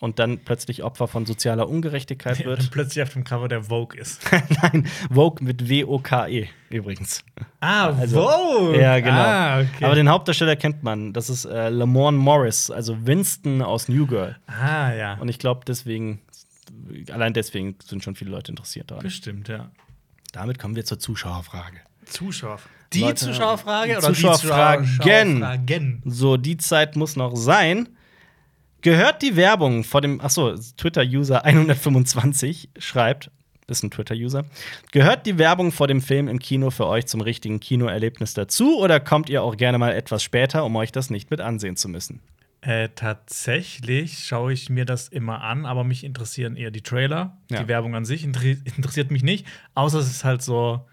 [0.00, 2.70] und dann plötzlich Opfer von sozialer Ungerechtigkeit Der wird.
[2.70, 4.20] plötzlich auf dem Cover der Vogue ist.
[4.62, 7.24] Nein, Vogue mit W-O-K-E übrigens.
[7.60, 8.78] Ah, Also- Vogue!
[8.80, 9.12] Ja, genau.
[9.16, 9.84] Ah, okay.
[9.84, 11.12] Aber den Hauptdarsteller kennt man.
[11.14, 14.36] Das ist äh, Lamorne Morris, also Winston aus New Girl.
[14.46, 15.14] ah, ja.
[15.14, 16.20] Und ich glaube, deswegen,
[17.10, 19.04] allein deswegen sind schon viele Leute interessiert daran.
[19.04, 19.70] Bestimmt, ja.
[20.32, 21.78] Damit kommen wir zur Zuschauerfrage.
[22.04, 22.58] Zuschauer.
[22.94, 24.84] Die Leute, Zuschauerfrage oder Zuschauerfragen.
[24.84, 26.02] die Zuschauerfragen?
[26.04, 27.88] So, die Zeit muss noch sein.
[28.80, 33.30] Gehört die Werbung vor dem, achso, Twitter-User 125 schreibt,
[33.66, 34.44] ist ein Twitter-User,
[34.92, 39.00] gehört die Werbung vor dem Film im Kino für euch zum richtigen Kinoerlebnis dazu oder
[39.00, 42.20] kommt ihr auch gerne mal etwas später, um euch das nicht mit ansehen zu müssen?
[42.60, 47.36] Äh, tatsächlich schaue ich mir das immer an, aber mich interessieren eher die Trailer.
[47.50, 47.62] Ja.
[47.62, 48.42] Die Werbung an sich inter
[48.76, 50.86] interessiert mich nicht, außer es ist halt so.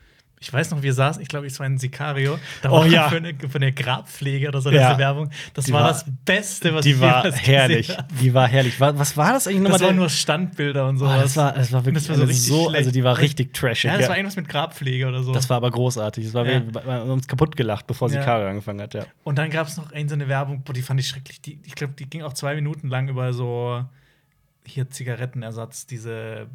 [0.44, 2.40] Ich weiß noch, wir saßen, ich glaube, es war in Sicario.
[2.64, 3.08] Da Oh war ja.
[3.10, 4.88] für, eine, für eine Grabpflege oder so Ja.
[4.90, 5.30] diese Werbung.
[5.54, 7.88] Das war, war- das Beste, was Die ich war herrlich.
[7.90, 8.14] gesehen habe.
[8.20, 8.80] Die war herrlich.
[8.80, 9.78] Wa- Was war das eigentlich nochmal?
[9.78, 11.06] Das waren nur Standbilder und so.
[11.06, 13.20] Oh, das war, das war wirklich Das war so eine richtig so, also die war
[13.20, 13.84] richtig trashig.
[13.86, 14.10] ja, das ja.
[14.10, 15.32] war irgendwas mit Grabpflege oder so.
[15.32, 16.26] Das war aber großartig.
[16.26, 16.62] Das war Ja.
[16.74, 18.20] wir haben uns kaputt gelacht, bevor Ja.
[18.20, 19.06] Sicario angefangen hat, ja.
[19.24, 21.40] Und dann gab es noch eine, so eine Werbung, boah, die fand ich schrecklich.
[21.42, 23.86] Die, ich glaube, die ging auch zwei Minuten lang über so
[24.66, 26.48] hier Zigarettenersatz, diese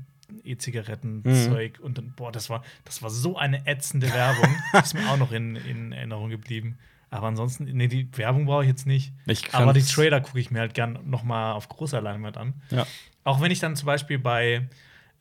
[0.45, 1.81] E-Zigaretten-Zeug.
[1.81, 4.55] Und dann, boah, das war, das war so eine ätzende Werbung.
[4.83, 6.79] ist mir auch noch in, in Erinnerung geblieben.
[7.11, 9.12] Aber ansonsten, nee, die Werbung brauche ich jetzt nicht.
[9.27, 12.55] Ich Aber die Trailer gucke ich mir halt gern noch mal auf großer Leinwand an.
[12.70, 12.87] Ja.
[13.24, 14.68] Auch wenn ich dann zum Beispiel bei,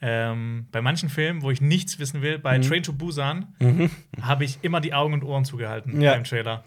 [0.02, 3.54] ähm, bei manchen Filmen, wo ich nichts wissen will, bei Train to Busan,
[4.22, 6.02] habe ich immer die Augen und Ohren zugehalten Mhm.
[6.02, 6.14] Ja.
[6.14, 6.64] beim Trailer.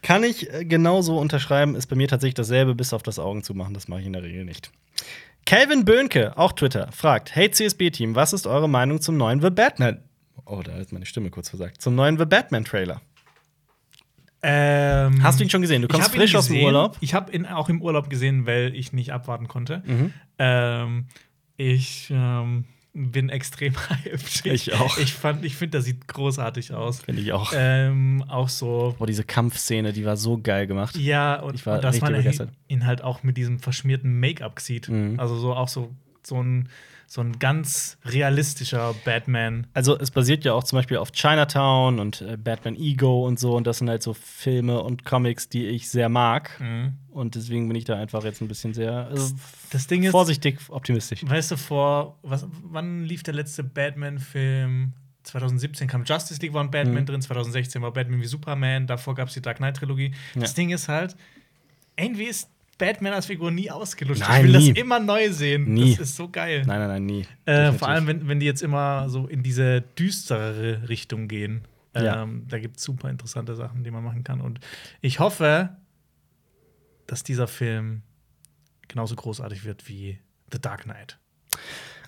[0.00, 3.54] Kann ich äh, genauso unterschreiben, ist bei mir tatsächlich dasselbe, bis auf das Augen zu
[3.54, 3.74] machen.
[3.74, 4.70] Das mache ich in der Regel nicht.
[5.48, 10.02] Calvin Böhnke, auch Twitter, fragt: Hey CSB-Team, was ist eure Meinung zum neuen The Batman?
[10.44, 11.80] Oh, da ist meine Stimme kurz versagt.
[11.80, 13.00] Zum neuen The Batman-Trailer.
[14.42, 15.80] Ähm, Hast du ihn schon gesehen?
[15.80, 16.62] Du kommst frisch aus dem.
[16.62, 16.98] Urlaub.
[17.00, 19.82] Ich habe ihn auch im Urlaub gesehen, weil ich nicht abwarten konnte.
[19.86, 20.12] Mhm.
[20.38, 21.06] Ähm,
[21.56, 22.66] ich ähm,
[22.98, 24.44] bin extrem hyped.
[24.44, 24.98] Ich auch.
[24.98, 27.00] Ich, fand, ich finde, das sieht großartig aus.
[27.00, 27.52] Finde ich auch.
[27.54, 28.94] Ähm, auch so.
[28.98, 30.96] Boah, diese Kampfszene, die war so geil gemacht.
[30.96, 34.60] Ja, und, Ich war und dass man ihn, ihn halt auch mit diesem verschmierten Make-up
[34.60, 34.88] sieht.
[34.88, 35.18] Mhm.
[35.18, 35.94] Also so auch so
[36.28, 36.68] so ein,
[37.10, 39.66] so ein ganz realistischer Batman.
[39.72, 43.56] Also es basiert ja auch zum Beispiel auf Chinatown und äh, Batman Ego und so.
[43.56, 46.60] Und das sind halt so Filme und Comics, die ich sehr mag.
[47.10, 49.34] Und deswegen bin ich da einfach jetzt ein bisschen sehr also,
[49.70, 51.20] Das Ding ist, vorsichtig optimistisch.
[51.24, 54.92] weißt du, vor, was, wann lief der letzte Batman-Film?
[55.24, 57.06] 2017 kam Justice League, war ein Batman Mhm.
[57.06, 60.12] drin, 2016 war Batman wie Superman, davor gab es die Dark Knight-Trilogie.
[60.34, 60.56] Das Ja.
[60.56, 61.16] Ding ist halt,
[61.96, 62.48] irgendwie ist
[62.78, 64.20] Batman als Figur nie ausgelutscht.
[64.22, 64.72] Nein, ich will nie.
[64.72, 65.74] das immer neu sehen.
[65.74, 65.96] Nie.
[65.96, 66.62] Das ist so geil.
[66.66, 67.26] Nein, nein, nein, nie.
[67.44, 71.62] Äh, vor allem, wenn, wenn die jetzt immer so in diese düsterere Richtung gehen.
[71.94, 72.28] Ähm, Ja.
[72.48, 74.40] Da gibt es super interessante Sachen, die man machen kann.
[74.40, 74.60] Und
[75.00, 75.70] ich hoffe,
[77.06, 78.02] dass dieser Film
[78.86, 80.18] genauso großartig wird wie
[80.52, 81.18] The Dark Knight.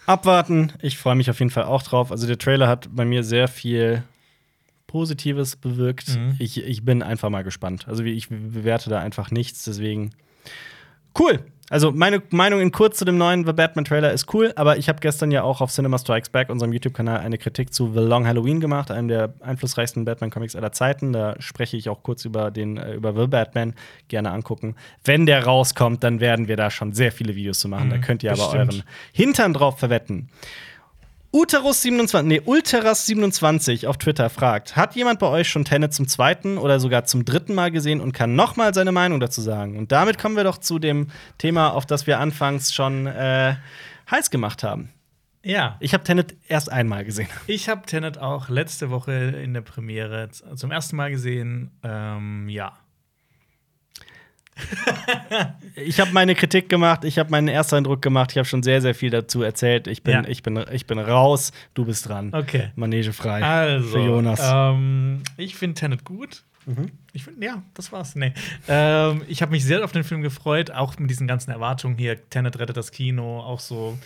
[0.06, 0.72] Abwarten.
[0.82, 2.10] Ich freue mich auf jeden Fall auch drauf.
[2.10, 4.02] Also der Trailer hat bei mir sehr viel
[4.86, 6.16] Positives bewirkt.
[6.16, 6.36] Mhm.
[6.38, 7.86] Ich, ich bin einfach mal gespannt.
[7.86, 10.10] Also ich bewerte da einfach nichts, deswegen
[11.18, 11.40] cool.
[11.72, 14.88] Also meine Meinung in kurz zu dem neuen The Batman Trailer ist cool, aber ich
[14.88, 18.26] habe gestern ja auch auf Cinema Strikes Back, unserem YouTube-Kanal, eine Kritik zu The Long
[18.26, 21.12] Halloween gemacht, einem der einflussreichsten Batman-Comics aller Zeiten.
[21.12, 23.74] Da spreche ich auch kurz über den äh, über The Batman
[24.08, 24.74] gerne angucken.
[25.04, 27.88] Wenn der rauskommt, dann werden wir da schon sehr viele Videos zu machen.
[27.90, 28.72] da Mhm, könnt ihr aber bestimmt.
[28.72, 28.82] euren
[29.12, 30.28] Hintern drauf verwetten.
[31.32, 36.80] Uterus27, nee, Ulteras27 auf Twitter fragt: Hat jemand bei euch schon Tenet zum zweiten oder
[36.80, 39.78] sogar zum dritten Mal gesehen und kann nochmal seine Meinung dazu sagen?
[39.78, 41.06] Und damit kommen wir doch zu dem
[41.38, 43.54] Thema, auf das wir anfangs schon äh,
[44.10, 44.90] heiß gemacht haben.
[45.44, 47.28] Ja, Ich habe Tenet erst einmal gesehen.
[47.46, 51.70] ich habe Tenet auch letzte Woche in der Premiere zum ersten Mal gesehen.
[51.84, 52.76] Ähm, ja.
[55.76, 58.94] Ich habe meine Kritik gemacht, ich habe meinen Ersteindruck gemacht, ich habe schon sehr, sehr
[58.94, 59.86] viel dazu erzählt.
[59.86, 60.28] Ich bin, Ja.
[60.28, 62.32] ich bin, ich bin raus, du bist dran.
[62.34, 62.70] Okay.
[62.76, 63.42] Manege frei.
[63.42, 64.40] Also, Für Jonas.
[64.42, 66.42] Ähm, ich finde Tenet gut.
[66.66, 66.90] Mhm.
[67.12, 68.14] Ich finde, ja, das war's.
[68.16, 68.32] Nee.
[68.68, 72.28] Ähm, ich habe mich sehr auf den Film gefreut, auch mit diesen ganzen Erwartungen hier.
[72.28, 73.98] Tenet rettet das Kino, auch so.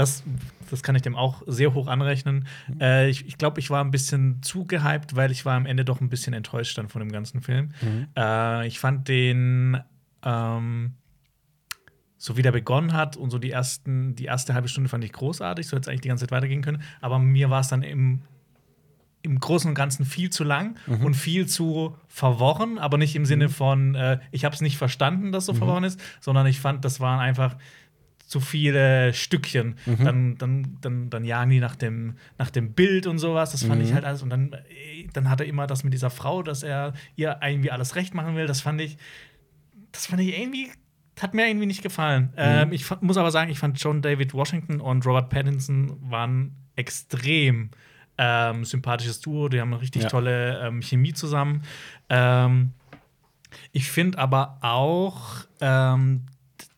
[0.00, 0.22] Das,
[0.70, 2.46] das kann ich dem auch sehr hoch anrechnen.
[2.68, 2.80] Mhm.
[2.80, 5.84] Äh, ich ich glaube, ich war ein bisschen zu gehypt, weil ich war am Ende
[5.84, 7.70] doch ein bisschen enttäuscht dann von dem ganzen Film.
[7.82, 8.06] Mhm.
[8.16, 9.78] Äh, ich fand den
[10.24, 10.92] ähm,
[12.16, 15.12] so wie der begonnen hat und so die ersten, die erste halbe Stunde fand ich
[15.12, 16.82] großartig, so hätte es eigentlich die ganze Zeit weitergehen können.
[17.00, 18.20] Aber mir war es dann im,
[19.22, 21.04] im Großen und Ganzen viel zu lang Mhm.
[21.04, 25.32] und viel zu verworren, aber nicht im Sinne von, äh, ich habe es nicht verstanden,
[25.32, 25.58] dass so Mhm.
[25.58, 27.56] verworren ist, sondern ich fand, das waren einfach
[28.30, 29.74] zu viele Stückchen.
[29.86, 30.04] Mhm.
[30.04, 33.50] Dann, dann, dann, dann jagen die nach dem, nach dem Bild und sowas.
[33.50, 33.86] Das fand Mhm.
[33.88, 34.22] ich halt alles.
[34.22, 34.54] Und dann,
[35.12, 38.36] dann hat er immer das mit dieser Frau, dass er ihr irgendwie alles recht machen
[38.36, 38.46] will.
[38.46, 38.98] Das fand ich,
[39.90, 40.70] das fand ich irgendwie,
[41.20, 42.32] hat mir irgendwie nicht gefallen.
[42.36, 47.70] Ähm, ich muss aber sagen, ich fand John David Washington und Robert Pattinson waren extrem
[48.16, 49.48] ähm, sympathisches Duo.
[49.48, 50.08] Die haben eine richtig Ja.
[50.08, 51.62] tolle ähm, Chemie zusammen.
[52.08, 52.74] Ähm,
[53.72, 56.26] ich finde aber auch, ähm,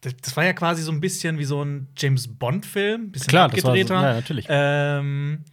[0.02, 3.56] das, war ja quasi so ein bisschen wie so ein James Bond-Film, bisschen Klar, das
[3.62, 3.94] war so, abgedrehter.
[4.02, 4.46] ja, natürlich.
[4.48, 5.44] Ähm,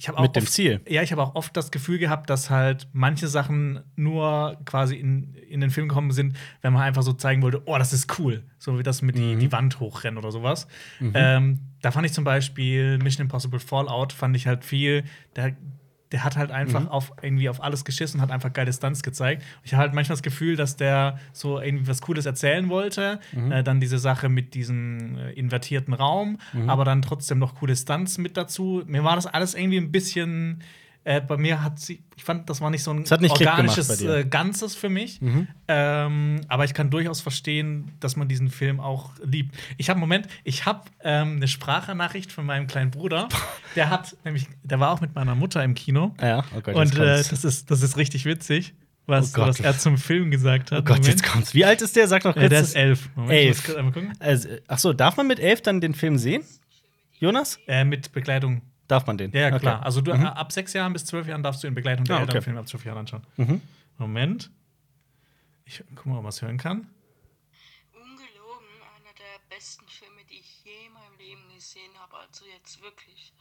[0.00, 0.80] ich habe auch Mit dem oft, Ziel.
[0.88, 5.34] Ja, ich habe auch oft das Gefühl gehabt, dass halt manche Sachen nur quasi in,
[5.34, 8.44] in den Film gekommen sind, wenn man einfach so zeigen wollte, oh, das ist cool.
[8.58, 9.40] So wie das mit die, Mhm.
[9.40, 10.68] die Wand hochrennen oder sowas.
[11.00, 15.02] Ähm, da fand ich zum Beispiel Mission Impossible Fallout, fand ich halt viel,
[15.34, 15.56] der,
[16.12, 16.88] der hat halt einfach Mhm.
[16.88, 19.42] auf irgendwie auf alles geschissen, hat einfach geile Stunts gezeigt.
[19.62, 23.20] Ich habe halt manchmal das Gefühl, dass der so irgendwie was Cooles erzählen wollte.
[23.32, 23.52] Mhm.
[23.52, 26.70] Äh, dann diese Sache mit diesem äh, invertierten Raum, Mhm.
[26.70, 28.82] aber dann trotzdem noch coole Stunts mit dazu.
[28.86, 30.62] Mir war das alles irgendwie ein bisschen.
[31.08, 34.26] Äh, bei mir hat sie, ich fand, das war nicht so ein nicht organisches äh,
[34.26, 35.22] Ganzes für mich.
[35.22, 35.48] Mhm.
[35.66, 39.56] Ähm, aber ich kann durchaus verstehen, dass man diesen Film auch liebt.
[39.78, 43.30] Ich habe Moment, ich habe ähm, eine Sprachnachricht von meinem kleinen Bruder.
[43.74, 46.14] Der hat nämlich, der war auch mit meiner Mutter im Kino.
[46.20, 48.74] Ja, oh Gott, jetzt Und äh, das, ist, das ist richtig witzig,
[49.06, 50.80] was, Oh was er zum Film gesagt hat.
[50.80, 51.22] oh Gott, jetzt Moment.
[51.22, 51.54] kommt's.
[51.54, 52.06] Wie alt ist der?
[52.08, 52.44] Sag doch kurz.
[52.44, 53.08] Äh, der ist elf.
[53.14, 53.76] Moment, Elf.
[53.82, 54.04] Muss.
[54.20, 56.42] Also, ach so, darf man mit elf dann den Film sehen?
[57.18, 57.58] Jonas?
[57.66, 58.60] Äh, mit Begleitung.
[58.88, 59.30] Darf man den?
[59.32, 59.58] Ja, ja Okay.
[59.60, 59.82] klar.
[59.84, 60.24] Also du, Mhm.
[60.26, 62.44] ab sechs Jahren bis zwölf Jahren darfst du in Begleitung der Ah, Eltern okay.
[62.44, 63.24] Film ab zwölf Jahren anschauen.
[63.36, 63.60] Mhm.
[63.98, 64.50] Moment.
[65.66, 66.88] Ich guck mal, ob man es hören kann.
[67.92, 68.66] Ungelogen
[68.96, 72.16] einer der besten Filme, die ich je in meinem Leben gesehen habe.
[72.16, 73.32] Also jetzt wirklich.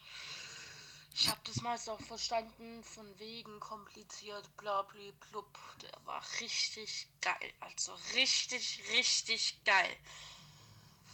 [1.13, 4.99] Ich habe das meist auch verstanden, von wegen kompliziert, bla bla
[5.31, 5.57] blub.
[5.81, 7.51] Der war richtig geil.
[7.61, 9.95] Also richtig, richtig geil.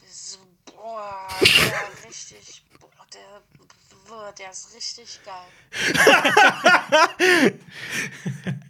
[0.06, 3.42] So, boah, der richtig, boah, der,
[4.38, 5.34] der ist richtig geil.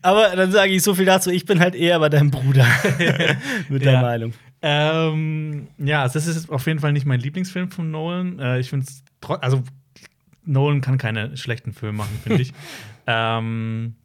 [0.02, 2.66] Aber dann sage ich so viel dazu, ich bin halt eher bei deinem Bruder.
[3.70, 4.02] mit der Ja.
[4.02, 4.34] Meinung.
[4.62, 8.40] Ähm, ja, das ist auf jeden Fall nicht mein Lieblingsfilm von Nolan.
[8.40, 9.04] Äh, ich finde es,
[9.42, 9.64] also
[10.46, 12.54] Nolan kann keine schlechten Filme machen, finde ich.
[13.08, 13.96] ähm,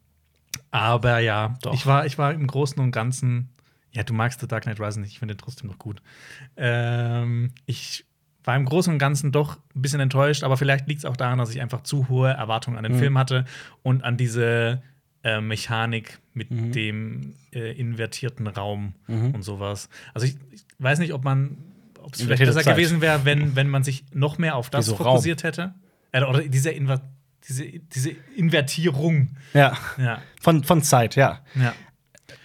[0.71, 1.73] aber ja, Doch.
[1.73, 3.49] ich war, ich war im Großen und Ganzen.
[3.91, 6.01] Ja, du magst The Dark Knight Rises nicht, ich finde den trotzdem noch gut.
[6.57, 8.05] Ähm, ich
[8.43, 11.37] war im Großen und Ganzen doch ein bisschen enttäuscht, aber vielleicht liegt es auch daran,
[11.39, 12.99] dass ich einfach zu hohe Erwartungen an den Mhm.
[12.99, 13.45] Film hatte
[13.83, 14.81] und an diese
[15.23, 16.71] äh, Mechanik mit Mhm.
[16.71, 19.89] dem äh, invertierten Raum und sowas.
[20.13, 21.57] Also ich, ich weiß nicht, ob man,
[22.01, 22.75] ob es vielleicht besser Zeit.
[22.75, 25.73] gewesen wäre, wenn, wenn man sich noch mehr auf das Wieso fokussiert hätte.
[26.13, 27.01] Äh, oder diese, Inver
[27.47, 29.35] diese, diese Invertierung.
[29.53, 29.73] Ja.
[29.97, 31.39] Ja, Von, von Zeit, ja.
[31.55, 31.73] ja.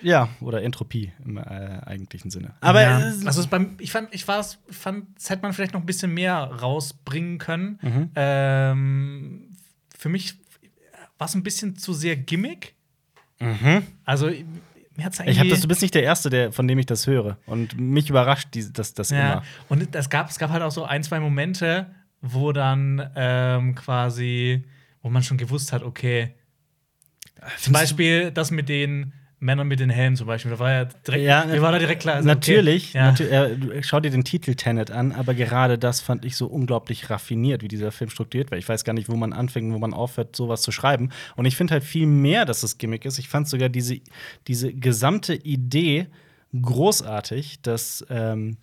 [0.02, 2.55] Ja, oder Entropie im äh, eigentlichen Sinne.
[2.61, 3.01] Aber ja.
[3.01, 5.86] äh, also es beim, ich fand, ich war's, fand, das hätte man vielleicht noch ein
[5.86, 7.78] bisschen mehr rausbringen können.
[7.82, 8.11] Mhm.
[8.15, 9.56] Ähm,
[9.97, 10.35] für mich
[11.19, 12.74] war es ein bisschen zu sehr Gimmick.
[14.05, 14.31] Also
[14.97, 15.28] mir hat's Mhm.
[15.28, 17.36] ich habe irgendwie das, du bist nicht der Erste, der, von dem ich das höre.
[17.47, 19.19] Und mich überrascht die, das, das ja.
[19.19, 19.43] immer.
[19.69, 21.86] Und es gab, es gab halt auch so ein, zwei Momente,
[22.20, 24.65] wo dann ähm, quasi,
[25.02, 26.35] wo man schon gewusst hat, okay,
[27.59, 29.12] zum Beispiel das mit den
[29.44, 32.02] Männern mit den Helmen zum Beispiel, da war ja direkt, Ja, mir war da direkt
[32.02, 32.16] klar.
[32.16, 33.10] also, Natürlich, okay, ja.
[33.48, 37.10] natür äh, schau dir den Titel Tenet an, aber gerade das fand ich so unglaublich
[37.10, 38.58] raffiniert, wie dieser Film strukturiert war.
[38.58, 41.10] Ich weiß gar nicht, wo man anfängt, wo man aufhört, sowas zu schreiben.
[41.36, 43.18] Und ich finde halt viel mehr, dass es Gimmick ist.
[43.18, 44.00] Ich fand sogar diese,
[44.48, 46.08] diese gesamte Idee
[46.60, 48.56] großartig, dass ähm,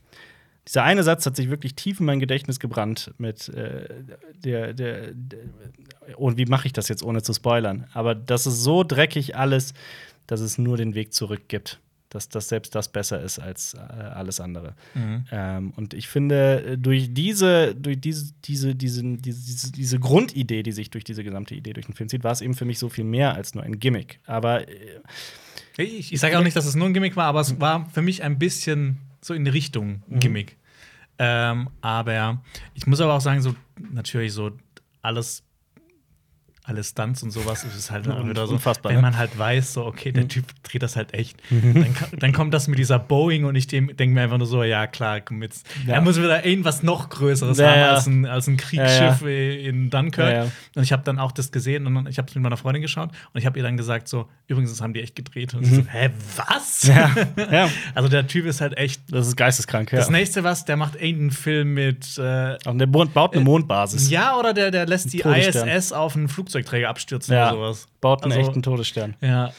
[0.67, 3.87] dieser eine Satz hat sich wirklich tief in mein Gedächtnis gebrannt mit äh,
[4.43, 5.39] der, der, der
[6.17, 7.87] und wie mache ich das jetzt ohne zu spoilern?
[7.93, 9.73] Aber das ist so dreckig alles,
[10.31, 11.79] dass es nur den Weg zurück gibt.
[12.09, 14.75] Dass, dass selbst das besser ist als äh, alles andere.
[14.95, 15.25] Mhm.
[15.31, 20.73] Ähm, und ich finde, äh, durch diese, durch diese, diese, diese, diese, diese Grundidee, die
[20.73, 22.89] sich durch diese gesamte Idee durch den Film zieht, war es eben für mich so
[22.89, 24.19] viel mehr als nur ein Gimmick.
[24.25, 24.99] Aber äh,
[25.77, 28.01] Ich, ich sage auch nicht, dass es nur ein Gimmick war, aber es war für
[28.01, 30.19] mich ein bisschen so in Richtung Mhm.
[30.19, 30.57] Gimmick.
[31.17, 32.41] Ähm, aber
[32.73, 33.55] ich muss aber auch sagen, so
[33.93, 34.51] natürlich so
[35.01, 35.43] alles,
[36.72, 39.85] alle Stunts und sowas ist halt Ja, wieder so, unfassbar, wenn man halt weiß, so
[39.85, 41.38] okay, der Typ dreht das halt echt.
[41.52, 44.64] Dann, ka- dann kommt das mit dieser Boeing und ich denke mir einfach nur so,
[44.64, 45.65] ja klar, komm jetzt.
[45.85, 45.95] Ja.
[45.95, 47.91] Er muss wieder irgendwas noch Größeres Ja, haben ja.
[47.93, 50.52] als ein, als ein Kriegsschiff äh, in Dunkirk.
[50.76, 52.81] Und ich habe dann auch das gesehen und dann, ich habe es mit meiner Freundin
[52.81, 55.53] geschaut und ich habe ihr dann gesagt so, übrigens, das haben die echt gedreht.
[55.53, 56.85] Und sie so, hä, was?
[56.88, 56.91] Mhm.
[57.38, 57.69] Ja, ja.
[57.95, 59.02] Also der Typ ist halt echt.
[59.11, 59.91] das ist geisteskrank.
[59.91, 59.98] Ja.
[59.99, 64.10] Das nächste was, der macht irgendeinen Film mit äh, Und der baut eine Mondbasis.
[64.10, 65.19] ja oder der, der lässt die.
[65.22, 66.27] ISS auf einen
[66.63, 67.51] Flugzeugträger abstürzen Ja.
[67.51, 67.88] oder sowas.
[68.01, 69.15] Baut einen Also- echten Todesstern.
[69.21, 69.51] Ja.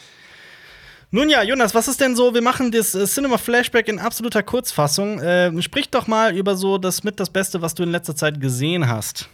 [1.11, 2.33] Nun ja, Jonas, was ist denn so?
[2.33, 5.19] Wir machen das äh, Cinema Flashback in absoluter Kurzfassung.
[5.19, 8.41] Äh, sprich doch mal über so das mit das Beste, was du in letzter Zeit
[8.41, 9.29] gesehen hast.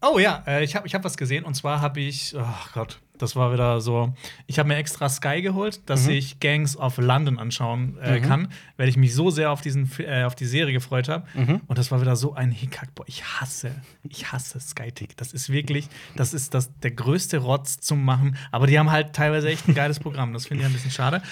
[0.00, 3.00] Oh ja, äh, ich habe ich hab was gesehen und zwar habe ich, oh Gott,
[3.18, 4.12] das war wieder so.
[4.46, 6.12] Ich habe mir extra Sky geholt, dass Mhm.
[6.12, 10.24] ich Gangs of London anschauen äh, kann, weil ich mich so sehr auf, diesen, äh,
[10.24, 11.26] auf die Serie gefreut habe.
[11.34, 11.60] Mhm.
[11.66, 12.94] Und das war wieder so ein Hickhack.
[12.94, 13.70] Boah, ich hasse,
[14.08, 15.16] ich hasse Sky Tick.
[15.16, 18.36] Das ist wirklich, das ist das, der größte Rotz zum Machen.
[18.52, 20.32] Aber die haben halt teilweise echt ein geiles Programm.
[20.32, 21.22] Das finde ich ein bisschen schade.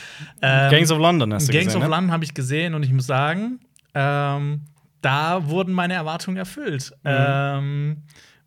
[0.42, 1.94] Ähm, Gangs of London hast du Gangs gesehen, of ne?
[1.94, 3.60] London habe ich gesehen und ich muss sagen,
[3.94, 4.62] ähm,
[5.02, 6.90] da wurden meine Erwartungen erfüllt.
[7.04, 7.10] Mhm.
[7.10, 8.02] Ähm,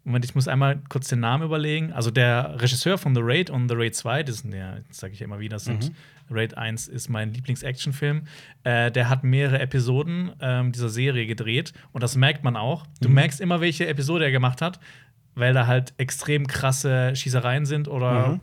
[0.09, 1.93] Moment, ich muss einmal kurz den Namen überlegen.
[1.93, 5.19] Also der Regisseur von The Raid und The Raid 2, das sind ja, sage ich
[5.19, 5.95] ja immer wieder, das sind Mhm.
[6.31, 8.23] Raid 1 ist mein Lieblings-Actionfilm.
[8.63, 12.85] Äh, der hat mehrere Episoden ähm, dieser Serie gedreht und das merkt man auch.
[13.01, 13.15] Du Mhm.
[13.15, 14.79] merkst immer, welche Episode er gemacht hat,
[15.35, 18.39] weil da halt extrem krasse Schießereien sind oder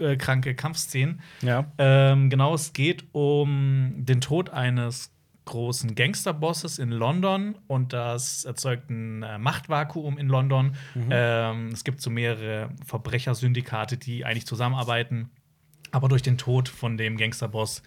[0.00, 1.20] äh, kranke Kampfszenen.
[1.42, 1.70] Ja.
[1.78, 5.10] Ähm, genau, es geht um den Tod eines
[5.46, 10.76] großen Gangsterbosses in London und das erzeugt ein äh, Machtvakuum in London.
[11.10, 15.30] Ähm, es gibt so mehrere Verbrechersyndikate, die eigentlich zusammenarbeiten,
[15.92, 17.82] aber durch den Tod von dem Gangsterboss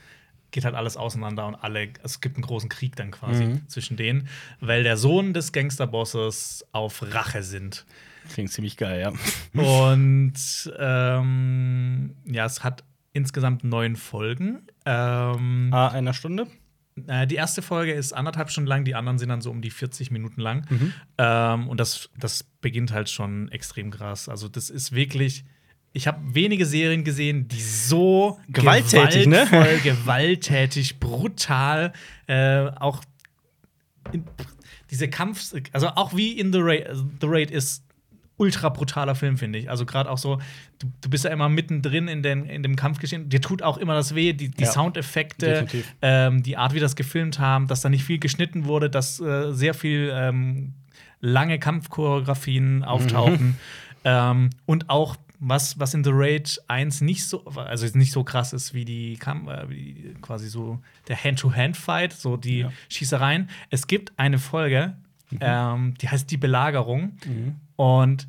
[0.51, 4.27] geht halt alles auseinander und alle, es gibt einen großen Krieg dann quasi zwischen denen,
[4.59, 7.85] weil der Sohn des Gangsterbosses auf Rache sind.
[8.33, 9.11] Klingt ziemlich geil, ja.
[9.93, 10.33] Und
[10.79, 12.83] ähm, ja, es hat
[13.13, 14.61] insgesamt neun Folgen.
[14.85, 16.47] Ähm, Ah, einer Stunde?
[17.07, 19.69] Äh, die erste Folge ist anderthalb Stunden lang, die anderen sind dann so um die
[19.69, 20.65] 40 Minuten lang.
[21.17, 24.29] Ähm, und das, das beginnt halt schon extrem krass.
[24.29, 25.45] Also, das ist wirklich.
[25.91, 29.47] Ich habe wenige Serien gesehen, die so Gewalttätig, ne?
[29.83, 31.93] gewalttätig, brutal,
[32.27, 33.01] äh, auch
[34.11, 34.23] in,
[34.91, 36.87] diese Kampf, also auch wie in The Raid,
[37.21, 37.88] The Raid ist
[38.39, 39.69] ultra brutaler Film, finde ich.
[39.69, 40.37] Also gerade auch so,
[40.79, 43.29] du, du bist ja immer mittendrin in, den, in dem Kampfgeschehen.
[43.29, 45.67] Dir tut auch immer das weh, die, die Ja, Soundeffekte,
[46.01, 49.51] ähm, die Art, wie das gefilmt haben, dass da nicht viel geschnitten wurde, dass äh,
[49.53, 50.73] sehr viel ähm,
[51.21, 53.57] lange Kampfchoreografien auftauchen.
[54.03, 58.51] ähm, und auch was, was in The Raid 1 nicht so, also nicht so krass
[58.51, 62.71] ist wie die äh, wie quasi so der Hand-to-Hand-Fight, so die Ja.
[62.89, 63.49] Schießereien.
[63.69, 64.95] Es gibt eine Folge,
[65.39, 67.13] ähm, die heißt Die Belagerung.
[67.79, 68.27] Und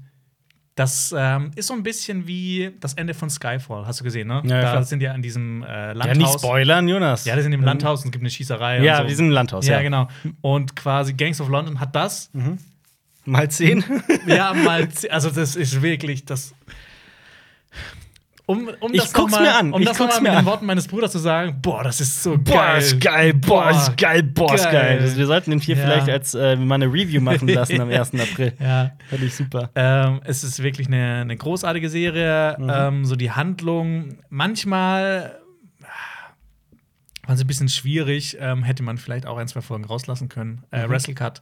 [0.76, 3.84] Das ähm, ist so ein bisschen wie das Ende von Skyfall.
[3.86, 4.40] Hast du gesehen, ne?
[4.44, 4.84] Ja, da klar.
[4.84, 6.06] sind ja an diesem äh, Landhaus.
[6.06, 7.24] Ja, nicht spoilern, Jonas.
[7.24, 7.66] Ja, die sind im Mhm.
[7.66, 8.80] Landhaus und es gibt eine Schießerei.
[8.80, 9.08] Ja, so.
[9.08, 9.82] wir sind im Landhaus, Ja, ja.
[9.82, 10.08] genau.
[10.40, 12.30] Und quasi Gangs of London hat das.
[13.24, 13.84] Mal zehn.
[14.26, 14.88] Ja, mal.
[14.92, 16.54] z- Also, das ist wirklich das.
[18.50, 20.44] Um, um Ich das guck's mal, mir an, Um ich das guck's mir mit an.
[20.44, 22.78] den Worten meines Bruders zu sagen: Boah, das ist so Boah, geil.
[22.78, 24.72] ist geil, boah, ist geil, boah, ist Geil.
[24.72, 24.98] geil.
[25.00, 25.82] Also, wir sollten den hier Ja.
[25.84, 28.12] vielleicht als äh, mal eine Review machen lassen am 1.
[28.14, 28.52] April.
[28.58, 28.90] Ja.
[29.08, 29.70] Fand ich super.
[29.74, 32.56] Ähm, es ist wirklich eine, eine großartige Serie.
[32.58, 32.70] Mhm.
[32.72, 35.38] Ähm, so die Handlung, manchmal
[35.82, 38.36] ah, war sie ein bisschen schwierig.
[38.40, 40.64] Ähm, hätte man vielleicht auch ein, zwei Folgen rauslassen können.
[40.70, 40.90] Äh, Mhm.
[40.90, 41.40] Wrestle Cut.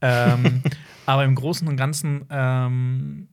[0.00, 0.62] ähm,
[1.06, 3.28] aber im Großen und Ganzen, ähm,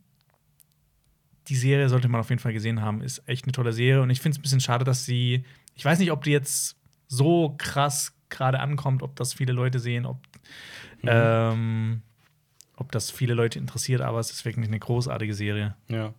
[1.50, 3.02] die Serie sollte man auf jeden Fall gesehen haben.
[3.02, 4.02] Ist echt eine tolle Serie.
[4.02, 5.44] Und ich finde es ein bisschen schade, dass sie.
[5.76, 10.06] Ich weiß nicht, ob die jetzt so krass gerade ankommt, ob das viele Leute sehen,
[10.06, 10.18] ob.
[11.02, 11.10] Mhm.
[11.12, 12.02] Ähm,
[12.76, 15.76] ob das viele Leute interessiert, aber es ist wirklich eine großartige Serie.
[15.90, 16.14] Ja.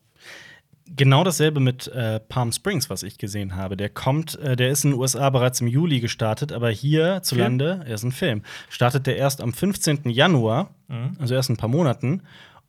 [0.86, 3.76] Genau dasselbe mit äh, Palm Springs, was ich gesehen habe.
[3.76, 7.34] Der kommt, äh, der ist in den USA bereits im Juli gestartet, aber hier zu?
[7.36, 10.10] Lande, er ist ein Film, startet der erst am 15.
[10.10, 11.16] Januar, Mhm.
[11.18, 12.22] also erst in ein paar Monaten,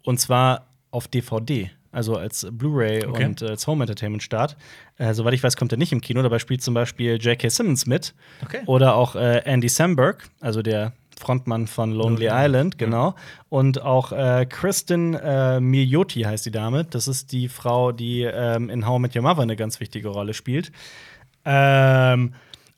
[0.04, 3.26] und zwar auf DVD, also als Blu-ray Okay.
[3.26, 4.56] und äh, als Home Entertainment Start.
[4.98, 6.22] Äh, soweit ich weiß, kommt er nicht im Kino.
[6.22, 7.50] Dabei spielt zum Beispiel J.K.
[7.50, 8.14] Simmons mit
[8.44, 8.60] Okay.
[8.66, 13.16] oder auch äh, Andy Samberg, also der Frontmann von Lonely Lonely, Island, genau.
[13.48, 16.84] Und auch äh, Kristen äh, Milioti heißt die Dame.
[16.84, 20.10] Das ist die Frau, die ähm, in How I Met Your Mother eine ganz wichtige
[20.10, 20.74] Rolle spielt.
[21.46, 22.34] Ähm,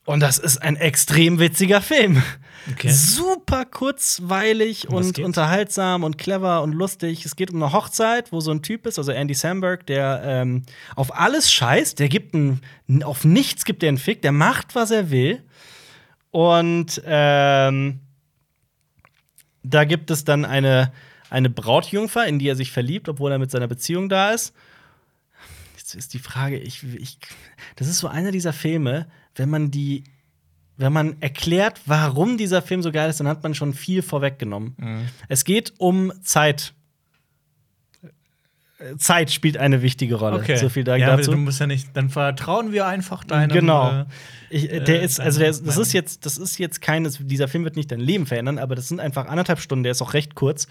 [0.08, 2.24] und das ist ein extrem witziger Film.
[2.72, 2.90] Okay.
[2.90, 5.26] Super kurzweilig und geht's?
[5.26, 7.26] unterhaltsam und clever und lustig.
[7.26, 10.64] Es geht um eine Hochzeit, wo so ein Typ ist, also Andy Samberg, der ähm,
[10.96, 12.00] auf alles scheißt.
[12.00, 12.62] Der gibt ein,
[13.04, 14.22] auf nichts gibt er einen Fick.
[14.22, 15.44] Der macht, was er will.
[16.32, 18.00] Und ähm,
[19.64, 20.94] da gibt es dann eine,
[21.30, 24.54] eine Brautjungfer, in die er sich verliebt, obwohl er mit seiner Beziehung da ist.
[25.76, 27.18] Jetzt ist die Frage, ich, ich,
[27.76, 29.08] das ist so einer dieser Filme,
[29.38, 30.04] wenn man die,
[30.78, 34.76] wenn man erklärt, warum dieser Film so geil ist, dann hat man schon viel vorweggenommen.
[34.78, 35.06] Mhm.
[35.28, 36.74] Es geht um Zeit.
[39.00, 40.38] Zeit spielt eine wichtige Rolle.
[40.38, 40.56] Okay.
[40.58, 41.32] So viel da ja, dazu.
[41.32, 43.52] Du musst ja nicht, dann vertrauen wir einfach deinem.
[43.52, 44.02] Genau.
[44.02, 44.06] äh,
[44.52, 47.64] Ich, der äh, ist, also der, das ist jetzt, das ist jetzt keines, dieser Film
[47.64, 50.36] wird nicht dein Leben verändern, aber das sind einfach anderthalb Stunden, der ist auch recht
[50.36, 50.68] kurz.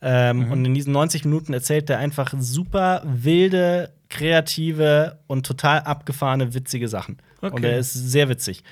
[0.00, 0.52] Ähm, Mhm.
[0.52, 6.86] Und in diesen 90 Minuten erzählt er einfach super wilde, kreative und total abgefahrene, witzige
[6.86, 7.18] Sachen.
[7.40, 7.54] Okay.
[7.54, 8.62] Und er ist sehr witzig.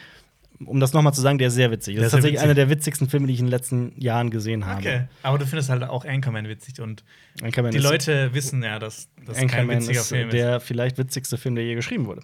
[0.65, 1.97] Um das nochmal zu sagen, der ist sehr witzig.
[1.97, 2.45] Das Der ist tatsächlich witzig.
[2.45, 4.79] einer der witzigsten Filme, die ich in den letzten Jahren gesehen habe.
[4.81, 5.05] Okay.
[5.23, 7.05] Aber du findest halt auch Anchorman witzig und
[7.43, 10.33] Anchorman die Leute wissen ja, dass das kein witziger ist Film ist.
[10.33, 12.23] der vielleicht witzigste Film, der je geschrieben wurde.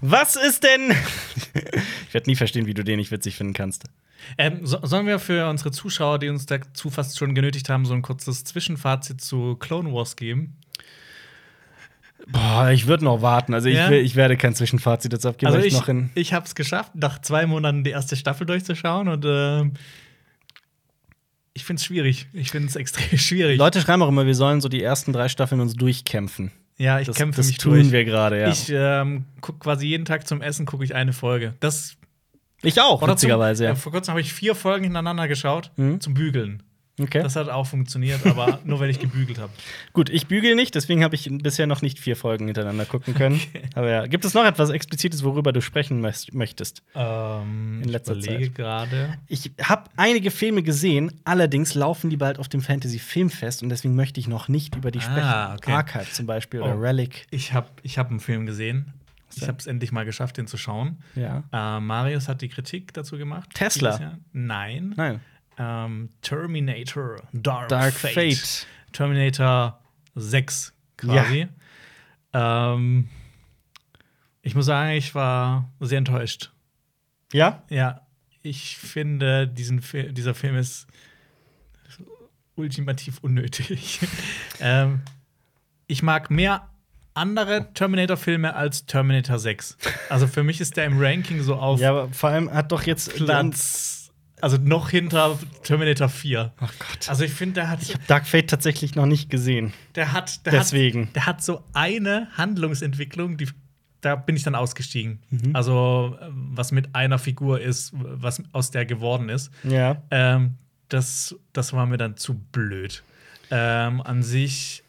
[0.00, 0.90] Was ist denn?
[2.08, 3.84] ich werde nie verstehen, wie du den nicht witzig finden kannst.
[4.38, 7.94] Ähm, so, sollen wir für unsere Zuschauer, die uns dazu fast schon genötigt haben, so
[7.94, 10.56] ein kurzes Zwischenfazit zu Clone Wars geben?
[12.28, 13.52] Boah, ich würde noch warten.
[13.54, 13.90] Also ich, Ja?
[13.90, 16.10] ich werde kein Zwischenfazit jetzt abgeben, Also ich, noch in.
[16.14, 19.72] ich habe es geschafft, nach zwei Monaten die erste Staffel durchzuschauen und ähm,
[21.54, 22.28] ich finde es schwierig.
[22.32, 23.58] Ich finde es extrem schwierig.
[23.58, 26.50] Leute schreiben auch immer, wir sollen so die ersten drei Staffeln uns durchkämpfen.
[26.78, 27.90] ja, ich Das, kämpfe das mich tun durch.
[27.92, 28.48] wir gerade, ja.
[28.48, 31.54] Ich ähm, gucke quasi jeden Tag zum Essen gucke ich eine Folge.
[31.60, 31.96] Das
[32.62, 33.72] Ich auch, witzigerweise, zum, ja.
[33.72, 36.00] äh, Vor kurzem habe ich vier Folgen hintereinander geschaut Mhm.
[36.00, 36.62] zum Bügeln.
[37.02, 37.22] Okay.
[37.22, 39.52] Das hat auch funktioniert, aber nur weil ich gebügelt habe.
[39.92, 43.40] Gut, ich bügel nicht, deswegen habe ich bisher noch nicht vier Folgen hintereinander gucken können.
[43.74, 46.82] Aber ja, gibt es noch etwas Explizites, worüber du sprechen möcht- möchtest?
[46.94, 48.54] Ähm, In letzter ich Zeit.
[48.54, 49.18] gerade.
[49.28, 53.94] Ich habe einige Filme gesehen, allerdings laufen die bald auf dem Fantasy Filmfest und deswegen
[53.94, 55.54] möchte ich noch nicht über die Ah, sprechen.
[55.56, 55.72] okay.
[55.72, 56.80] Archive zum Beispiel oder Oh.
[56.80, 57.26] Relic.
[57.30, 58.92] Ich habe ich hab einen Film gesehen.
[59.34, 60.98] Ich habe es endlich mal geschafft, den zu schauen.
[61.14, 61.42] Ja.
[61.52, 63.48] Äh, Marius hat die Kritik dazu gemacht.
[63.54, 64.18] Tesla?
[64.34, 64.92] Nein.
[64.94, 65.20] Nein.
[65.58, 68.14] Ähm, Terminator Dark, Dark Fate.
[68.14, 68.66] Fate.
[68.92, 69.80] Terminator
[70.14, 71.48] 6 quasi.
[72.32, 73.08] Ähm,
[74.42, 76.50] ich muss sagen, ich war sehr enttäuscht.
[77.32, 77.62] Ja?
[77.68, 78.02] Ja,
[78.42, 80.86] ich finde, diesen Fi dieser Film ist
[82.54, 84.00] ultimativ unnötig.
[84.60, 85.00] ähm,
[85.86, 86.68] ich mag mehr
[87.14, 89.76] andere Terminator-Filme als Terminator 6.
[90.08, 92.82] Also für mich ist der im Ranking so auf Ja, aber vor allem hat doch
[92.84, 93.91] jetzt Platz,
[94.42, 96.52] also noch hinter Terminator 4.
[96.60, 97.08] Oh Gott.
[97.08, 99.72] Also ich finde, der hat, Dark Fate tatsächlich noch nicht gesehen.
[99.94, 101.06] der hat, der Deswegen.
[101.06, 103.48] hat, der hat so eine Handlungsentwicklung, die
[104.02, 105.20] da bin ich dann ausgestiegen.
[105.30, 105.54] Mhm.
[105.54, 109.52] Also äh, was mit einer Figur ist, was aus der geworden ist.
[109.62, 110.02] Ja.
[110.10, 110.56] Ähm,
[110.88, 113.04] das, das war mir dann zu blöd.
[113.52, 114.82] Ähm, an sich,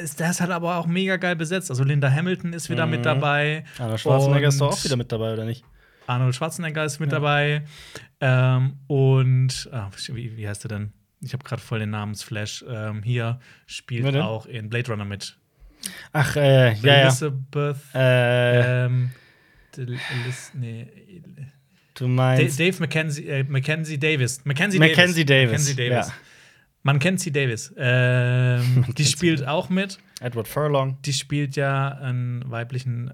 [0.00, 1.70] ist, der ist halt aber auch mega geil besetzt.
[1.70, 2.92] Also Linda Hamilton ist wieder Mhm.
[2.92, 3.64] mit dabei.
[3.80, 5.64] Arnold Schwarzenegger ist doch auch wieder mit dabei, oder nicht?
[6.06, 7.18] Arnold Schwarzenegger ist mit Ja.
[7.18, 7.62] dabei.
[8.20, 10.92] Ähm, und ah, wie, wie heißt er denn?
[11.22, 12.64] ich habe gerade voll den Namensflash.
[12.68, 15.36] Ähm, hier spielt auch in Blade Runner mit.
[16.12, 16.94] Ach, äh, ja.
[16.94, 17.76] Elizabeth.
[17.94, 19.10] Äh, Ähm,
[19.76, 20.86] Elis- nee,
[21.94, 22.58] du meinst.
[22.60, 24.44] Dave Mackenzie, äh, Mackenzie Davis.
[24.44, 26.06] Mackenzie, Mackenzie Davis, Mackenzie Davis.
[26.08, 26.14] ja.
[26.82, 27.74] Man kennt sie Davis.
[27.76, 29.98] Ähm, die spielt auch mit.
[30.20, 30.98] Edward Furlong.
[31.02, 33.12] Die spielt ja einen weiblichen,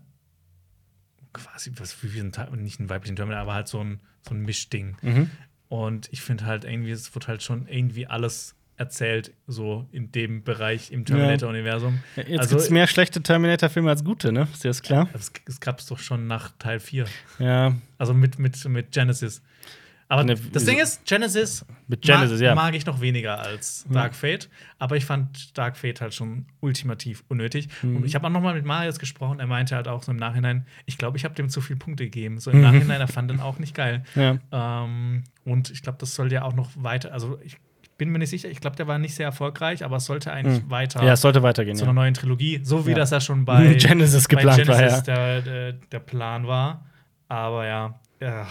[1.32, 4.40] quasi, was wie ein, Ter- nicht einen weiblichen Terminator, aber halt so ein, so ein
[4.42, 4.96] Mischding.
[5.02, 5.30] Mhm.
[5.68, 10.42] Und ich finde halt irgendwie, es wird halt schon irgendwie alles erzählt, so in dem
[10.44, 12.00] Bereich im Terminator-Universum.
[12.16, 14.48] Ja, Jetzt Also- gibt's mehr schlechte Terminator-Filme als gute, ne?
[14.52, 15.08] Ist dir das klar?
[15.12, 17.06] Das, das gab es doch schon nach Teil 4.
[17.38, 17.74] Ja.
[17.98, 19.42] Also mit, mit, mit Genesis.
[20.12, 20.64] Aber Ne, das?
[20.66, 22.54] Ding ist, Genesis, Mit Genesis, mag, ja.
[22.54, 24.50] mag ich noch weniger als Dark Fate.
[24.78, 27.68] Aber ich fand Dark Fate halt schon ultimativ unnötig.
[27.82, 27.96] Mhm.
[27.96, 29.40] Und ich habe auch noch mal mit Marius gesprochen.
[29.40, 32.04] Er meinte halt auch so im Nachhinein, ich glaube, ich habe dem zu viele Punkte
[32.04, 32.40] gegeben.
[32.40, 32.62] So im Mhm.
[32.64, 34.04] Nachhinein, er fand den auch nicht geil.
[34.14, 34.38] Ja.
[34.52, 37.12] Ähm, und ich glaube, das soll ja auch noch weiter.
[37.12, 37.56] Also ich
[37.96, 38.50] bin mir nicht sicher.
[38.50, 41.06] Ich glaube, der war nicht sehr erfolgreich, aber es sollte eigentlich weiter Mhm.
[41.06, 41.76] Ja, es sollte weitergehen.
[41.76, 41.90] zu Ja.
[41.90, 42.96] einer neuen Trilogie, so wie Ja.
[42.96, 45.14] das ja schon bei Genesis bei geplant war, Genesis ja.
[45.14, 46.84] der, der, der Plan war.
[47.28, 48.46] Aber ja, ja.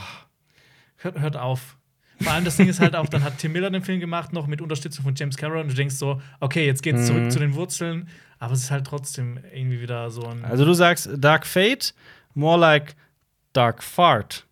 [1.01, 1.77] Hört, hört auf.
[2.21, 4.45] Vor allem das Ding ist halt auch, dann hat Tim Miller den Film gemacht, noch
[4.45, 5.61] mit Unterstützung von James Cameron.
[5.63, 7.05] Und du denkst so, okay, jetzt geht's Mhm.
[7.05, 8.07] zurück zu den Wurzeln.
[8.37, 10.45] Aber es ist halt trotzdem irgendwie wieder so ein.
[10.45, 11.93] Also du sagst Dark Fate,
[12.35, 12.95] more like
[13.53, 14.45] Dark Fart.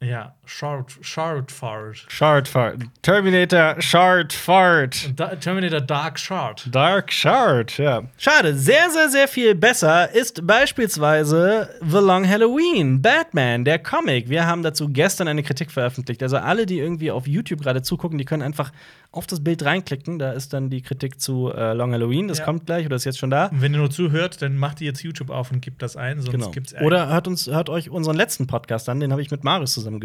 [0.00, 2.04] ja, Shard, Shard Fart.
[2.08, 2.76] Shard Fart.
[3.02, 5.12] Terminator Shard Fart.
[5.14, 6.68] Da, Terminator Dark Shard.
[6.74, 8.02] Dark Shard, ja.
[8.18, 14.28] Schade, sehr, sehr, sehr viel besser ist beispielsweise The Long Halloween, Batman, der Comic.
[14.28, 16.22] Wir haben dazu gestern eine Kritik veröffentlicht.
[16.22, 18.72] Also alle, die irgendwie auf YouTube gerade zugucken, die können einfach
[19.12, 20.18] auf das Bild reinklicken.
[20.18, 22.26] Da ist dann die Kritik zu äh, Long Halloween.
[22.28, 22.44] Das Ja.
[22.44, 23.46] kommt gleich oder ist jetzt schon da.
[23.46, 26.20] Und wenn ihr nur zuhört, dann macht ihr jetzt YouTube auf und gebt das ein,
[26.20, 26.50] sonst Genau.
[26.50, 29.72] gibt's Oder hört uns, hört euch unseren letzten Podcast an, den habe ich mit Marius
[29.74, 30.00] zusammen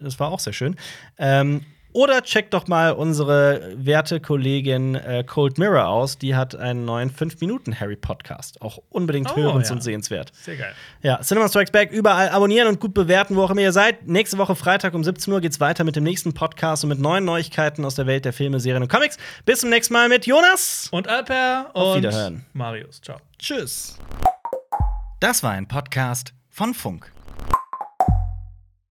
[0.00, 0.76] Das war auch sehr schön.
[1.18, 1.64] Ähm,
[1.96, 6.18] oder checkt doch mal unsere werte Kollegin äh, Cold Mirror aus.
[6.18, 8.60] Die hat einen neuen 5-Minuten-Harry-Podcast.
[8.62, 9.74] Auch unbedingt Oh, hörens- ja.
[9.76, 10.32] und sehenswert.
[10.34, 10.72] Sehr geil.
[11.02, 14.08] Ja, Cinema Strikes Back überall abonnieren und gut bewerten, wo auch immer ihr seid.
[14.08, 17.24] Nächste Woche Freitag um 17 Uhr geht's weiter mit dem nächsten Podcast und mit neuen
[17.24, 19.16] Neuigkeiten aus der Welt der Filme, Serien und Comics.
[19.44, 20.88] Bis zum nächsten Mal mit Jonas.
[20.90, 22.44] Und Alper Auf und Wiederhören.
[22.54, 23.00] Marius.
[23.02, 23.18] Ciao.
[23.38, 23.98] Tschüss.
[25.20, 27.12] Das war ein Podcast von Funk.